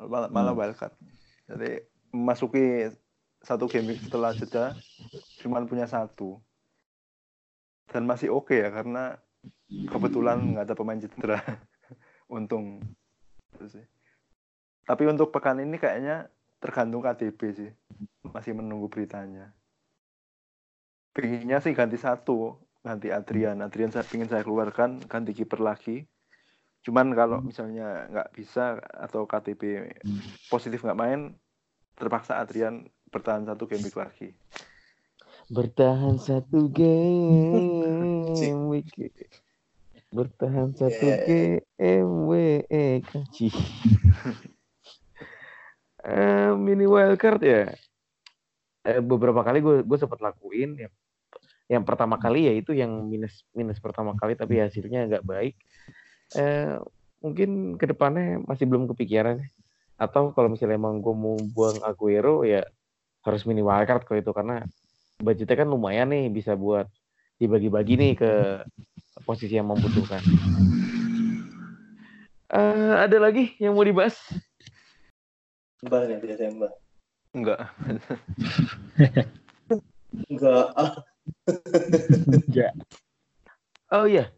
Malah, 0.00 0.30
malah 0.32 0.54
wildcard. 0.56 0.94
Jadi 1.50 1.84
memasuki 2.14 2.88
satu 3.42 3.66
game 3.66 3.96
setelah 3.96 4.32
jeda 4.32 4.78
cuman 5.42 5.66
punya 5.66 5.84
satu. 5.90 6.38
Dan 7.90 8.06
masih 8.06 8.30
oke 8.30 8.54
ya 8.54 8.70
karena 8.70 9.18
kebetulan 9.90 10.38
nggak 10.54 10.64
ada 10.70 10.74
pemain 10.78 11.00
cedera. 11.02 11.42
Untung. 12.36 12.78
Itu 13.58 13.66
sih. 13.66 13.84
Tapi 14.86 15.06
untuk 15.10 15.34
pekan 15.34 15.58
ini 15.58 15.76
kayaknya 15.76 16.30
tergantung 16.62 17.02
KDB 17.02 17.40
sih. 17.50 17.70
Masih 18.30 18.54
menunggu 18.54 18.86
beritanya. 18.86 19.50
Pinginnya 21.10 21.58
sih 21.58 21.74
ganti 21.74 21.98
satu, 21.98 22.54
ganti 22.86 23.10
Adrian. 23.10 23.58
Adrian 23.58 23.90
saya 23.90 24.06
pingin 24.06 24.30
saya 24.30 24.46
keluarkan, 24.46 25.02
ganti 25.10 25.34
kiper 25.34 25.58
lagi. 25.58 26.06
Cuman 26.80 27.12
kalau 27.12 27.44
misalnya 27.44 28.08
nggak 28.08 28.28
bisa 28.32 28.80
atau 28.80 29.28
KTP 29.28 29.92
positif 30.48 30.80
nggak 30.80 30.96
main, 31.00 31.20
terpaksa 31.96 32.40
Adrian 32.40 32.88
bertahan 33.12 33.44
satu 33.44 33.68
game 33.68 33.84
week 33.84 33.98
lagi. 33.98 34.28
Bertahan 35.50 36.16
satu 36.16 36.70
game 36.72 38.60
week. 38.70 38.92
Bertahan 40.14 40.72
satu 40.80 41.06
Yeah. 41.20 41.60
game 41.76 42.14
week. 42.30 43.04
Eh, 46.00 46.50
mini 46.56 46.88
wildcard 46.88 47.44
ya. 47.44 47.76
Eh, 48.88 49.04
beberapa 49.04 49.44
kali 49.44 49.60
gue 49.60 49.84
gue 49.84 49.98
sempat 50.00 50.16
lakuin 50.24 50.80
ya. 50.80 50.88
Yang 51.68 51.84
pertama 51.84 52.16
kali 52.16 52.48
ya 52.48 52.56
itu 52.56 52.72
yang 52.72 53.04
minus 53.04 53.44
minus 53.52 53.76
pertama 53.76 54.16
kali 54.16 54.32
tapi 54.32 54.64
hasilnya 54.64 55.04
nggak 55.06 55.28
baik. 55.28 55.60
Eh, 56.36 56.78
mungkin 57.20 57.76
ke 57.76 57.84
depannya 57.90 58.40
masih 58.46 58.64
belum 58.70 58.86
kepikiran. 58.94 59.42
Atau 60.00 60.32
kalau 60.32 60.48
misalnya 60.48 60.80
emang 60.80 61.02
gue 61.02 61.12
mau 61.12 61.36
buang 61.52 61.84
Aguero 61.84 62.46
ya 62.46 62.64
harus 63.20 63.44
mini 63.44 63.60
wildcard 63.60 64.08
kalau 64.08 64.24
itu 64.24 64.32
karena 64.32 64.64
budgetnya 65.20 65.60
kan 65.60 65.68
lumayan 65.68 66.08
nih 66.08 66.32
bisa 66.32 66.56
buat 66.56 66.88
dibagi-bagi 67.36 68.00
nih 68.00 68.12
ke 68.16 68.64
posisi 69.28 69.60
yang 69.60 69.68
membutuhkan. 69.68 70.24
Eh, 72.50 72.94
ada 72.96 73.16
lagi 73.20 73.52
yang 73.60 73.76
mau 73.76 73.84
dibahas? 73.84 74.16
Mbah 75.84 76.08
nih 76.08 76.18
biasanya 76.18 76.50
mbah. 76.56 76.72
Enggak. 77.36 77.60
Enggak. 80.30 82.74
Oh 83.90 84.06
iya, 84.06 84.30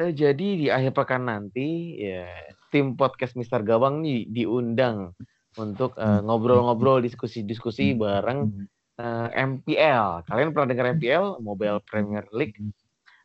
Eh, 0.00 0.16
jadi 0.16 0.48
di 0.56 0.66
akhir 0.72 0.96
pekan 0.96 1.28
nanti 1.28 2.00
ya 2.00 2.24
tim 2.72 2.96
podcast 2.96 3.36
Mister 3.36 3.60
Gawang 3.60 4.00
nih 4.00 4.24
diundang 4.32 5.12
untuk 5.60 5.92
eh, 6.00 6.20
ngobrol-ngobrol, 6.24 7.04
diskusi-diskusi 7.04 7.92
bareng 7.92 8.48
eh, 8.96 9.28
MPL. 9.36 10.24
Kalian 10.24 10.56
pernah 10.56 10.68
dengar 10.72 10.96
MPL, 10.96 11.44
Mobile 11.44 11.84
Premier 11.84 12.24
League? 12.32 12.56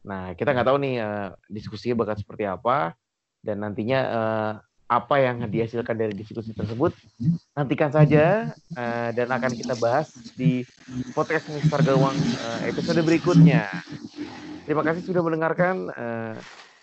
Nah, 0.03 0.35
kita 0.35 0.51
nggak 0.51 0.67
tahu 0.67 0.77
nih 0.83 0.95
eh, 0.99 1.29
diskusinya 1.47 2.03
bakal 2.03 2.19
seperti 2.19 2.43
apa 2.43 2.91
dan 3.39 3.63
nantinya 3.63 3.99
eh, 4.03 4.53
apa 4.85 5.15
yang 5.17 5.47
dihasilkan 5.49 5.97
dari 5.97 6.13
diskusi 6.13 6.53
tersebut 6.53 6.93
nantikan 7.57 7.89
saja 7.89 8.51
eh, 8.53 9.09
dan 9.15 9.31
akan 9.31 9.55
kita 9.55 9.79
bahas 9.79 10.11
di 10.35 10.67
podcast 11.15 11.47
Mister 11.55 11.79
Gawang 11.87 12.19
eh, 12.19 12.67
episode 12.67 12.99
berikutnya. 12.99 13.63
Terima 14.65 14.81
kasih 14.81 15.07
sudah 15.07 15.21
mendengarkan. 15.21 15.87
Eh, 15.93 16.35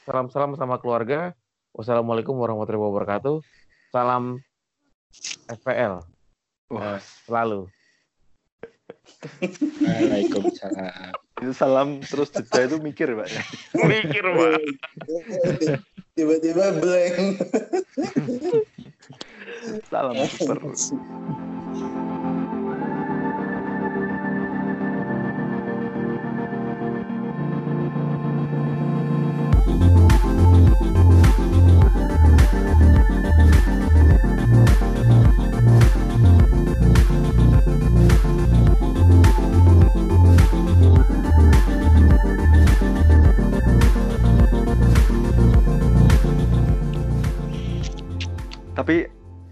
Salam-salam 0.03 0.59
sama 0.59 0.83
keluarga. 0.83 1.31
Wassalamualaikum 1.71 2.35
warahmatullahi 2.35 2.91
wabarakatuh. 2.91 3.39
Salam 3.95 4.43
FPL 5.47 6.03
Wah, 6.75 6.99
selalu. 7.29 7.71
Waalaikumsalam. 9.79 11.15
itu 11.43 11.53
salam 11.59 11.99
terus 12.07 12.31
jeda 12.31 12.71
itu 12.71 12.79
mikir 12.79 13.15
pak 13.19 13.27
ya. 13.27 13.43
Mikir, 13.91 14.23
Pak. 14.23 14.63
Tiba-tiba 16.15 16.65
blank. 16.79 17.17
Salam 19.91 20.15
super. 20.31 20.59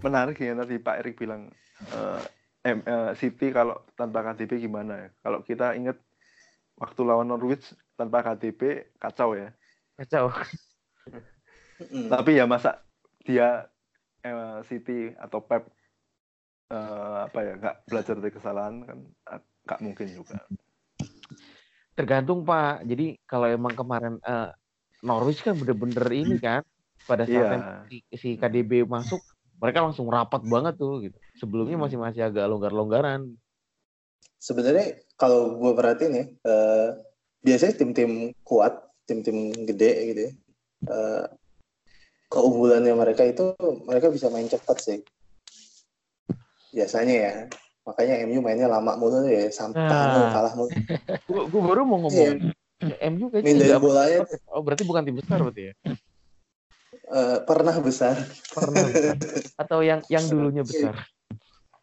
menarik 0.01 0.37
ya 0.41 0.53
tadi 0.57 0.75
Pak 0.81 0.95
Erik 1.01 1.15
bilang 1.21 1.49
eh, 1.93 2.21
M- 2.61 2.85
eh, 2.85 3.11
City 3.17 3.49
kalau 3.49 3.81
tanpa 3.97 4.21
KDB 4.21 4.61
gimana 4.61 4.93
ya? 4.97 5.09
Kalau 5.25 5.39
kita 5.41 5.73
ingat 5.77 5.97
waktu 6.77 7.01
lawan 7.05 7.29
Norwich 7.29 7.73
tanpa 7.97 8.25
KDB 8.25 8.89
kacau 9.01 9.37
ya. 9.37 9.49
Kacau. 9.97 10.33
Tapi 12.13 12.31
ya 12.37 12.45
masa 12.45 12.81
dia 13.25 13.69
eh, 14.25 14.59
City 14.69 15.13
atau 15.17 15.41
Pep 15.41 15.69
eh, 16.69 17.17
apa 17.29 17.39
ya 17.41 17.53
nggak 17.57 17.75
belajar 17.89 18.15
dari 18.17 18.33
kesalahan 18.33 18.75
kan 18.85 18.97
eh, 19.37 19.41
nggak 19.65 19.79
mungkin 19.81 20.07
juga. 20.13 20.37
Tergantung, 21.97 22.47
Pak. 22.47 22.87
Jadi 22.87 23.19
kalau 23.27 23.47
emang 23.49 23.73
kemarin 23.75 24.17
eh, 24.23 24.49
Norwich 25.01 25.41
kan 25.41 25.57
bener-bener 25.57 26.05
ini 26.13 26.37
kan 26.37 26.61
pada 27.09 27.25
saat 27.25 27.89
si, 27.89 28.05
si 28.13 28.29
KDB 28.37 28.85
masuk 28.85 29.21
mereka 29.61 29.85
langsung 29.85 30.09
rapat 30.09 30.41
banget 30.43 30.73
tuh 30.75 31.05
gitu. 31.05 31.17
Sebelumnya 31.37 31.77
masih 31.77 32.01
masih 32.01 32.25
agak 32.25 32.49
longgar-longgaran. 32.49 33.37
Sebenarnya 34.35 34.97
kalau 35.15 35.53
gue 35.55 35.71
perhatiin 35.71 36.13
ya, 36.13 36.25
eh, 36.25 36.87
biasanya 37.39 37.77
tim-tim 37.77 38.33
kuat, 38.41 38.73
tim-tim 39.05 39.53
gede 39.69 39.91
gitu 40.09 40.21
ya, 40.25 40.31
eh, 40.89 41.25
keunggulannya 42.25 42.93
mereka 42.95 43.21
itu 43.21 43.53
mereka 43.85 44.09
bisa 44.09 44.33
main 44.33 44.49
cepat 44.49 44.77
sih. 44.81 44.99
Biasanya 46.73 47.13
ya. 47.13 47.33
Makanya 47.81 48.25
MU 48.25 48.41
mainnya 48.41 48.65
lama 48.65 48.93
mulu 48.93 49.25
ya, 49.25 49.49
sampai 49.49 49.81
Nah. 49.81 50.29
kalah 50.31 50.53
mulu. 50.53 50.69
Gua, 51.29 51.41
gua 51.49 51.61
baru 51.69 51.81
mau 51.85 52.01
ngomong. 52.01 52.37
MU 52.81 53.25
kayaknya 53.29 53.45
Main 53.45 53.57
dari 53.61 53.69
nggak- 53.69 53.81
bolanya 53.81 54.19
Oh 54.49 54.61
berarti 54.65 54.81
bukan 54.81 55.05
tim 55.05 55.13
besar 55.13 55.37
berarti 55.37 55.69
ya? 55.69 55.73
Eh, 57.11 57.39
pernah 57.43 57.75
besar. 57.83 58.15
Pernah 58.55 58.83
besar. 58.87 59.15
Atau 59.61 59.83
yang 59.83 60.01
yang 60.07 60.25
dulunya 60.25 60.63
besar. 60.63 60.95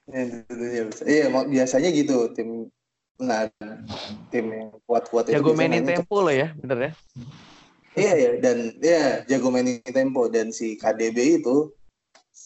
Yang 0.09 0.49
dulunya 0.49 0.83
besar. 0.89 1.05
Iya, 1.05 1.25
mak- 1.31 1.49
biasanya 1.53 1.89
gitu 1.93 2.33
tim 2.33 2.73
nah 3.19 3.51
tim 4.31 4.47
yang 4.47 4.71
kuat-kuat 4.87 5.27
itu 5.27 5.43
Jago 5.43 5.51
biasanya 5.51 5.59
mainin 5.59 5.85
tempo 5.91 6.17
lah 6.23 6.35
ya, 6.35 6.49
bener 6.55 6.79
ya? 6.79 6.93
Iya 7.99 8.13
ya 8.15 8.31
dan 8.39 8.59
ya 8.79 9.05
jago 9.27 9.51
mainin 9.51 9.83
tempo 9.83 10.31
dan 10.31 10.55
si 10.55 10.79
KDB 10.79 11.43
itu 11.43 11.75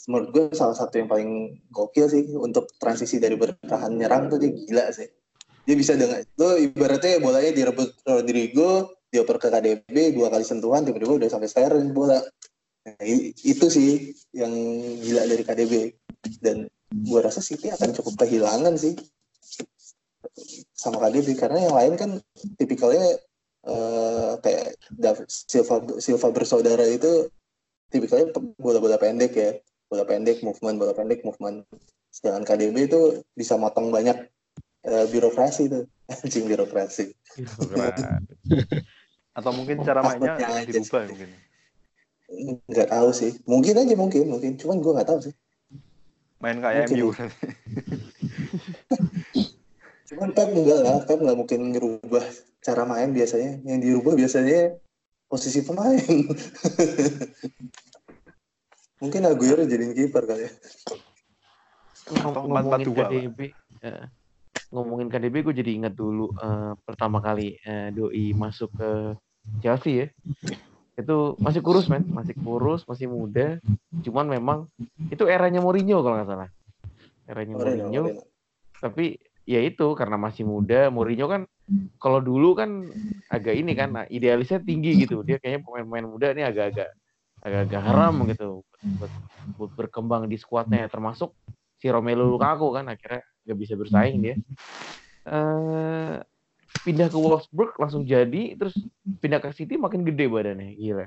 menurut 0.09 0.29
gue 0.33 0.45
salah 0.57 0.73
satu 0.73 0.97
yang 0.97 1.13
paling 1.13 1.61
gokil 1.69 2.09
sih 2.09 2.25
untuk 2.41 2.73
transisi 2.81 3.21
dari 3.21 3.37
bertahan 3.37 3.93
nyerang 3.93 4.33
tuh 4.33 4.41
dia 4.41 4.49
gila 4.49 4.89
sih. 4.97 5.13
Dia 5.63 5.77
bisa 5.79 5.95
dengan 5.95 6.25
itu 6.25 6.49
ibaratnya 6.73 7.23
bolanya 7.23 7.53
direbut 7.55 8.03
Rodrigo, 8.03 8.99
dioper 9.13 9.37
ke 9.39 9.49
KDB 9.53 10.17
dua 10.17 10.33
kali 10.33 10.43
sentuhan 10.43 10.83
tiba-tiba 10.83 11.21
udah 11.23 11.29
sampai 11.29 11.47
Sterling 11.47 11.93
bola. 11.93 12.19
Nah, 12.83 12.99
itu 13.47 13.67
sih 13.71 14.11
yang 14.35 14.51
gila 14.99 15.23
dari 15.31 15.47
KDB 15.47 15.95
dan 16.43 16.67
gue 16.91 17.21
rasa 17.23 17.39
City 17.39 17.71
akan 17.71 17.95
cukup 17.95 18.27
kehilangan 18.27 18.75
sih. 18.75 18.99
Sama 20.75 20.99
KDB 20.99 21.39
karena 21.39 21.71
yang 21.71 21.75
lain 21.79 21.95
kan 21.95 22.11
tipikalnya 22.59 23.23
eh, 23.63 24.31
kayak 24.43 24.83
Silva 25.31 25.79
Silva 26.03 26.29
bersaudara 26.35 26.83
itu 26.91 27.31
tipikalnya 27.95 28.35
bola-bola 28.59 28.99
pendek 28.99 29.33
ya. 29.39 29.55
Bola 29.87 30.03
pendek 30.03 30.43
movement 30.43 30.83
bola 30.83 30.91
pendek 30.91 31.23
movement. 31.23 31.63
Sedangkan 32.11 32.43
KDB 32.43 32.91
itu 32.91 33.23
bisa 33.39 33.55
motong 33.55 33.95
banyak 33.95 34.27
eh, 34.91 35.07
birokrasi 35.07 35.71
tuh. 35.71 35.87
Anjing 36.19 36.51
birokrasi. 36.51 37.15
Atau 39.39 39.55
mungkin 39.55 39.87
cara 39.87 40.03
mainnya 40.03 40.35
dirubah 40.67 41.07
mungkin. 41.07 41.52
Nggak 42.69 42.89
tahu 42.89 43.09
sih. 43.13 43.37
Mungkin 43.45 43.77
aja 43.77 43.95
mungkin 43.95 44.25
mungkin. 44.29 44.57
Cuman 44.57 44.81
gue 44.81 44.93
nggak 44.97 45.09
tahu 45.09 45.21
sih. 45.31 45.35
Main 46.41 46.59
kayak 46.59 46.89
Mungkin. 46.91 46.99
MU. 46.99 47.09
cuman 50.13 50.29
Pep 50.37 50.51
enggak 50.53 50.81
lah. 50.85 50.99
Pep 51.05 51.19
nggak 51.21 51.39
mungkin 51.39 51.61
ngerubah 51.73 52.25
cara 52.65 52.83
main 52.89 53.13
biasanya. 53.13 53.61
Yang 53.63 53.79
dirubah 53.85 54.13
biasanya 54.17 54.77
posisi 55.29 55.65
pemain. 55.65 55.97
Mungkin 59.03 59.27
Aguero 59.27 59.67
jadiin 59.67 59.99
kiper 59.99 60.31
kali 60.31 60.47
ya. 60.47 60.53
Ngom- 62.23 62.47
ngomongin 62.55 62.87
4-4-2 62.87 62.95
lah. 62.95 63.11
KDB 63.11 63.39
eh, 63.83 64.05
ngomongin 64.71 65.09
KDB 65.11 65.35
gue 65.43 65.55
jadi 65.59 65.71
ingat 65.75 65.95
dulu 65.95 66.31
eh, 66.39 66.73
pertama 66.87 67.19
kali 67.19 67.59
eh, 67.63 67.91
doi 67.91 68.31
masuk 68.35 68.71
ke 68.79 68.91
Chelsea 69.59 70.07
ya 70.07 70.07
itu 70.93 71.17
masih 71.41 71.61
kurus 71.65 71.89
men. 71.89 72.05
Masih 72.09 72.37
kurus 72.37 72.85
masih 72.85 73.09
muda. 73.09 73.57
Cuman 74.05 74.29
memang 74.29 74.59
itu 75.09 75.25
eranya 75.25 75.65
Mourinho 75.65 76.05
kalau 76.05 76.21
nggak 76.21 76.29
salah. 76.29 76.49
Eranya 77.25 77.55
Mourinho, 77.57 77.85
Mourinho. 77.89 78.03
Mourinho. 78.13 78.31
tapi 78.83 79.15
ya 79.47 79.63
itu 79.63 79.95
karena 79.95 80.19
masih 80.19 80.43
muda 80.43 80.91
Mourinho 80.91 81.31
kan 81.31 81.47
kalau 82.03 82.19
dulu 82.19 82.59
kan 82.59 82.91
agak 83.31 83.55
ini 83.55 83.73
kan 83.79 83.89
nah, 83.95 84.07
idealisnya 84.11 84.61
tinggi 84.61 85.07
gitu. 85.07 85.25
Dia 85.25 85.41
kayaknya 85.41 85.65
pemain-pemain 85.65 86.07
muda 86.07 86.27
ini 86.37 86.43
agak-agak 86.45 86.91
agak-agak 87.43 87.83
haram 87.83 88.15
gitu 88.31 88.63
buat, 88.99 89.13
buat 89.57 89.73
berkembang 89.79 90.29
di 90.29 90.37
skuadnya. 90.37 90.85
Termasuk 90.91 91.33
si 91.81 91.89
Romelu 91.89 92.29
Lukaku 92.37 92.69
kan 92.77 92.87
akhirnya 92.93 93.25
nggak 93.49 93.59
bisa 93.59 93.75
bersaing 93.75 94.19
dia. 94.21 94.37
Eh 95.23 96.15
pindah 96.83 97.13
ke 97.13 97.19
Wolfsburg 97.21 97.77
langsung 97.77 98.09
jadi 98.09 98.57
terus 98.57 98.75
pindah 99.21 99.39
ke 99.39 99.53
City 99.53 99.77
makin 99.77 100.03
gede 100.03 100.27
badannya 100.27 100.75
gila 100.75 101.07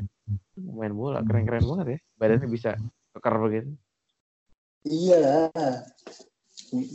main 0.55 0.93
bola 0.93 1.19
keren-keren 1.25 1.65
banget 1.65 1.87
ya 1.87 1.99
badannya 2.21 2.47
bisa 2.47 2.77
kekar 3.11 3.35
begitu 3.41 3.75
Iya. 4.85 5.49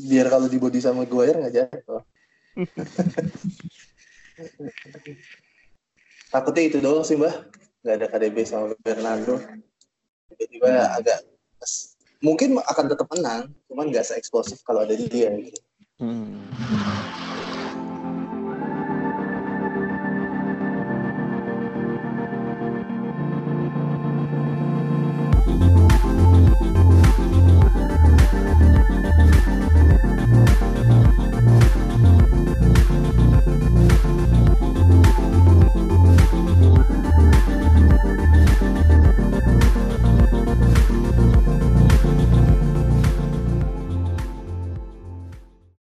Biar 0.07 0.27
kalau 0.31 0.47
di 0.47 0.59
body 0.63 0.79
sama 0.79 1.03
Guire 1.05 1.43
nggak 1.43 1.55
jatuh. 1.55 2.03
Takutnya 6.31 6.63
itu 6.63 6.79
doang 6.79 7.03
sih, 7.03 7.19
Mbah. 7.19 7.35
Nggak 7.83 7.95
ada 7.99 8.07
KDB 8.07 8.37
sama 8.47 8.79
Bernardo. 8.79 9.43
Tiba-tiba 10.31 10.95
agak 10.95 11.19
mungkin 12.23 12.57
akan 12.63 12.87
tetap 12.87 13.11
menang, 13.11 13.51
cuman 13.67 13.91
nggak 13.91 14.07
se-eksplosif 14.07 14.63
kalau 14.63 14.87
ada 14.87 14.95
dia 14.95 15.35
gitu. 15.35 15.61
Hmm. 16.01 16.47